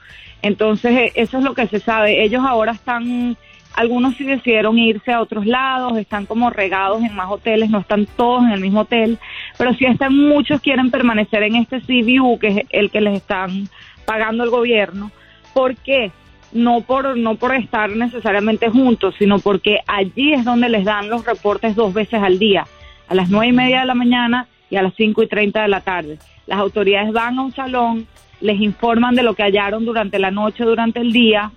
Entonces, 0.43 0.93
eh, 0.93 1.13
eso 1.17 1.39
es 1.39 1.45
lo 1.45 1.55
que 1.55 1.67
se 1.67 1.81
sabe. 1.81 2.23
Ellos 2.25 2.45
ahora 2.47 2.73
están, 2.73 3.37
algunos 3.81 4.15
sí 4.17 4.25
decidieron 4.25 4.79
irse 4.79 5.11
a 5.11 5.23
otros 5.23 5.47
lados, 5.47 5.97
están 5.97 6.27
como 6.27 6.51
regados 6.51 7.03
en 7.03 7.15
más 7.15 7.31
hoteles, 7.31 7.71
no 7.71 7.79
están 7.79 8.07
todos 8.07 8.45
en 8.45 8.51
el 8.51 8.61
mismo 8.61 8.81
hotel, 8.81 9.19
pero 9.57 9.73
sí 9.75 9.87
están 9.87 10.15
muchos 10.15 10.61
quieren 10.61 10.91
permanecer 10.91 11.43
en 11.45 11.57
este 11.57 11.81
CBU, 11.81 12.39
que 12.39 12.49
es 12.49 12.67
el 12.71 12.91
que 12.91 13.01
les 13.01 13.17
están 13.17 13.69
pagando 14.05 14.45
el 14.45 14.51
gobierno. 14.51 15.11
¿Por 15.55 15.77
qué? 15.77 16.13
No 16.53 16.83
por, 16.83 17.17
no 17.17 17.37
por 17.37 17.55
estar 17.55 17.89
necesariamente 17.91 18.69
juntos, 18.69 19.15
sino 19.19 19.39
porque 19.39 19.79
allí 19.87 20.35
es 20.35 20.45
donde 20.45 20.69
les 20.69 20.85
dan 20.85 21.09
los 21.09 21.25
reportes 21.25 21.75
dos 21.75 21.95
veces 21.95 22.23
al 22.23 22.39
día, 22.39 22.67
a 23.09 23.15
las 23.15 23.31
nueve 23.31 23.49
y 23.49 23.53
media 23.53 23.81
de 23.81 23.87
la 23.87 23.95
mañana 23.95 24.47
y 24.69 24.77
a 24.77 24.83
las 24.83 24.95
cinco 24.95 25.23
y 25.23 25.27
treinta 25.27 25.63
de 25.63 25.69
la 25.69 25.81
tarde. 25.81 26.19
Las 26.47 26.59
autoridades 26.59 27.13
van 27.13 27.39
a 27.39 27.43
un 27.43 27.55
salón, 27.55 28.07
les 28.43 28.61
informan 28.61 29.15
de 29.15 29.23
lo 29.23 29.35
que 29.35 29.43
hallaron 29.43 29.87
durante 29.87 30.19
la 30.19 30.31
noche, 30.31 30.65
durante 30.65 31.01
el 31.01 31.13
día, 31.13 31.51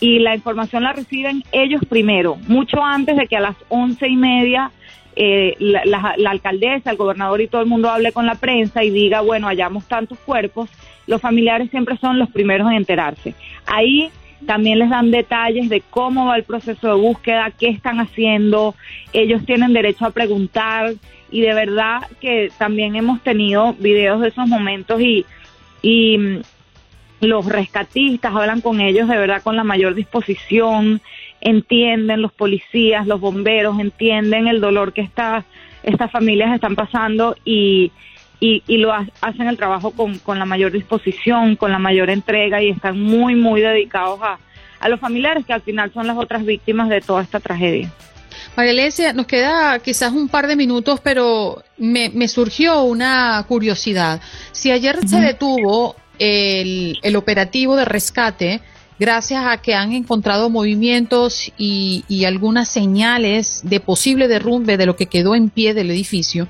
y 0.00 0.18
la 0.20 0.34
información 0.34 0.84
la 0.84 0.92
reciben 0.92 1.42
ellos 1.52 1.80
primero, 1.88 2.36
mucho 2.46 2.82
antes 2.82 3.16
de 3.16 3.26
que 3.26 3.36
a 3.36 3.40
las 3.40 3.56
once 3.68 4.08
y 4.08 4.16
media 4.16 4.70
eh, 5.16 5.56
la, 5.58 6.14
alcaldesa, 6.30 6.92
el 6.92 6.96
gobernador 6.96 7.40
y 7.40 7.48
todo 7.48 7.60
el 7.62 7.66
mundo 7.66 7.90
hable 7.90 8.12
con 8.12 8.26
la 8.26 8.36
prensa 8.36 8.84
y 8.84 8.90
diga, 8.90 9.20
bueno, 9.20 9.48
hallamos 9.48 9.86
tantos 9.86 10.18
cuerpos, 10.20 10.70
los 11.08 11.20
familiares 11.20 11.70
siempre 11.70 11.96
son 11.96 12.18
los 12.18 12.30
primeros 12.30 12.68
en 12.68 12.76
enterarse. 12.76 13.34
Ahí 13.66 14.10
también 14.46 14.78
les 14.78 14.90
dan 14.90 15.10
detalles 15.10 15.68
de 15.68 15.80
cómo 15.80 16.26
va 16.26 16.36
el 16.36 16.44
proceso 16.44 16.86
de 16.86 17.00
búsqueda, 17.00 17.50
qué 17.58 17.68
están 17.68 17.98
haciendo, 17.98 18.76
ellos 19.12 19.44
tienen 19.44 19.72
derecho 19.72 20.06
a 20.06 20.10
preguntar, 20.10 20.94
y 21.30 21.40
de 21.40 21.52
verdad 21.52 22.02
que 22.20 22.50
también 22.56 22.96
hemos 22.96 23.20
tenido 23.22 23.74
videos 23.74 24.20
de 24.20 24.28
esos 24.28 24.46
momentos 24.46 25.00
y, 25.00 25.26
y 25.82 26.40
los 27.20 27.46
rescatistas 27.46 28.34
hablan 28.34 28.60
con 28.60 28.80
ellos 28.80 29.08
de 29.08 29.16
verdad 29.16 29.42
con 29.42 29.56
la 29.56 29.64
mayor 29.64 29.94
disposición, 29.94 31.00
entienden 31.40 32.22
los 32.22 32.32
policías, 32.32 33.06
los 33.06 33.20
bomberos, 33.20 33.78
entienden 33.80 34.48
el 34.48 34.60
dolor 34.60 34.92
que 34.92 35.00
esta, 35.00 35.44
estas 35.82 36.10
familias 36.10 36.54
están 36.54 36.76
pasando 36.76 37.36
y, 37.44 37.92
y, 38.40 38.62
y 38.66 38.78
lo 38.78 38.92
hacen 38.92 39.48
el 39.48 39.56
trabajo 39.56 39.90
con, 39.90 40.18
con 40.18 40.38
la 40.38 40.44
mayor 40.44 40.72
disposición, 40.72 41.56
con 41.56 41.72
la 41.72 41.78
mayor 41.78 42.10
entrega 42.10 42.62
y 42.62 42.70
están 42.70 43.00
muy, 43.00 43.34
muy 43.34 43.60
dedicados 43.60 44.20
a, 44.22 44.38
a 44.80 44.88
los 44.88 45.00
familiares 45.00 45.44
que 45.44 45.52
al 45.52 45.62
final 45.62 45.92
son 45.92 46.06
las 46.06 46.16
otras 46.16 46.44
víctimas 46.44 46.88
de 46.88 47.00
toda 47.00 47.22
esta 47.22 47.40
tragedia. 47.40 47.90
María 48.56 48.72
Alesia, 48.72 49.12
nos 49.12 49.26
queda 49.26 49.78
quizás 49.78 50.12
un 50.12 50.28
par 50.28 50.46
de 50.48 50.56
minutos, 50.56 51.00
pero 51.00 51.62
me, 51.76 52.28
surgió 52.28 52.82
una 52.82 53.44
curiosidad. 53.46 54.20
Si 54.52 54.70
ayer 54.70 54.98
se 55.06 55.20
detuvo 55.20 55.94
el, 56.18 56.98
el, 57.02 57.16
operativo 57.16 57.76
de 57.76 57.84
rescate, 57.84 58.60
gracias 58.98 59.44
a 59.46 59.58
que 59.58 59.74
han 59.74 59.92
encontrado 59.92 60.50
movimientos 60.50 61.52
y, 61.56 62.04
y, 62.08 62.24
algunas 62.24 62.68
señales 62.68 63.62
de 63.64 63.80
posible 63.80 64.28
derrumbe 64.28 64.76
de 64.76 64.86
lo 64.86 64.96
que 64.96 65.06
quedó 65.06 65.34
en 65.34 65.50
pie 65.50 65.74
del 65.74 65.90
edificio, 65.90 66.48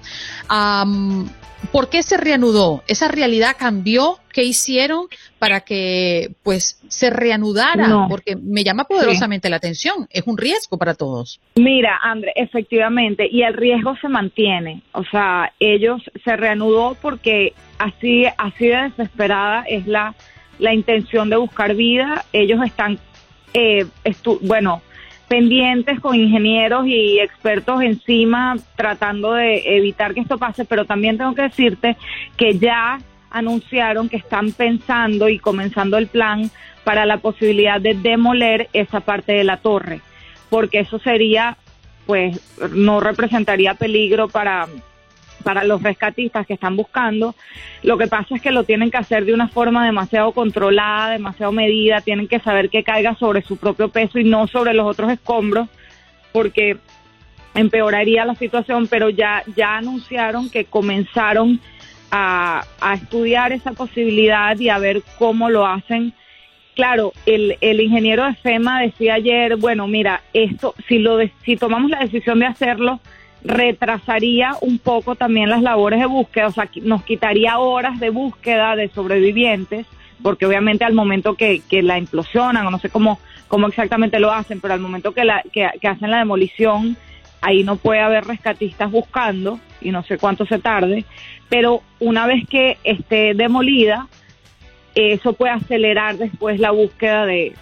¿Por 1.73 1.91
qué 1.91 2.03
se 2.03 2.17
reanudó? 2.17 2.83
¿Esa 2.87 3.09
realidad 3.09 3.57
cambió? 3.59 4.19
¿Qué 4.33 4.45
hicieron 4.45 5.07
para 5.39 5.61
que 5.61 6.33
pues 6.43 6.81
se 6.89 7.11
reanudara? 7.11 8.07
Porque 8.09 8.37
me 8.37 8.65
llama 8.65 8.85
poderosamente 8.85 9.51
la 9.51 9.57
atención. 9.57 10.07
Es 10.11 10.23
un 10.27 10.39
riesgo 10.39 10.79
para 10.79 10.95
todos. 10.95 11.41
Mira, 11.57 11.99
André, 12.03 12.33
efectivamente, 12.37 13.29
y 13.31 13.43
el 13.43 13.55
riesgo 13.55 13.97
se 14.01 14.09
mantiene. 14.09 14.83
O 14.93 15.05
sea, 15.05 15.53
ellos 15.61 16.03
se 16.25 16.37
reanudó 16.37 16.97
porque 17.03 17.55
así, 17.79 18.25
así 18.39 18.69
de 18.69 18.91
desesperada 18.91 19.65
es 19.69 19.87
la, 19.87 20.15
la 20.59 20.73
intención 20.73 21.29
de 21.29 21.37
buscar 21.37 21.75
vida. 21.75 22.25
Ellos 22.33 22.61
están, 22.65 22.99
eh, 23.53 23.87
bueno, 24.43 24.83
pendientes 25.29 26.01
con 26.01 26.15
ingenieros 26.15 26.87
y 26.87 27.21
expertos 27.21 27.83
encima 27.83 28.57
tratando 28.77 29.35
de 29.35 29.77
evitar 29.77 30.15
que 30.15 30.21
esto 30.21 30.39
pase, 30.39 30.65
pero 30.65 30.87
también 30.87 31.19
tengo 31.19 31.35
que 31.35 31.43
decirte 31.43 31.97
que 32.37 32.59
ya 32.59 32.99
anunciaron 33.31 34.09
que 34.09 34.17
están 34.17 34.53
pensando 34.53 35.29
y 35.29 35.39
comenzando 35.39 35.99
el 35.99 36.07
plan 36.07 36.51
para 36.83 37.05
la 37.05 37.19
posibilidad 37.19 37.81
de 37.81 37.95
demoler 37.95 38.69
esa 38.73 39.01
parte 39.01 39.33
de 39.33 39.45
la 39.45 39.59
torre, 39.59 40.01
porque 40.49 40.81
eso 40.81 40.99
sería, 40.99 41.59
pues, 42.07 42.41
no 42.73 43.01
representaría 43.01 43.75
peligro 43.75 44.29
para 44.29 44.67
para 45.45 45.65
los 45.65 45.83
rescatistas 45.83 46.47
que 46.47 46.55
están 46.55 46.77
buscando. 46.77 47.35
Lo 47.83 47.97
que 47.99 48.07
pasa 48.07 48.35
es 48.37 48.43
que 48.43 48.51
lo 48.51 48.65
tienen 48.65 48.91
que 48.91 48.97
hacer 48.99 49.25
de 49.25 49.35
una 49.35 49.49
forma 49.49 49.85
demasiado 49.87 50.33
controlada, 50.33 51.13
demasiado 51.13 51.53
medida, 51.53 52.01
tienen 52.01 52.29
que 52.29 52.41
saber 52.41 52.71
que 52.71 52.83
caiga 52.83 53.15
sobre 53.17 53.43
su 53.43 53.57
propio 53.57 53.89
peso 53.89 54.19
y 54.19 54.25
no 54.25 54.47
sobre 54.47 54.75
los 54.75 54.87
otros 54.87 55.11
escombros, 55.13 55.69
porque 56.33 56.77
empeoraría 57.55 58.25
la 58.25 58.35
situación, 58.35 58.87
pero 58.89 59.09
ya, 59.11 59.43
ya 59.57 59.77
anunciaron 59.79 60.51
que 60.51 60.65
comenzaron 60.67 61.61
a, 62.11 62.63
a 62.81 62.95
estudiar 62.95 63.53
esa 63.53 63.73
posibilidad 63.73 64.59
y 64.59 64.69
a 64.69 64.79
ver 64.79 65.03
cómo 65.19 65.51
lo 65.51 65.67
hacen. 65.67 66.13
Claro, 66.75 67.13
el, 67.27 67.57
el 67.61 67.81
ingeniero 67.81 68.25
de 68.25 68.35
FEMA 68.35 68.81
decía 68.83 69.15
ayer, 69.15 69.57
bueno, 69.57 69.89
mira, 69.89 70.23
esto, 70.33 70.75
si, 70.87 70.99
lo 70.99 71.17
de- 71.17 71.33
si 71.45 71.57
tomamos 71.57 71.91
la 71.91 71.99
decisión 71.99 72.39
de 72.39 72.47
hacerlo, 72.47 73.01
retrasaría 73.43 74.57
un 74.61 74.79
poco 74.79 75.15
también 75.15 75.51
las 75.51 75.63
labores 75.63 76.01
de 76.01 76.07
búsqueda, 76.07 76.49
o 76.49 76.53
sea, 76.53 76.69
nos 76.83 77.05
quitaría 77.05 77.59
horas 77.59 78.01
de 78.01 78.11
búsqueda 78.11 78.77
de 78.77 78.89
sobrevivientes, 78.89 79.87
porque 80.23 80.47
obviamente 80.47 80.85
al 80.85 80.95
momento 80.95 81.35
que, 81.35 81.63
que 81.69 81.83
la 81.83 81.99
implosionan, 81.99 82.67
o 82.67 82.71
no 82.71 82.79
sé 82.79 82.91
cómo, 82.91 83.21
cómo 83.47 83.69
exactamente 83.69 84.19
lo 84.19 84.33
hacen, 84.33 84.61
pero 84.61 84.75
al 84.75 84.81
momento 84.81 85.13
que, 85.13 85.25
la, 85.25 85.43
que, 85.53 85.69
que 85.81 85.89
hacen 85.89 86.11
la 86.11 86.19
demolición, 86.19 86.97
ahí 87.41 87.63
no 87.63 87.77
puede 87.77 88.01
haber 88.01 88.25
rescatistas 88.25 88.91
buscando, 88.91 89.61
y 89.81 89.93
no 89.93 90.03
sé 90.03 90.19
cuánto 90.19 90.45
se 90.45 90.59
tarde, 90.59 91.05
pero 91.49 91.83
una 92.01 92.27
vez 92.27 92.47
que 92.49 92.79
esté 92.83 93.35
demolida, 93.35 94.09
eso 94.95 95.33
puede 95.35 95.53
acelerar 95.53 96.17
después 96.17 96.59
la 96.59 96.73
búsqueda 96.73 97.25
de 97.25 97.55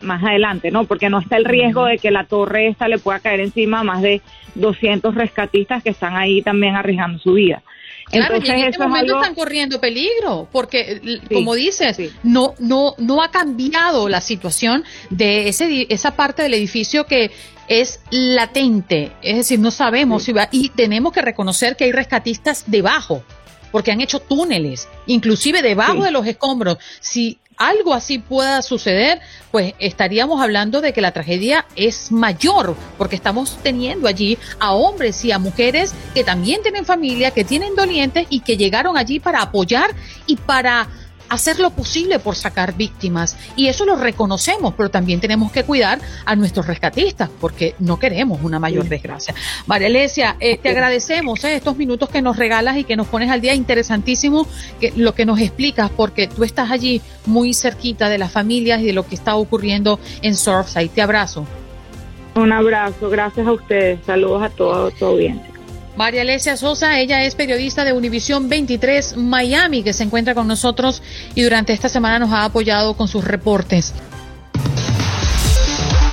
más 0.00 0.22
adelante, 0.22 0.70
¿no? 0.70 0.84
Porque 0.84 1.10
no 1.10 1.18
está 1.18 1.36
el 1.36 1.44
riesgo 1.44 1.86
de 1.86 1.98
que 1.98 2.10
la 2.10 2.24
torre 2.24 2.68
esta 2.68 2.88
le 2.88 2.98
pueda 2.98 3.20
caer 3.20 3.40
encima 3.40 3.80
a 3.80 3.84
más 3.84 4.02
de 4.02 4.20
200 4.54 5.14
rescatistas 5.14 5.82
que 5.82 5.90
están 5.90 6.16
ahí 6.16 6.42
también 6.42 6.74
arriesgando 6.74 7.18
su 7.18 7.34
vida. 7.34 7.62
Claro, 8.10 8.36
y 8.36 8.48
en 8.48 8.58
este 8.58 8.70
es 8.70 8.78
momento 8.78 9.14
algo 9.14 9.22
están 9.22 9.34
corriendo 9.34 9.80
peligro, 9.80 10.46
porque 10.52 11.00
como 11.32 11.54
dices, 11.54 11.98
no, 12.22 12.54
no, 12.58 12.94
no 12.98 13.22
ha 13.22 13.30
cambiado 13.30 14.08
la 14.08 14.20
situación 14.20 14.84
de 15.10 15.48
ese, 15.48 15.86
esa 15.88 16.14
parte 16.14 16.42
del 16.42 16.54
edificio 16.54 17.06
que 17.06 17.30
es 17.66 18.00
latente, 18.10 19.12
es 19.22 19.36
decir, 19.36 19.58
no 19.58 19.70
sabemos 19.70 20.24
si 20.24 20.32
va, 20.32 20.48
y 20.52 20.68
tenemos 20.68 21.12
que 21.12 21.22
reconocer 21.22 21.76
que 21.76 21.84
hay 21.84 21.92
rescatistas 21.92 22.64
debajo, 22.66 23.24
porque 23.72 23.90
han 23.90 24.02
hecho 24.02 24.20
túneles, 24.20 24.86
inclusive 25.06 25.62
debajo 25.62 26.04
de 26.04 26.10
los 26.10 26.26
escombros. 26.26 26.78
Si 27.00 27.38
algo 27.56 27.94
así 27.94 28.18
pueda 28.18 28.62
suceder, 28.62 29.20
pues 29.50 29.74
estaríamos 29.78 30.40
hablando 30.40 30.80
de 30.80 30.92
que 30.92 31.00
la 31.00 31.12
tragedia 31.12 31.66
es 31.76 32.10
mayor, 32.10 32.76
porque 32.98 33.16
estamos 33.16 33.58
teniendo 33.62 34.08
allí 34.08 34.38
a 34.58 34.72
hombres 34.72 35.24
y 35.24 35.32
a 35.32 35.38
mujeres 35.38 35.94
que 36.14 36.24
también 36.24 36.62
tienen 36.62 36.84
familia, 36.84 37.30
que 37.30 37.44
tienen 37.44 37.74
dolientes 37.74 38.26
y 38.30 38.40
que 38.40 38.56
llegaron 38.56 38.96
allí 38.96 39.20
para 39.20 39.42
apoyar 39.42 39.90
y 40.26 40.36
para 40.36 40.88
hacer 41.28 41.58
lo 41.58 41.70
posible 41.70 42.18
por 42.18 42.36
sacar 42.36 42.76
víctimas. 42.76 43.36
Y 43.56 43.68
eso 43.68 43.84
lo 43.84 43.96
reconocemos, 43.96 44.74
pero 44.76 44.90
también 44.90 45.20
tenemos 45.20 45.52
que 45.52 45.64
cuidar 45.64 46.00
a 46.24 46.36
nuestros 46.36 46.66
rescatistas, 46.66 47.30
porque 47.40 47.74
no 47.78 47.98
queremos 47.98 48.40
una 48.42 48.58
mayor 48.58 48.88
desgracia. 48.88 49.34
María 49.66 49.88
Alesia, 49.88 50.36
eh, 50.40 50.58
te 50.58 50.70
agradecemos 50.70 51.44
eh, 51.44 51.56
estos 51.56 51.76
minutos 51.76 52.08
que 52.08 52.22
nos 52.22 52.36
regalas 52.36 52.76
y 52.76 52.84
que 52.84 52.96
nos 52.96 53.06
pones 53.06 53.30
al 53.30 53.40
día. 53.40 53.54
Interesantísimo 53.54 54.46
que, 54.80 54.92
lo 54.96 55.14
que 55.14 55.26
nos 55.26 55.40
explicas, 55.40 55.90
porque 55.90 56.28
tú 56.28 56.44
estás 56.44 56.70
allí 56.70 57.00
muy 57.26 57.54
cerquita 57.54 58.08
de 58.08 58.18
las 58.18 58.32
familias 58.32 58.80
y 58.80 58.86
de 58.86 58.92
lo 58.92 59.06
que 59.06 59.14
está 59.14 59.36
ocurriendo 59.36 59.98
en 60.22 60.36
Surfside. 60.36 60.90
Te 60.90 61.02
abrazo. 61.02 61.46
un 62.34 62.52
abrazo, 62.52 63.08
gracias 63.10 63.46
a 63.46 63.52
ustedes, 63.52 64.00
saludos 64.04 64.42
a 64.42 64.50
todo 64.50 64.90
tu 64.90 65.04
audiencia. 65.04 65.53
María 65.96 66.22
Alesia 66.22 66.56
Sosa, 66.56 66.98
ella 66.98 67.22
es 67.24 67.34
periodista 67.36 67.84
de 67.84 67.92
Univisión 67.92 68.48
23 68.48 69.16
Miami, 69.16 69.82
que 69.84 69.92
se 69.92 70.02
encuentra 70.02 70.34
con 70.34 70.48
nosotros 70.48 71.02
y 71.34 71.42
durante 71.42 71.72
esta 71.72 71.88
semana 71.88 72.18
nos 72.18 72.32
ha 72.32 72.44
apoyado 72.44 72.94
con 72.94 73.06
sus 73.06 73.24
reportes. 73.24 73.94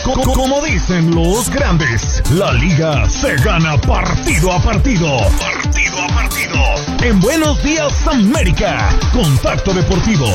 Co- 0.03 0.21
Como 0.33 0.61
dicen 0.63 1.13
los 1.15 1.49
grandes, 1.49 2.21
la 2.31 2.51
liga 2.53 3.09
se 3.09 3.35
gana 3.37 3.77
partido 3.81 4.51
a 4.51 4.61
partido. 4.61 5.07
Partido 5.39 5.97
a 5.99 6.07
partido. 6.07 6.59
En 7.03 7.19
Buenos 7.19 7.61
Días 7.63 7.93
América, 8.07 8.89
Contacto 9.13 9.73
Deportivo. 9.73 10.27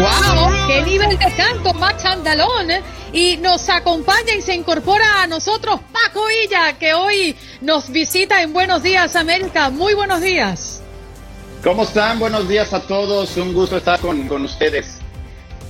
¡Wow! 0.00 0.50
¡Qué 0.68 0.82
nivel 0.82 1.18
de 1.18 1.32
canto, 1.34 1.74
Max 1.74 2.04
Andalón! 2.04 2.68
Y 3.12 3.38
nos 3.38 3.68
acompaña 3.68 4.34
y 4.36 4.42
se 4.42 4.54
incorpora 4.54 5.22
a 5.22 5.26
nosotros 5.26 5.80
Paco 5.92 6.26
Villa, 6.26 6.78
que 6.78 6.92
hoy 6.92 7.34
nos 7.62 7.90
visita 7.90 8.42
en 8.42 8.52
Buenos 8.52 8.82
Días 8.82 9.16
América. 9.16 9.70
Muy 9.70 9.94
buenos 9.94 10.20
días. 10.20 10.82
¿Cómo 11.64 11.84
están? 11.84 12.18
Buenos 12.18 12.48
días 12.48 12.72
a 12.72 12.80
todos. 12.80 13.36
Un 13.36 13.54
gusto 13.54 13.78
estar 13.78 13.98
con, 14.00 14.28
con 14.28 14.44
ustedes. 14.44 14.98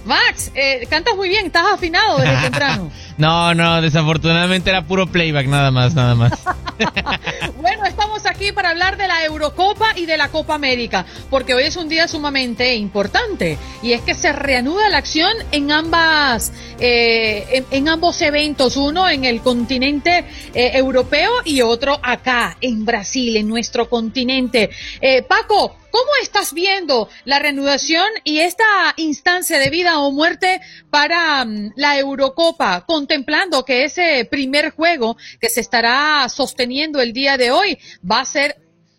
Max, 0.04 0.50
eh, 0.54 0.86
cantas 0.90 1.14
muy 1.14 1.28
bien, 1.28 1.46
estás 1.46 1.66
afinado 1.74 2.18
desde 2.18 2.36
temprano. 2.42 2.90
No, 3.18 3.52
no, 3.54 3.82
desafortunadamente 3.82 4.70
era 4.70 4.82
puro 4.82 5.06
playback, 5.06 5.46
nada 5.46 5.70
más, 5.70 5.94
nada 5.94 6.14
más. 6.14 6.32
Bueno, 7.60 7.84
estamos 7.84 8.24
aquí 8.26 8.52
para 8.52 8.70
hablar 8.70 8.96
de 8.96 9.08
la 9.08 9.24
Eurocopa 9.24 9.92
y 9.96 10.06
de 10.06 10.16
la 10.16 10.28
Copa 10.28 10.54
América, 10.54 11.04
porque 11.30 11.54
hoy 11.54 11.64
es 11.64 11.76
un 11.76 11.88
día 11.88 12.08
sumamente 12.08 12.74
importante 12.76 13.58
y 13.82 13.92
es 13.92 14.02
que 14.02 14.14
se 14.14 14.32
reanuda 14.32 14.88
la 14.88 14.98
acción 14.98 15.32
en 15.52 15.70
ambas, 15.70 16.52
eh, 16.78 17.46
en, 17.50 17.66
en 17.70 17.88
ambos 17.88 18.20
eventos, 18.22 18.76
uno 18.76 19.08
en 19.08 19.24
el 19.24 19.40
continente 19.40 20.24
eh, 20.54 20.70
europeo 20.74 21.30
y 21.44 21.62
otro 21.62 21.98
acá 22.02 22.56
en 22.60 22.84
Brasil, 22.84 23.36
en 23.36 23.48
nuestro 23.48 23.88
continente. 23.88 24.70
Eh, 25.00 25.22
Paco, 25.22 25.76
¿cómo 25.90 26.10
estás 26.22 26.52
viendo 26.52 27.08
la 27.24 27.38
reanudación 27.38 28.06
y 28.24 28.38
esta 28.38 28.64
instancia 28.96 29.58
de 29.58 29.70
vida 29.70 29.98
o 29.98 30.12
muerte 30.12 30.60
para 30.90 31.44
mm, 31.44 31.72
la 31.76 31.98
Eurocopa, 31.98 32.84
contemplando 33.08 33.64
que 33.64 33.84
ese 33.84 34.28
primer 34.30 34.70
juego 34.70 35.16
que 35.40 35.48
se 35.48 35.60
estará 35.60 36.28
sosteniendo 36.28 37.00
el 37.00 37.14
día 37.14 37.38
de 37.38 37.50
hoy 37.50 37.78
va 38.08 38.20
a 38.20 38.24
ser 38.26 38.56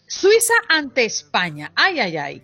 Suiza 0.07 0.55
ante 0.67 1.05
España? 1.05 1.71
Ay, 1.75 1.99
ay, 1.99 2.17
ay. 2.17 2.41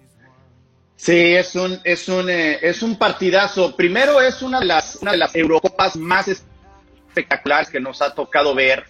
Sí, 0.95 1.34
es 1.34 1.55
un, 1.55 1.80
es 1.84 2.07
un, 2.07 2.30
eh, 2.30 2.59
es 2.61 2.84
un 2.84 2.95
partidazo. 2.97 3.76
Primero 3.76 4.22
es 4.22 4.43
una 4.43 4.59
de 4.59 4.66
las, 4.66 4.97
una 4.97 5.13
de 5.13 5.18
las 5.18 5.36
Eurocopas 5.36 5.95
más 5.95 6.28
espectaculares 6.28 7.72
que 7.72 7.80
nos 7.80 7.99
ha 8.03 8.13
tocado 8.13 8.53
ver. 8.53 8.86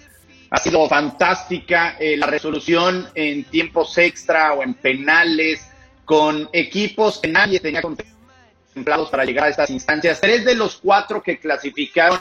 Ha 0.49 0.59
sido 0.59 0.85
fantástica 0.89 1.95
eh, 1.97 2.17
la 2.17 2.27
resolución 2.27 3.07
en 3.15 3.45
tiempos 3.45 3.97
extra 3.97 4.53
o 4.53 4.63
en 4.63 4.73
penales 4.73 5.65
con 6.03 6.49
equipos 6.51 7.19
que 7.19 7.29
nadie 7.29 7.61
tenía 7.61 7.81
contemplados 7.81 9.09
para 9.09 9.23
llegar 9.23 9.45
a 9.45 9.49
estas 9.49 9.69
instancias. 9.69 10.19
Tres 10.19 10.43
de 10.43 10.55
los 10.55 10.75
cuatro 10.75 11.23
que 11.23 11.39
clasificaron 11.39 12.19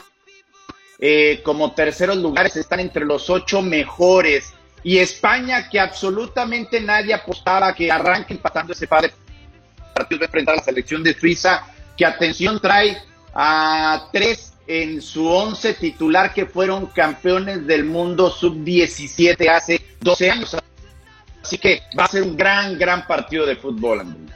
eh, 0.99 1.41
como 1.43 1.73
terceros 1.73 2.17
lugares 2.17 2.55
están 2.55 2.79
entre 2.79 3.05
los 3.05 3.29
ocho 3.29 3.61
mejores. 3.61 4.53
Y 4.83 4.99
España, 4.99 5.67
que 5.69 5.79
absolutamente 5.79 6.79
nadie 6.79 7.13
apostaba 7.13 7.73
que 7.73 7.91
arranque 7.91 8.33
empatando 8.33 8.73
ese 8.73 8.87
par 8.87 9.01
de 9.01 9.11
partidos 9.93 10.19
de 10.19 10.25
enfrentar 10.25 10.53
a 10.53 10.57
la 10.57 10.63
selección 10.63 11.01
de 11.01 11.13
Suiza, 11.13 11.65
que 11.97 12.05
atención 12.05 12.59
trae 12.59 12.97
a 13.33 14.09
tres 14.11 14.53
en 14.67 15.01
su 15.01 15.27
once 15.27 15.73
titular 15.73 16.33
que 16.33 16.45
fueron 16.45 16.87
campeones 16.87 17.65
del 17.65 17.85
mundo 17.85 18.29
sub-17 18.29 19.49
hace 19.49 19.81
12 20.01 20.31
años. 20.31 20.57
Así 21.41 21.57
que 21.57 21.81
va 21.97 22.05
a 22.05 22.07
ser 22.07 22.23
un 22.23 22.35
gran, 22.35 22.77
gran 22.77 23.05
partido 23.05 23.45
de 23.45 23.55
fútbol, 23.55 24.01
Andrea. 24.01 24.35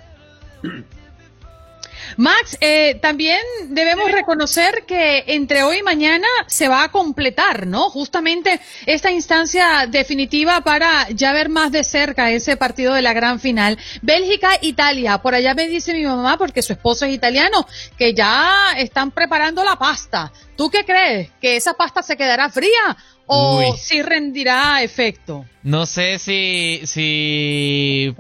Max, 2.20 2.58
eh, 2.60 2.96
también 3.02 3.40
debemos 3.70 4.12
reconocer 4.12 4.84
que 4.86 5.24
entre 5.28 5.64
hoy 5.64 5.78
y 5.78 5.84
mañana 5.84 6.28
se 6.48 6.68
va 6.68 6.84
a 6.84 6.92
completar, 6.92 7.66
¿no? 7.66 7.90
Justamente 7.90 8.60
esta 8.86 9.10
instancia 9.10 9.88
definitiva 9.88 10.60
para 10.60 11.10
ya 11.12 11.32
ver 11.32 11.48
más 11.48 11.72
de 11.72 11.86
cerca 11.86 12.30
ese 12.30 12.58
partido 12.58 12.94
de 12.94 13.04
la 13.04 13.14
gran 13.14 13.40
final. 13.40 13.78
Bélgica-Italia. 14.02 15.20
Por 15.20 15.34
allá 15.34 15.54
me 15.54 15.70
dice 15.70 15.94
mi 15.94 16.04
mamá, 16.04 16.38
porque 16.38 16.62
su 16.62 16.74
esposo 16.74 17.06
es 17.06 17.14
italiano, 17.14 17.66
que 17.98 18.14
ya 18.14 18.74
están 18.76 19.12
preparando 19.12 19.64
la 19.64 19.78
pasta. 19.78 20.34
¿Tú 20.58 20.70
qué 20.70 20.84
crees? 20.84 21.30
¿Que 21.40 21.56
esa 21.56 21.74
pasta 21.76 22.04
se 22.04 22.18
quedará 22.18 22.50
fría 22.50 22.98
o 23.28 23.78
si 23.78 24.02
rendirá 24.02 24.84
efecto? 24.84 25.46
No 25.64 25.86
sé 25.86 26.20
si, 26.20 26.82
si 26.84 28.14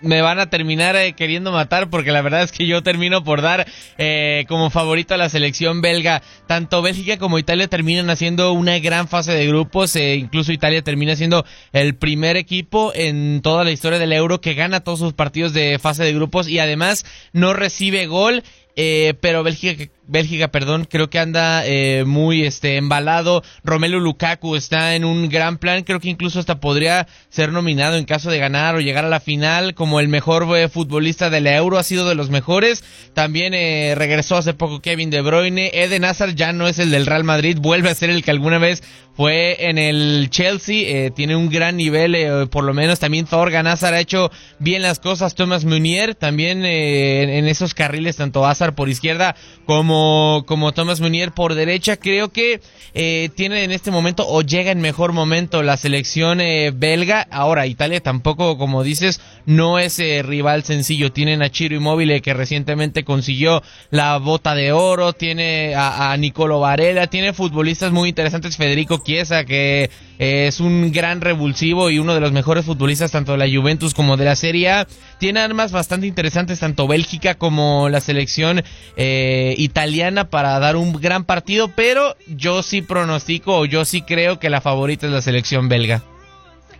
me 0.00 0.22
van 0.22 0.38
a 0.38 0.50
terminar 0.50 0.96
eh, 0.96 1.12
queriendo 1.14 1.52
matar 1.52 1.90
porque 1.90 2.12
la 2.12 2.22
verdad 2.22 2.42
es 2.42 2.52
que 2.52 2.66
yo 2.66 2.82
termino 2.82 3.24
por 3.24 3.42
dar 3.42 3.66
eh, 3.98 4.44
como 4.48 4.70
favorito 4.70 5.14
a 5.14 5.16
la 5.16 5.28
selección 5.28 5.80
belga. 5.80 6.22
Tanto 6.46 6.82
Bélgica 6.82 7.18
como 7.18 7.38
Italia 7.38 7.68
terminan 7.68 8.10
haciendo 8.10 8.52
una 8.52 8.78
gran 8.78 9.08
fase 9.08 9.32
de 9.32 9.46
grupos. 9.46 9.94
eh, 9.96 10.16
incluso 10.16 10.52
Italia 10.52 10.82
termina 10.82 11.16
siendo 11.16 11.44
el 11.72 11.94
primer 11.94 12.36
equipo 12.36 12.92
en 12.94 13.40
toda 13.42 13.64
la 13.64 13.70
historia 13.70 13.98
del 13.98 14.12
Euro 14.12 14.40
que 14.40 14.54
gana 14.54 14.80
todos 14.80 14.98
sus 14.98 15.12
partidos 15.12 15.52
de 15.52 15.78
fase 15.78 16.04
de 16.04 16.12
grupos 16.12 16.48
y 16.48 16.58
además 16.58 17.04
no 17.32 17.52
recibe 17.52 18.06
gol 18.06 18.42
eh, 18.80 19.14
pero 19.20 19.42
Bélgica, 19.42 19.90
Bélgica, 20.06 20.48
perdón, 20.48 20.86
creo 20.88 21.10
que 21.10 21.18
anda 21.18 21.66
eh, 21.66 22.04
muy 22.06 22.44
este 22.44 22.76
embalado. 22.76 23.42
Romelu 23.64 23.98
Lukaku 23.98 24.54
está 24.54 24.94
en 24.94 25.04
un 25.04 25.28
gran 25.28 25.58
plan, 25.58 25.82
creo 25.82 25.98
que 25.98 26.08
incluso 26.08 26.38
hasta 26.38 26.60
podría 26.60 27.08
ser 27.28 27.52
nominado 27.52 27.96
en 27.96 28.04
caso 28.04 28.30
de 28.30 28.38
ganar 28.38 28.76
o 28.76 28.80
llegar 28.80 29.04
a 29.04 29.08
la 29.08 29.18
final 29.18 29.74
como 29.74 29.98
el 29.98 30.06
mejor 30.06 30.46
eh, 30.56 30.68
futbolista 30.68 31.28
del 31.28 31.48
Euro, 31.48 31.76
ha 31.76 31.82
sido 31.82 32.08
de 32.08 32.14
los 32.14 32.30
mejores. 32.30 32.84
También 33.14 33.52
eh, 33.52 33.94
regresó 33.96 34.36
hace 34.36 34.54
poco 34.54 34.80
Kevin 34.80 35.10
De 35.10 35.22
Bruyne. 35.22 35.72
Eden 35.74 36.04
Hazard 36.04 36.36
ya 36.36 36.52
no 36.52 36.68
es 36.68 36.78
el 36.78 36.92
del 36.92 37.04
Real 37.04 37.24
Madrid, 37.24 37.58
vuelve 37.60 37.90
a 37.90 37.94
ser 37.96 38.10
el 38.10 38.22
que 38.22 38.30
alguna 38.30 38.58
vez 38.58 38.84
fue 39.18 39.68
en 39.68 39.78
el 39.78 40.30
Chelsea, 40.30 40.76
eh, 40.86 41.10
tiene 41.10 41.34
un 41.34 41.50
gran 41.50 41.76
nivel, 41.76 42.14
eh, 42.14 42.46
por 42.48 42.62
lo 42.62 42.72
menos 42.72 43.00
también 43.00 43.26
Thorgan 43.26 43.66
Hazard 43.66 43.94
ha 43.94 44.00
hecho 44.00 44.30
bien 44.60 44.80
las 44.80 45.00
cosas, 45.00 45.34
Thomas 45.34 45.64
Munier 45.64 46.14
también 46.14 46.64
eh, 46.64 47.36
en, 47.36 47.48
esos 47.48 47.74
carriles, 47.74 48.14
tanto 48.14 48.46
Hazard 48.46 48.76
por 48.76 48.88
izquierda 48.88 49.34
como, 49.66 50.44
como 50.46 50.70
Thomas 50.70 51.00
Munier 51.00 51.32
por 51.32 51.56
derecha, 51.56 51.96
creo 51.96 52.28
que 52.28 52.60
eh, 52.94 53.28
tiene 53.34 53.64
en 53.64 53.72
este 53.72 53.90
momento 53.90 54.24
o 54.26 54.42
llega 54.42 54.70
en 54.70 54.80
mejor 54.80 55.12
momento 55.12 55.64
la 55.64 55.76
selección 55.76 56.40
eh, 56.40 56.70
belga, 56.72 57.26
ahora 57.30 57.66
Italia 57.66 58.00
tampoco, 58.00 58.56
como 58.56 58.84
dices, 58.84 59.20
no 59.46 59.80
es 59.80 59.98
eh, 59.98 60.22
rival 60.22 60.62
sencillo, 60.62 61.10
tienen 61.10 61.42
a 61.42 61.50
Chiro 61.50 61.74
Immobile 61.74 62.22
que 62.22 62.34
recientemente 62.34 63.02
consiguió 63.02 63.62
la 63.90 64.16
bota 64.18 64.54
de 64.54 64.70
oro, 64.70 65.12
tiene 65.12 65.74
a, 65.74 66.12
a 66.12 66.16
Nicolo 66.16 66.60
Varela, 66.60 67.08
tiene 67.08 67.32
futbolistas 67.32 67.90
muy 67.90 68.10
interesantes, 68.10 68.56
Federico 68.56 69.02
Que 69.08 69.90
eh, 70.18 70.48
es 70.48 70.60
un 70.60 70.92
gran 70.92 71.22
revulsivo 71.22 71.88
y 71.88 71.98
uno 71.98 72.12
de 72.12 72.20
los 72.20 72.30
mejores 72.30 72.66
futbolistas 72.66 73.10
tanto 73.10 73.32
de 73.32 73.38
la 73.38 73.48
Juventus 73.48 73.94
como 73.94 74.18
de 74.18 74.26
la 74.26 74.36
Serie 74.36 74.68
A. 74.70 74.86
Tiene 75.18 75.40
armas 75.40 75.72
bastante 75.72 76.06
interesantes 76.06 76.60
tanto 76.60 76.86
Bélgica 76.86 77.34
como 77.34 77.88
la 77.88 78.02
selección 78.02 78.62
eh, 78.96 79.54
italiana 79.56 80.28
para 80.28 80.58
dar 80.58 80.76
un 80.76 80.92
gran 80.92 81.24
partido, 81.24 81.68
pero 81.74 82.16
yo 82.26 82.62
sí 82.62 82.82
pronostico 82.82 83.56
o 83.56 83.64
yo 83.64 83.86
sí 83.86 84.02
creo 84.02 84.38
que 84.38 84.50
la 84.50 84.60
favorita 84.60 85.06
es 85.06 85.12
la 85.12 85.22
selección 85.22 85.70
belga. 85.70 86.02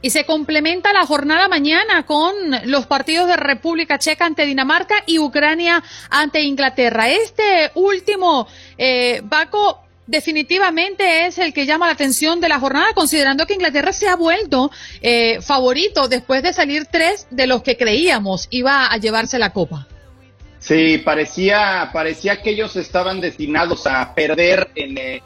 Y 0.02 0.10
se 0.10 0.24
complementa 0.26 0.92
la 0.92 1.06
jornada 1.06 1.48
mañana 1.48 2.04
con 2.04 2.34
los 2.66 2.86
partidos 2.86 3.26
de 3.26 3.36
República 3.36 3.98
Checa 3.98 4.26
ante 4.26 4.44
Dinamarca 4.44 4.96
y 5.06 5.18
Ucrania 5.18 5.82
ante 6.10 6.42
Inglaterra. 6.42 7.08
Este 7.08 7.70
último, 7.74 8.46
eh, 8.76 9.22
Baco, 9.24 9.87
definitivamente 10.08 11.26
es 11.26 11.38
el 11.38 11.52
que 11.52 11.66
llama 11.66 11.86
la 11.86 11.92
atención 11.92 12.40
de 12.40 12.48
la 12.48 12.58
jornada, 12.58 12.92
considerando 12.94 13.46
que 13.46 13.54
Inglaterra 13.54 13.92
se 13.92 14.08
ha 14.08 14.16
vuelto 14.16 14.72
eh, 15.00 15.40
favorito 15.40 16.08
después 16.08 16.42
de 16.42 16.52
salir 16.52 16.86
tres 16.86 17.28
de 17.30 17.46
los 17.46 17.62
que 17.62 17.76
creíamos 17.76 18.48
iba 18.50 18.86
a 18.86 18.96
llevarse 18.96 19.38
la 19.38 19.52
copa. 19.52 19.86
Sí, 20.58 20.98
parecía, 20.98 21.90
parecía 21.92 22.42
que 22.42 22.50
ellos 22.50 22.74
estaban 22.74 23.20
destinados 23.20 23.86
a 23.86 24.12
perder 24.14 24.70
en 24.74 24.98
eh, 24.98 25.22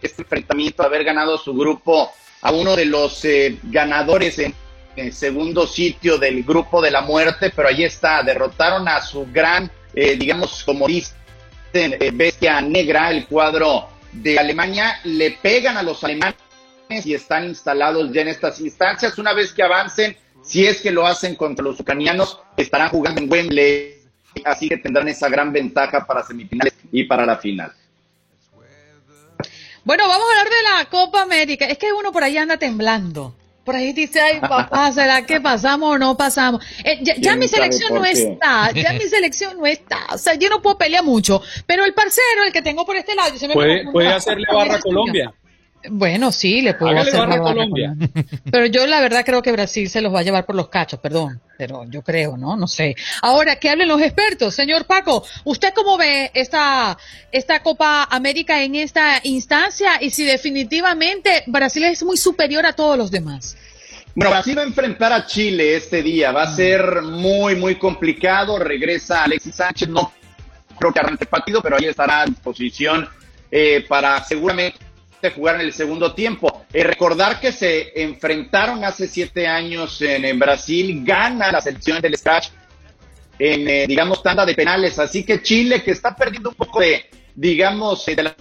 este 0.00 0.22
enfrentamiento, 0.22 0.84
haber 0.84 1.02
ganado 1.02 1.36
su 1.36 1.54
grupo 1.54 2.12
a 2.42 2.52
uno 2.52 2.76
de 2.76 2.86
los 2.86 3.24
eh, 3.24 3.58
ganadores 3.64 4.38
en 4.38 4.54
el 4.96 5.12
segundo 5.12 5.66
sitio 5.66 6.18
del 6.18 6.42
grupo 6.44 6.80
de 6.80 6.90
la 6.90 7.02
muerte, 7.02 7.50
pero 7.54 7.68
ahí 7.68 7.84
está, 7.84 8.22
derrotaron 8.22 8.88
a 8.88 9.00
su 9.00 9.26
gran, 9.32 9.70
eh, 9.94 10.16
digamos, 10.16 10.62
como 10.64 10.86
dicen, 10.86 11.16
eh, 11.72 12.10
bestia 12.12 12.60
negra, 12.60 13.10
el 13.10 13.26
cuadro 13.26 13.88
de 14.12 14.38
Alemania, 14.38 15.00
le 15.04 15.32
pegan 15.32 15.76
a 15.76 15.82
los 15.82 16.02
alemanes 16.04 16.36
y 17.04 17.14
están 17.14 17.44
instalados 17.44 18.12
ya 18.12 18.22
en 18.22 18.28
estas 18.28 18.60
instancias. 18.60 19.18
Una 19.18 19.32
vez 19.32 19.52
que 19.52 19.62
avancen, 19.62 20.16
si 20.42 20.66
es 20.66 20.80
que 20.80 20.90
lo 20.90 21.06
hacen 21.06 21.36
contra 21.36 21.64
los 21.64 21.78
ucranianos, 21.78 22.40
estarán 22.56 22.88
jugando 22.88 23.20
en 23.20 23.30
Wembley, 23.30 23.94
así 24.44 24.68
que 24.68 24.78
tendrán 24.78 25.08
esa 25.08 25.28
gran 25.28 25.52
ventaja 25.52 26.06
para 26.06 26.22
semifinales 26.24 26.74
y 26.90 27.04
para 27.04 27.24
la 27.24 27.36
final. 27.36 27.72
Bueno, 29.84 30.06
vamos 30.08 30.26
a 30.26 30.30
hablar 30.30 30.52
de 30.52 30.62
la 30.62 30.90
Copa 30.90 31.22
América. 31.22 31.64
Es 31.64 31.78
que 31.78 31.92
uno 31.92 32.12
por 32.12 32.22
ahí 32.22 32.36
anda 32.36 32.58
temblando. 32.58 33.34
Por 33.70 33.76
ahí 33.76 33.92
dice, 33.92 34.20
ay 34.20 34.40
papá, 34.40 34.90
¿será 34.90 35.24
que 35.24 35.40
pasamos 35.40 35.94
o 35.94 35.96
no 35.96 36.16
pasamos? 36.16 36.60
Eh, 36.82 36.98
ya, 37.02 37.14
ya 37.18 37.36
mi 37.36 37.46
selección 37.46 37.94
no 37.94 38.04
está, 38.04 38.72
ya 38.72 38.92
mi 38.94 39.04
selección 39.08 39.56
no 39.58 39.64
está. 39.64 40.06
O 40.12 40.18
sea, 40.18 40.34
yo 40.34 40.48
no 40.48 40.60
puedo 40.60 40.76
pelear 40.76 41.04
mucho. 41.04 41.40
Pero 41.66 41.84
el 41.84 41.94
parcero, 41.94 42.42
el 42.44 42.52
que 42.52 42.62
tengo 42.62 42.84
por 42.84 42.96
este 42.96 43.14
lado, 43.14 43.38
se 43.38 43.46
me 43.46 43.54
puede, 43.54 43.84
puede 43.92 44.08
hacerle 44.08 44.44
barra 44.52 44.74
a 44.74 44.80
Colombia. 44.80 45.32
Bueno, 45.88 46.32
sí, 46.32 46.62
le 46.62 46.74
puedo 46.74 46.90
Hágale 46.90 47.10
hacer 47.10 47.20
barra 47.20 47.36
a 47.36 47.42
Colombia. 47.42 47.94
Pero 48.50 48.66
yo 48.66 48.88
la 48.88 49.00
verdad 49.00 49.24
creo 49.24 49.40
que 49.40 49.52
Brasil 49.52 49.88
se 49.88 50.00
los 50.00 50.12
va 50.12 50.18
a 50.18 50.22
llevar 50.24 50.46
por 50.46 50.56
los 50.56 50.68
cachos, 50.68 50.98
perdón. 50.98 51.40
Pero 51.56 51.84
yo 51.88 52.02
creo, 52.02 52.36
¿no? 52.36 52.56
No 52.56 52.66
sé. 52.66 52.96
Ahora, 53.22 53.54
que 53.54 53.70
hablen 53.70 53.86
los 53.86 54.02
expertos. 54.02 54.52
Señor 54.52 54.84
Paco, 54.86 55.24
¿usted 55.44 55.72
cómo 55.74 55.96
ve 55.96 56.32
esta, 56.34 56.98
esta 57.30 57.62
Copa 57.62 58.08
América 58.10 58.64
en 58.64 58.74
esta 58.74 59.20
instancia? 59.22 60.02
Y 60.02 60.10
si 60.10 60.24
definitivamente 60.24 61.44
Brasil 61.46 61.84
es 61.84 62.02
muy 62.02 62.16
superior 62.16 62.66
a 62.66 62.72
todos 62.72 62.98
los 62.98 63.12
demás. 63.12 63.56
Bueno, 64.14 64.30
Brasil 64.32 64.58
va 64.58 64.62
a 64.62 64.66
enfrentar 64.66 65.12
a 65.12 65.26
Chile 65.26 65.76
este 65.76 66.02
día. 66.02 66.32
Va 66.32 66.42
a 66.42 66.54
ser 66.54 67.02
muy, 67.02 67.54
muy 67.56 67.76
complicado. 67.76 68.58
Regresa 68.58 69.24
Alexis 69.24 69.54
Sánchez. 69.54 69.88
No 69.88 70.12
creo 70.78 70.92
que 70.92 71.00
arranque 71.00 71.24
el 71.24 71.28
partido, 71.28 71.62
pero 71.62 71.76
ahí 71.76 71.84
estará 71.84 72.22
a 72.22 72.24
disposición 72.26 73.08
eh, 73.50 73.84
para 73.88 74.22
seguramente 74.24 74.78
jugar 75.34 75.56
en 75.56 75.60
el 75.62 75.72
segundo 75.72 76.14
tiempo. 76.14 76.64
Eh, 76.72 76.82
recordar 76.82 77.38
que 77.38 77.52
se 77.52 78.02
enfrentaron 78.02 78.84
hace 78.84 79.06
siete 79.06 79.46
años 79.46 80.00
en, 80.02 80.24
en 80.24 80.38
Brasil. 80.38 81.02
Gana 81.04 81.52
la 81.52 81.60
selección 81.60 82.00
del 82.00 82.16
Scratch 82.16 82.48
en, 83.38 83.68
eh, 83.68 83.86
digamos, 83.86 84.22
tanda 84.22 84.44
de 84.44 84.54
penales. 84.54 84.98
Así 84.98 85.24
que 85.24 85.42
Chile, 85.42 85.82
que 85.82 85.92
está 85.92 86.16
perdiendo 86.16 86.50
un 86.50 86.54
poco 86.54 86.80
de, 86.80 87.06
digamos, 87.34 88.06
eh, 88.08 88.16
de 88.16 88.22
la 88.24 88.36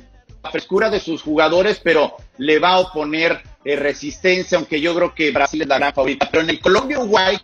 frescura 0.52 0.90
de 0.90 1.00
sus 1.00 1.22
jugadores, 1.22 1.80
pero 1.84 2.16
le 2.38 2.60
va 2.60 2.70
a 2.74 2.80
oponer 2.80 3.44
eh, 3.64 3.76
resistencia, 3.76 4.58
aunque 4.58 4.80
yo 4.80 4.96
creo 4.96 5.14
que 5.14 5.32
Brasil 5.32 5.62
es 5.62 5.68
la 5.68 5.78
gran 5.78 5.94
favorita. 5.94 6.28
Pero 6.32 6.44
en 6.44 6.50
el 6.50 6.60
Colombia-Uruguay, 6.60 7.38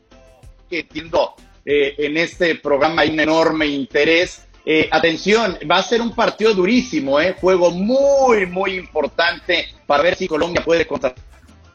que 0.70 0.80
entiendo 0.80 1.36
eh, 1.66 1.96
en 1.98 2.18
este 2.18 2.56
programa 2.56 3.02
hay 3.02 3.10
un 3.10 3.20
enorme 3.20 3.66
interés. 3.68 4.46
Eh, 4.68 4.90
atención, 4.92 5.58
va 5.70 5.78
a 5.78 5.84
ser 5.84 6.02
un 6.02 6.16
partido 6.16 6.54
durísimo, 6.54 7.20
eh, 7.20 7.36
juego 7.40 7.70
muy, 7.70 8.48
muy 8.48 8.76
importante 8.76 9.68
para 9.86 10.02
ver 10.02 10.16
si 10.16 10.28
Colombia 10.28 10.64
puede 10.64 10.88
contra 10.88 11.14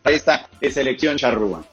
esta 0.04 0.48
eh, 0.60 0.70
selección 0.70 1.16
charrúa. 1.16 1.64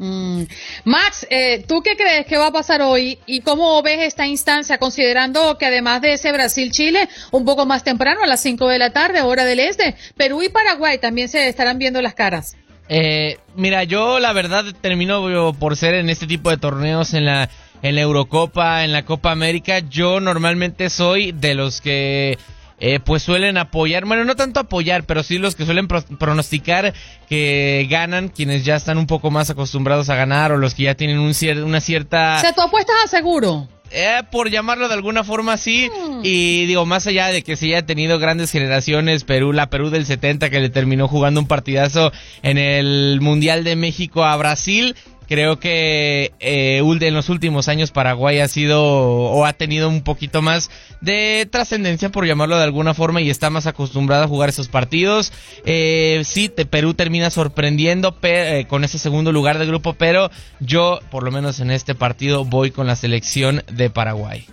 Mm. 0.00 0.44
Max, 0.84 1.26
eh, 1.28 1.62
¿tú 1.68 1.82
qué 1.82 1.94
crees 1.94 2.24
que 2.24 2.38
va 2.38 2.46
a 2.46 2.52
pasar 2.52 2.80
hoy 2.80 3.18
y 3.26 3.40
cómo 3.42 3.82
ves 3.82 3.98
esta 4.00 4.26
instancia, 4.26 4.78
considerando 4.78 5.58
que 5.58 5.66
además 5.66 6.00
de 6.00 6.14
ese 6.14 6.32
Brasil-Chile, 6.32 7.06
un 7.32 7.44
poco 7.44 7.66
más 7.66 7.84
temprano, 7.84 8.22
a 8.22 8.26
las 8.26 8.40
5 8.40 8.66
de 8.68 8.78
la 8.78 8.94
tarde, 8.94 9.20
hora 9.20 9.44
del 9.44 9.60
este, 9.60 9.96
Perú 10.16 10.42
y 10.42 10.48
Paraguay 10.48 10.96
también 10.98 11.28
se 11.28 11.46
estarán 11.46 11.78
viendo 11.78 12.00
las 12.00 12.14
caras? 12.14 12.56
Eh, 12.88 13.36
mira, 13.56 13.84
yo 13.84 14.20
la 14.20 14.32
verdad 14.32 14.64
termino 14.80 15.52
por 15.52 15.76
ser 15.76 15.94
en 15.94 16.08
este 16.08 16.26
tipo 16.26 16.48
de 16.48 16.56
torneos 16.56 17.12
en 17.12 17.26
la 17.26 17.50
en 17.82 17.94
la 17.94 18.02
Eurocopa, 18.02 18.84
en 18.84 18.92
la 18.92 19.04
Copa 19.04 19.30
América, 19.30 19.78
yo 19.78 20.20
normalmente 20.20 20.90
soy 20.90 21.32
de 21.32 21.54
los 21.54 21.80
que 21.80 22.38
eh, 22.80 22.98
pues 22.98 23.22
suelen 23.22 23.56
apoyar, 23.58 24.04
bueno, 24.06 24.24
no 24.24 24.34
tanto 24.36 24.58
apoyar, 24.60 25.04
pero 25.04 25.22
sí 25.22 25.38
los 25.38 25.54
que 25.54 25.64
suelen 25.66 25.86
pro- 25.86 26.02
pronosticar 26.18 26.92
que 27.28 27.86
ganan 27.90 28.28
quienes 28.28 28.64
ya 28.64 28.76
están 28.76 28.98
un 28.98 29.06
poco 29.06 29.30
más 29.30 29.50
acostumbrados 29.50 30.08
a 30.08 30.16
ganar 30.16 30.50
o 30.52 30.56
los 30.56 30.74
que 30.74 30.84
ya 30.84 30.94
tienen 30.94 31.18
un 31.18 31.30
cier- 31.32 31.62
una 31.64 31.80
cierta... 31.80 32.36
O 32.38 32.40
sea, 32.40 32.52
tú 32.54 32.62
apuestas 32.62 32.96
a 33.04 33.08
seguro. 33.08 33.68
Eh, 33.92 34.22
por 34.30 34.48
llamarlo 34.50 34.86
de 34.86 34.94
alguna 34.94 35.24
forma 35.24 35.54
así, 35.54 35.90
y 36.22 36.64
digo, 36.66 36.86
más 36.86 37.08
allá 37.08 37.26
de 37.26 37.42
que 37.42 37.56
se 37.56 37.66
haya 37.66 37.84
tenido 37.84 38.20
grandes 38.20 38.52
generaciones, 38.52 39.24
Perú, 39.24 39.52
la 39.52 39.68
Perú 39.68 39.90
del 39.90 40.06
70 40.06 40.48
que 40.48 40.60
le 40.60 40.68
terminó 40.70 41.08
jugando 41.08 41.40
un 41.40 41.48
partidazo 41.48 42.12
en 42.42 42.56
el 42.56 43.18
Mundial 43.20 43.64
de 43.64 43.74
México 43.74 44.24
a 44.24 44.36
Brasil, 44.36 44.94
creo 45.30 45.60
que 45.60 46.32
eh, 46.40 46.82
en 46.82 47.14
los 47.14 47.28
últimos 47.28 47.68
años 47.68 47.92
Paraguay 47.92 48.40
ha 48.40 48.48
sido 48.48 48.82
o 48.84 49.46
ha 49.46 49.52
tenido 49.52 49.88
un 49.88 50.02
poquito 50.02 50.42
más 50.42 50.70
de 51.00 51.48
trascendencia, 51.50 52.10
por 52.10 52.26
llamarlo 52.26 52.58
de 52.58 52.64
alguna 52.64 52.94
forma, 52.94 53.20
y 53.22 53.30
está 53.30 53.48
más 53.48 53.66
acostumbrado 53.68 54.24
a 54.24 54.28
jugar 54.28 54.48
esos 54.48 54.66
partidos. 54.66 55.32
Eh, 55.64 56.22
sí, 56.24 56.48
te- 56.48 56.66
Perú 56.66 56.94
termina 56.94 57.30
sorprendiendo 57.30 58.16
eh, 58.22 58.66
con 58.68 58.82
ese 58.82 58.98
segundo 58.98 59.30
lugar 59.30 59.58
de 59.58 59.66
grupo, 59.66 59.94
pero 59.94 60.30
yo, 60.58 60.98
por 61.12 61.22
lo 61.22 61.30
menos 61.30 61.60
en 61.60 61.70
este 61.70 61.94
partido, 61.94 62.44
voy 62.44 62.72
con 62.72 62.88
la 62.88 62.96
selección 62.96 63.62
de 63.72 63.88
Paraguay. 63.88 64.46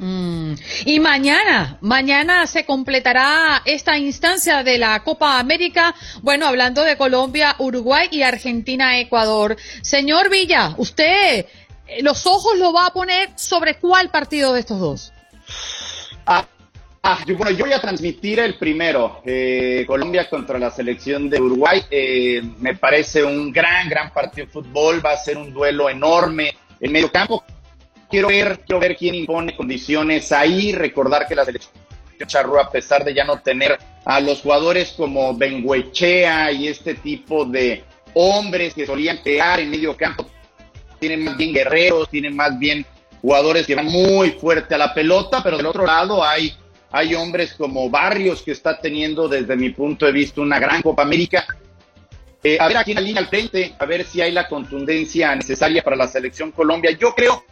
Mm. 0.00 0.54
Y 0.86 0.98
mañana, 0.98 1.76
mañana 1.82 2.46
se 2.46 2.64
completará 2.64 3.60
esta 3.66 3.98
instancia 3.98 4.62
de 4.62 4.78
la 4.78 5.04
Copa 5.04 5.38
América. 5.38 5.94
Bueno, 6.22 6.46
hablando 6.46 6.82
de 6.82 6.96
Colombia, 6.96 7.54
Uruguay 7.58 8.08
y 8.10 8.22
Argentina, 8.22 8.98
Ecuador. 8.98 9.58
Señor 9.82 10.30
Villa, 10.30 10.74
usted 10.78 11.44
eh, 11.86 12.02
los 12.02 12.26
ojos 12.26 12.58
lo 12.58 12.72
va 12.72 12.86
a 12.86 12.92
poner 12.94 13.28
sobre 13.36 13.74
cuál 13.74 14.10
partido 14.10 14.54
de 14.54 14.60
estos 14.60 14.80
dos. 14.80 15.12
Ah, 16.24 16.46
ah, 17.02 17.18
yo, 17.26 17.36
bueno, 17.36 17.50
yo 17.50 17.66
voy 17.66 17.74
a 17.74 17.80
transmitir 17.80 18.40
el 18.40 18.54
primero, 18.54 19.20
eh, 19.26 19.84
Colombia 19.86 20.30
contra 20.30 20.58
la 20.58 20.70
selección 20.70 21.28
de 21.28 21.38
Uruguay. 21.42 21.84
Eh, 21.90 22.42
me 22.58 22.74
parece 22.74 23.22
un 23.22 23.52
gran, 23.52 23.86
gran 23.90 24.14
partido 24.14 24.46
de 24.46 24.52
fútbol, 24.52 25.04
va 25.04 25.12
a 25.12 25.18
ser 25.18 25.36
un 25.36 25.52
duelo 25.52 25.90
enorme 25.90 26.56
en 26.80 26.90
medio 26.90 27.12
campo. 27.12 27.44
Quiero 28.10 28.28
ver, 28.28 28.60
quiero 28.66 28.80
ver 28.80 28.96
quién 28.96 29.14
impone 29.14 29.56
condiciones 29.56 30.32
ahí, 30.32 30.72
recordar 30.72 31.26
que 31.26 31.34
la 31.34 31.44
selección 31.44 31.72
Charrúa, 32.26 32.62
a 32.62 32.70
pesar 32.70 33.04
de 33.04 33.14
ya 33.14 33.24
no 33.24 33.40
tener 33.40 33.78
a 34.04 34.20
los 34.20 34.42
jugadores 34.42 34.92
como 34.96 35.34
Benguechea 35.34 36.52
y 36.52 36.68
este 36.68 36.94
tipo 36.94 37.44
de 37.44 37.84
hombres 38.14 38.74
que 38.74 38.86
solían 38.86 39.18
crear 39.18 39.60
en 39.60 39.70
medio 39.70 39.96
campo, 39.96 40.26
tienen 40.98 41.24
más 41.24 41.36
bien 41.36 41.54
guerreros, 41.54 42.08
tienen 42.10 42.36
más 42.36 42.58
bien 42.58 42.84
jugadores 43.22 43.66
que 43.66 43.74
van 43.74 43.86
muy 43.86 44.32
fuerte 44.32 44.74
a 44.74 44.78
la 44.78 44.94
pelota, 44.94 45.42
pero 45.42 45.56
del 45.56 45.66
otro 45.66 45.86
lado 45.86 46.24
hay, 46.24 46.54
hay 46.90 47.14
hombres 47.14 47.54
como 47.54 47.88
Barrios 47.88 48.42
que 48.42 48.52
está 48.52 48.78
teniendo 48.78 49.28
desde 49.28 49.56
mi 49.56 49.70
punto 49.70 50.06
de 50.06 50.12
vista 50.12 50.40
una 50.40 50.58
gran 50.58 50.82
Copa 50.82 51.02
América. 51.02 51.46
Eh, 52.42 52.56
a 52.58 52.68
ver 52.68 52.78
aquí 52.78 52.92
en 52.92 52.94
la 52.96 53.00
línea 53.02 53.20
al 53.20 53.28
frente, 53.28 53.74
a 53.78 53.84
ver 53.84 54.04
si 54.04 54.22
hay 54.22 54.32
la 54.32 54.48
contundencia 54.48 55.34
necesaria 55.34 55.82
para 55.82 55.96
la 55.96 56.08
selección 56.08 56.52
Colombia. 56.52 56.90
Yo 56.92 57.14
creo 57.14 57.44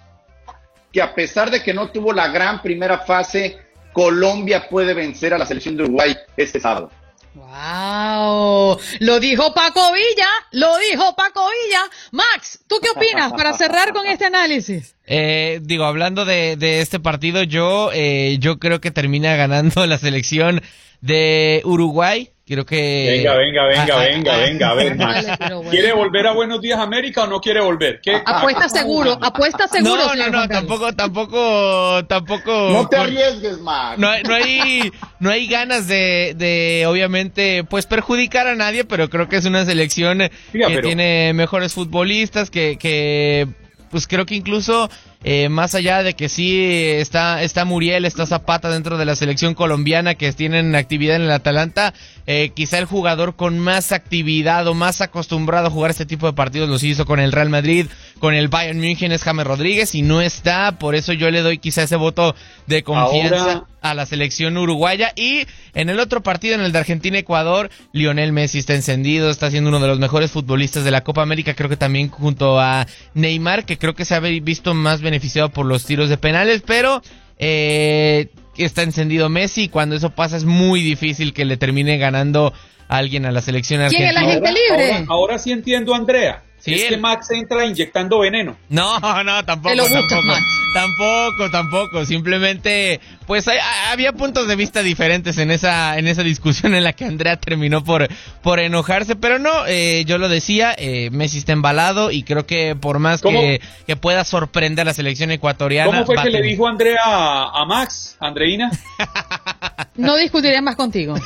que 0.92 1.02
a 1.02 1.14
pesar 1.14 1.50
de 1.50 1.62
que 1.62 1.74
no 1.74 1.90
tuvo 1.90 2.12
la 2.12 2.28
gran 2.28 2.62
primera 2.62 2.98
fase, 2.98 3.58
Colombia 3.92 4.68
puede 4.68 4.94
vencer 4.94 5.34
a 5.34 5.38
la 5.38 5.46
selección 5.46 5.76
de 5.76 5.84
Uruguay 5.84 6.16
este 6.36 6.60
sábado. 6.60 6.90
¡Wow! 7.34 8.78
Lo 9.00 9.20
dijo 9.20 9.54
Paco 9.54 9.92
Villa, 9.92 10.28
lo 10.52 10.76
dijo 10.78 11.14
Paco 11.14 11.40
Villa. 11.50 11.82
Max, 12.10 12.60
¿tú 12.66 12.76
qué 12.82 12.90
opinas 12.90 13.32
para 13.32 13.52
cerrar 13.52 13.92
con 13.92 14.06
este 14.06 14.24
análisis? 14.24 14.96
Eh, 15.06 15.60
digo, 15.62 15.84
hablando 15.84 16.24
de, 16.24 16.56
de 16.56 16.80
este 16.80 16.98
partido, 16.98 17.42
yo, 17.44 17.90
eh, 17.92 18.38
yo 18.40 18.58
creo 18.58 18.80
que 18.80 18.90
termina 18.90 19.36
ganando 19.36 19.86
la 19.86 19.98
selección 19.98 20.62
de 21.00 21.62
Uruguay. 21.64 22.30
Creo 22.48 22.64
que. 22.64 23.06
Venga, 23.10 23.34
venga, 23.34 23.66
venga, 23.66 23.94
ah, 23.94 23.98
venga, 23.98 24.34
ah, 24.34 24.38
venga, 24.38 24.70
a 24.70 24.74
ver, 24.74 24.96
Max. 24.96 25.26
¿Quiere 25.70 25.92
volver 25.92 26.28
a 26.28 26.32
Buenos 26.32 26.62
Días 26.62 26.78
América 26.78 27.24
o 27.24 27.26
no 27.26 27.42
quiere 27.42 27.60
volver? 27.60 28.00
¿Qué? 28.00 28.22
Apuesta 28.24 28.70
seguro, 28.70 29.18
apuesta 29.20 29.68
seguro. 29.68 30.06
No, 30.06 30.14
no, 30.14 30.30
no, 30.30 30.48
tampoco, 30.48 30.94
tampoco, 30.94 32.06
tampoco. 32.06 32.70
No 32.72 32.88
te 32.88 32.96
arriesgues, 32.96 33.58
Max. 33.58 33.98
No, 33.98 34.08
no 34.22 34.34
hay, 34.34 34.90
no 35.20 35.28
hay 35.28 35.46
ganas 35.46 35.88
de, 35.88 36.34
de, 36.38 36.86
obviamente, 36.86 37.64
pues 37.64 37.84
perjudicar 37.84 38.46
a 38.46 38.54
nadie, 38.54 38.84
pero 38.84 39.10
creo 39.10 39.28
que 39.28 39.36
es 39.36 39.44
una 39.44 39.66
selección 39.66 40.30
que 40.50 40.80
tiene 40.82 41.34
mejores 41.34 41.74
futbolistas, 41.74 42.50
que, 42.50 42.78
que, 42.78 43.46
pues 43.90 44.06
creo 44.06 44.24
que 44.24 44.36
incluso 44.36 44.88
eh, 45.24 45.48
más 45.48 45.74
allá 45.74 46.04
de 46.04 46.14
que 46.14 46.28
sí 46.28 46.64
está, 46.64 47.42
está 47.42 47.64
Muriel, 47.64 48.04
está 48.04 48.24
Zapata 48.24 48.70
dentro 48.70 48.98
de 48.98 49.04
la 49.04 49.16
selección 49.16 49.54
colombiana 49.54 50.14
que 50.14 50.32
tienen 50.32 50.76
actividad 50.76 51.16
en 51.16 51.22
el 51.22 51.30
Atalanta, 51.32 51.92
eh, 52.26 52.50
quizá 52.54 52.78
el 52.78 52.84
jugador 52.84 53.34
con 53.34 53.58
más 53.58 53.90
actividad 53.90 54.66
o 54.68 54.74
más 54.74 55.00
acostumbrado 55.00 55.66
a 55.66 55.70
jugar 55.70 55.90
este 55.90 56.06
tipo 56.06 56.26
de 56.26 56.34
partidos 56.34 56.68
los 56.68 56.84
hizo 56.84 57.04
con 57.04 57.18
el 57.18 57.32
Real 57.32 57.50
Madrid, 57.50 57.86
con 58.20 58.32
el 58.32 58.48
Bayern 58.48 58.78
München 58.78 59.10
es 59.10 59.24
James 59.24 59.46
Rodríguez 59.46 59.94
y 59.94 60.02
no 60.02 60.20
está, 60.20 60.78
por 60.78 60.94
eso 60.94 61.12
yo 61.12 61.30
le 61.30 61.42
doy 61.42 61.58
quizá 61.58 61.82
ese 61.82 61.96
voto 61.96 62.36
de 62.66 62.84
confianza 62.84 63.64
a 63.80 63.94
la 63.94 64.06
selección 64.06 64.56
uruguaya 64.56 65.12
y 65.16 65.46
en 65.74 65.88
el 65.88 66.00
otro 66.00 66.22
partido, 66.22 66.54
en 66.54 66.62
el 66.62 66.72
de 66.72 66.78
Argentina-Ecuador, 66.78 67.70
Lionel 67.92 68.32
Messi 68.32 68.58
está 68.58 68.74
encendido, 68.74 69.30
está 69.30 69.50
siendo 69.50 69.68
uno 69.68 69.80
de 69.80 69.88
los 69.88 69.98
mejores 69.98 70.30
futbolistas 70.30 70.84
de 70.84 70.90
la 70.90 71.04
Copa 71.04 71.22
América, 71.22 71.54
creo 71.54 71.68
que 71.68 71.76
también 71.76 72.08
junto 72.08 72.58
a 72.60 72.86
Neymar, 73.14 73.64
que 73.64 73.78
creo 73.78 73.94
que 73.94 74.04
se 74.04 74.14
ha 74.14 74.20
visto 74.20 74.74
más 74.74 75.00
beneficiado 75.00 75.50
por 75.50 75.66
los 75.66 75.84
tiros 75.84 76.08
de 76.08 76.18
penales, 76.18 76.62
pero 76.66 77.02
eh, 77.38 78.28
está 78.56 78.82
encendido 78.82 79.28
Messi 79.28 79.64
y 79.64 79.68
cuando 79.68 79.96
eso 79.96 80.10
pasa 80.10 80.36
es 80.36 80.44
muy 80.44 80.82
difícil 80.82 81.32
que 81.32 81.44
le 81.44 81.56
termine 81.56 81.98
ganando 81.98 82.52
a 82.88 82.96
alguien 82.96 83.26
a 83.26 83.32
la 83.32 83.40
selección 83.40 83.80
argentina. 83.80 84.10
¿Quién 84.10 84.16
es 84.16 84.26
la 84.26 84.32
gente 84.32 84.52
libre? 84.52 84.92
Ahora, 84.92 85.06
ahora 85.08 85.38
sí 85.38 85.52
entiendo, 85.52 85.94
Andrea. 85.94 86.42
Sí, 86.58 86.74
es 86.74 86.84
que 86.86 86.96
Max 86.96 87.30
entra 87.30 87.64
inyectando 87.64 88.18
veneno. 88.18 88.56
No, 88.68 88.98
no, 89.22 89.44
tampoco, 89.44 89.76
tampoco. 89.76 90.38
Tampoco, 90.74 91.50
tampoco. 91.50 92.04
Simplemente, 92.04 93.00
pues 93.26 93.46
había 93.90 94.12
puntos 94.12 94.48
de 94.48 94.56
vista 94.56 94.82
diferentes 94.82 95.38
en 95.38 95.50
esa, 95.50 95.98
en 95.98 96.06
esa 96.06 96.22
discusión 96.22 96.74
en 96.74 96.84
la 96.84 96.92
que 96.92 97.04
Andrea 97.04 97.36
terminó 97.36 97.82
por, 97.82 98.08
por 98.42 98.58
enojarse, 98.60 99.16
pero 99.16 99.38
no, 99.38 99.66
eh, 99.66 100.04
yo 100.06 100.18
lo 100.18 100.28
decía, 100.28 100.74
eh, 100.76 101.10
Messi 101.10 101.38
está 101.38 101.52
embalado 101.52 102.10
y 102.10 102.22
creo 102.22 102.46
que 102.46 102.76
por 102.76 102.98
más 102.98 103.22
que, 103.22 103.60
que, 103.86 103.96
pueda 103.96 104.24
sorprender 104.24 104.82
a 104.82 104.86
la 104.86 104.94
selección 104.94 105.30
ecuatoriana. 105.30 105.90
¿Cómo 105.90 106.06
fue 106.06 106.16
que 106.22 106.30
le 106.30 106.42
dijo 106.42 106.66
Andrea 106.66 107.00
a, 107.04 107.62
a 107.62 107.64
Max, 107.64 108.16
Andreina? 108.20 108.70
No 109.98 110.16
discutiré 110.16 110.62
más 110.62 110.76
contigo. 110.76 111.16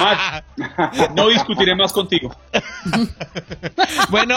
Max, 0.00 0.44
no 1.16 1.28
discutiré 1.28 1.74
más 1.74 1.92
contigo. 1.92 2.34
bueno, 4.08 4.36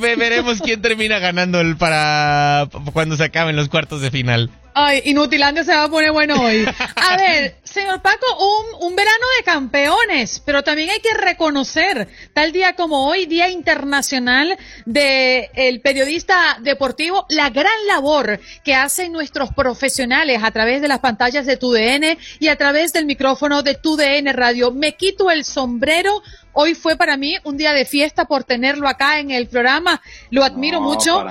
veremos 0.00 0.60
quién 0.60 0.82
termina 0.82 1.20
ganando 1.20 1.60
el 1.60 1.76
para 1.76 2.68
cuando 2.92 3.16
se 3.16 3.22
acaben 3.22 3.54
los 3.54 3.68
cuartos 3.74 4.00
de 4.02 4.12
final. 4.12 4.50
Ay, 4.76 5.02
Inutilandia 5.04 5.62
se 5.62 5.72
va 5.72 5.84
a 5.84 5.88
poner 5.88 6.10
bueno 6.10 6.34
hoy. 6.42 6.66
A 6.96 7.16
ver, 7.16 7.54
señor 7.62 8.02
Paco, 8.02 8.26
un, 8.40 8.88
un 8.88 8.96
verano 8.96 9.24
de 9.38 9.44
campeones, 9.44 10.42
pero 10.44 10.64
también 10.64 10.90
hay 10.90 10.98
que 10.98 11.14
reconocer, 11.14 12.08
tal 12.32 12.50
día 12.50 12.74
como 12.74 13.06
hoy, 13.06 13.26
Día 13.26 13.48
Internacional 13.48 14.58
del 14.84 15.48
el 15.54 15.80
Periodista 15.80 16.58
Deportivo, 16.60 17.24
la 17.28 17.50
gran 17.50 17.86
labor 17.86 18.40
que 18.64 18.74
hacen 18.74 19.12
nuestros 19.12 19.52
profesionales 19.52 20.40
a 20.42 20.50
través 20.50 20.82
de 20.82 20.88
las 20.88 20.98
pantallas 20.98 21.46
de 21.46 21.56
TUDN 21.56 22.18
y 22.40 22.48
a 22.48 22.56
través 22.56 22.92
del 22.92 23.06
micrófono 23.06 23.62
de 23.62 23.76
TUDN 23.76 24.32
Radio. 24.32 24.72
Me 24.72 24.96
quito 24.96 25.30
el 25.30 25.44
sombrero 25.44 26.20
Hoy 26.56 26.76
fue 26.76 26.96
para 26.96 27.16
mí 27.16 27.36
un 27.42 27.56
día 27.56 27.72
de 27.72 27.84
fiesta 27.84 28.26
por 28.26 28.44
tenerlo 28.44 28.86
acá 28.86 29.18
en 29.18 29.32
el 29.32 29.48
programa. 29.48 30.00
Lo 30.30 30.44
admiro 30.44 30.80
mucho 30.80 31.26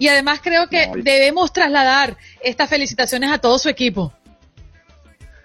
y 0.00 0.08
además 0.08 0.40
creo 0.42 0.68
que 0.68 0.90
debemos 0.96 1.52
trasladar 1.52 2.16
estas 2.42 2.68
felicitaciones 2.84 3.32
a 3.32 3.38
todo 3.38 3.58
su 3.58 3.70
equipo. 3.70 4.12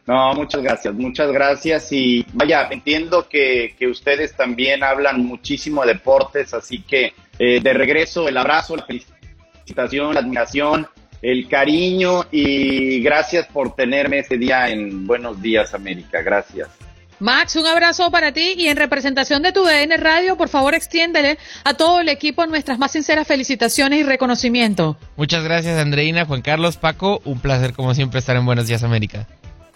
No, 0.05 0.33
muchas 0.33 0.61
gracias, 0.61 0.93
muchas 0.93 1.31
gracias. 1.31 1.91
Y 1.91 2.25
vaya, 2.33 2.67
entiendo 2.69 3.29
que, 3.29 3.75
ustedes 3.89 4.35
también 4.35 4.83
hablan 4.83 5.23
muchísimo 5.23 5.85
de 5.85 5.93
deportes, 5.93 6.53
así 6.53 6.81
que 6.81 7.13
eh, 7.37 7.61
de 7.61 7.73
regreso 7.73 8.27
el 8.27 8.35
abrazo, 8.37 8.75
la 8.75 8.85
felicitación, 8.85 10.13
la 10.13 10.19
admiración, 10.19 10.87
el 11.21 11.47
cariño 11.47 12.25
y 12.31 13.01
gracias 13.01 13.47
por 13.47 13.75
tenerme 13.75 14.19
este 14.19 14.37
día 14.37 14.67
en 14.69 15.07
Buenos 15.07 15.41
Días 15.41 15.73
América. 15.73 16.21
Gracias. 16.21 16.69
Max, 17.19 17.55
un 17.57 17.67
abrazo 17.67 18.09
para 18.11 18.31
ti 18.31 18.53
y 18.57 18.67
en 18.67 18.77
representación 18.77 19.41
de 19.41 19.51
tu 19.51 19.63
DN 19.63 19.97
Radio, 19.97 20.37
por 20.37 20.49
favor 20.49 20.73
extiéndele 20.73 21.37
a 21.63 21.73
todo 21.73 21.99
el 21.99 22.09
equipo 22.09 22.45
nuestras 22.45 22.79
más 22.79 22.91
sinceras 22.91 23.27
felicitaciones 23.27 23.99
y 23.99 24.03
reconocimiento. 24.03 24.97
Muchas 25.17 25.43
gracias 25.43 25.79
Andreina, 25.79 26.25
Juan 26.25 26.41
Carlos, 26.41 26.77
Paco, 26.77 27.21
un 27.25 27.39
placer 27.39 27.73
como 27.73 27.93
siempre 27.93 28.19
estar 28.19 28.35
en 28.35 28.45
Buenos 28.45 28.67
Días 28.67 28.83
América. 28.83 29.27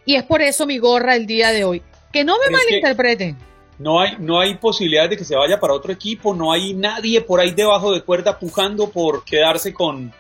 y 0.05 0.15
es 0.15 0.23
por 0.23 0.43
eso 0.43 0.67
mi 0.67 0.79
gorra 0.79 1.17
el 1.17 1.27
día 1.27 1.51
de 1.51 1.65
hoy. 1.65 1.83
Que 2.13 2.25
no 2.25 2.37
me 2.39 2.51
malinterpreten. 2.51 3.37
No 3.79 4.01
hay, 4.01 4.17
no 4.19 4.39
hay 4.39 4.55
posibilidad 4.57 5.09
de 5.09 5.17
que 5.17 5.25
se 5.25 5.35
vaya 5.35 5.59
para 5.59 5.73
otro 5.73 5.93
equipo, 5.93 6.35
no 6.35 6.53
hay 6.53 6.75
nadie 6.75 7.21
por 7.21 7.41
ahí 7.41 7.51
debajo 7.51 7.93
de 7.93 8.03
cuerda 8.03 8.39
pujando 8.39 8.91
por 8.91 9.25
quedarse 9.25 9.73
con... 9.73 10.13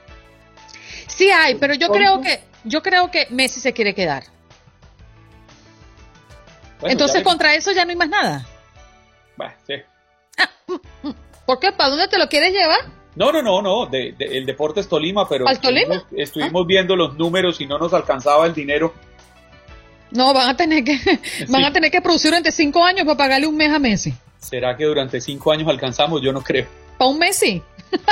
Sí 1.06 1.30
hay, 1.30 1.56
pero 1.56 1.74
yo 1.74 1.88
creo 1.90 2.20
que 2.20 2.40
yo 2.64 2.82
creo 2.82 3.10
que 3.10 3.26
Messi 3.30 3.60
se 3.60 3.72
quiere 3.72 3.94
quedar. 3.94 4.24
Entonces, 6.82 7.22
contra 7.22 7.54
eso 7.54 7.72
ya 7.72 7.84
no 7.84 7.90
hay 7.90 7.96
más 7.96 8.08
nada. 8.08 8.46
sí. 9.66 9.74
¿Por 11.46 11.58
qué? 11.58 11.72
¿Para 11.72 11.90
dónde 11.90 12.08
te 12.08 12.18
lo 12.18 12.28
quieres 12.28 12.52
llevar? 12.52 12.80
No, 13.14 13.30
no, 13.30 13.42
no, 13.42 13.60
no. 13.60 13.86
De, 13.86 14.14
el 14.18 14.46
deporte 14.46 14.80
es 14.80 14.88
Tolima, 14.88 15.28
pero 15.28 15.44
Tolima? 15.60 16.04
estuvimos, 16.16 16.66
viendo 16.66 16.96
los 16.96 17.16
números 17.16 17.60
y 17.60 17.66
no 17.66 17.78
nos 17.78 17.92
alcanzaba 17.92 18.46
el 18.46 18.54
dinero. 18.54 18.94
No, 20.10 20.32
van 20.32 20.50
a 20.50 20.56
tener 20.56 20.84
que, 20.84 20.98
van 21.48 21.64
a 21.64 21.72
tener 21.72 21.90
que 21.90 22.00
producir 22.00 22.30
durante 22.30 22.52
cinco 22.52 22.84
años 22.84 23.04
para 23.04 23.16
pagarle 23.16 23.46
un 23.46 23.56
mes 23.56 23.70
a 23.70 23.78
Messi. 23.78 24.14
¿Será 24.38 24.76
que 24.76 24.84
durante 24.84 25.20
cinco 25.20 25.52
años 25.52 25.68
alcanzamos? 25.68 26.20
Yo 26.22 26.32
no 26.32 26.42
creo. 26.42 26.66
¿Para 26.98 27.10
un 27.10 27.18
Messi? 27.18 27.62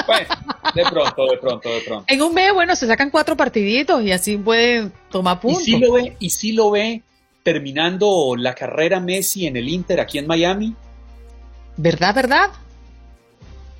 Bueno, 0.07 0.29
de 0.75 0.83
pronto, 0.85 1.27
de 1.27 1.39
pronto, 1.39 1.69
de 1.69 1.81
pronto. 1.81 2.05
En 2.07 2.23
un 2.23 2.35
mes, 2.35 2.53
bueno, 2.53 2.77
se 2.77 2.87
sacan 2.87 3.11
cuatro 3.11 3.37
partiditos 3.37 4.03
y 4.03 4.13
así 4.13 4.37
pueden 4.37 4.93
tomar 5.11 5.41
puntos. 5.41 5.67
¿Y 5.67 5.73
si 5.73 5.79
lo 5.79 5.93
ve, 5.93 6.17
y 6.19 6.31
si 6.31 6.53
lo 6.53 6.71
ve 6.71 7.03
terminando 7.43 8.35
la 8.37 8.55
carrera 8.55 9.01
Messi 9.01 9.47
en 9.47 9.57
el 9.57 9.69
Inter 9.69 10.01
aquí 10.01 10.19
en 10.19 10.27
Miami? 10.27 10.75
¿Verdad, 11.77 12.15
verdad? 12.15 12.51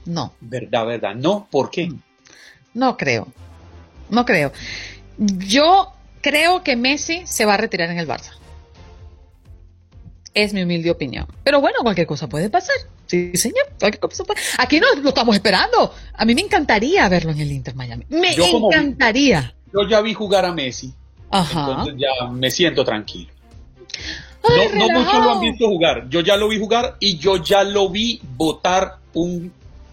No. 0.07 0.33
¿Verdad, 0.41 0.87
verdad? 0.87 1.15
No, 1.15 1.47
¿por 1.51 1.71
qué? 1.71 1.93
No 2.73 2.97
creo. 2.97 3.29
No 4.09 4.25
creo. 4.25 4.53
Yo 5.19 5.93
creo 6.21 6.63
que 6.63 6.77
Messi 6.77 7.23
se 7.27 7.45
va 7.45 7.55
a 7.55 7.59
retirar 7.59 7.91
en 7.91 7.99
el 7.99 8.09
Barça. 8.09 8.33
Es 10.33 10.55
mi 10.55 10.63
humilde 10.63 10.91
opinión. 10.91 11.27
Pero 11.45 11.61
bueno, 11.61 11.79
cualquier 11.83 12.07
cosa 12.07 12.29
puede 12.29 12.49
pasar. 12.49 12.77
Sí, 13.11 13.33
señor. 13.35 13.67
Aquí 14.59 14.79
no 14.79 14.87
lo 15.03 15.09
estamos 15.09 15.35
esperando. 15.35 15.93
A 16.15 16.25
mí 16.25 16.33
me 16.33 16.43
encantaría 16.43 17.09
verlo 17.09 17.33
en 17.33 17.41
el 17.41 17.51
Inter 17.51 17.75
Miami. 17.75 18.05
Me 18.09 18.37
Yo 18.37 18.45
encantaría. 18.47 19.53
Yo 19.73 19.89
ya 19.89 20.01
vi 20.01 20.15
jugar 20.15 20.45
a 20.45 20.53
Messi, 20.53 20.95
Ajá. 21.29 21.71
entonces 21.71 21.95
ya 21.99 22.29
me 22.29 22.49
siento 22.53 22.85
tranquilo. 22.85 23.33
Ay, 24.49 24.69
No, 24.75 24.87
no 24.87 25.01
muchos 25.01 25.25
lo 25.25 25.31
han 25.33 25.41
visto 25.41 25.67
jugar. 25.67 26.09
Yo 26.09 26.21
ya 26.21 26.37
lo 26.37 26.49
vi 26.49 26.61
jugar 26.61 26.97
y 27.01 27.19
yo 27.19 27.43
ya 27.43 27.65
lo 27.65 27.89
vi 27.89 28.21
botar 28.37 28.99
un 29.15 29.53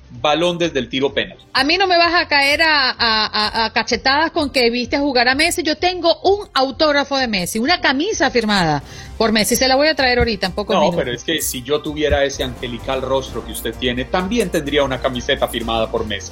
balón 0.10 0.58
desde 0.58 0.80
el 0.80 0.90
tiro 0.90 1.14
penal. 1.14 1.38
A 1.54 1.64
mí 1.64 1.78
no 1.78 1.86
me 1.88 1.98
vas 1.98 2.14
a 2.14 2.28
caer 2.28 2.62
a, 2.62 2.90
a- 2.92 3.66
a- 3.66 3.74
cachetadas 3.74 4.32
con 4.32 4.50
que 4.52 4.70
viste 4.70 4.98
jugar 4.98 5.28
a 5.28 5.36
Messi. 5.36 5.64
Yo 5.64 5.78
tengo 5.78 6.20
un 6.22 6.48
autógrafo 6.54 7.18
de 7.18 7.28
Messi, 7.28 7.60
una 7.60 7.82
camisa 7.82 8.32
firmada 8.32 8.82
por 9.18 9.32
Messi. 9.32 9.56
Se 9.56 9.68
la 9.68 9.76
voy 9.76 9.88
a 9.88 9.96
traer 9.96 10.20
ahorita 10.20 10.48
en 10.48 10.54
pocos 10.54 10.74
No, 10.76 10.82
minutos. 10.82 11.04
pero 11.04 11.16
es 11.16 11.24
que 11.24 11.42
si 11.42 11.62
yo 11.64 11.82
tuviera 11.82 12.24
ese 12.24 12.44
angelical 12.44 13.02
rostro 13.02 13.46
que 13.46 13.52
usted 13.52 13.76
tiene, 13.76 14.06
también 14.06 14.50
tendría 14.50 14.84
una 14.84 15.00
camiseta 15.02 15.48
firmada 15.48 15.90
por 15.92 16.06
Messi. 16.06 16.32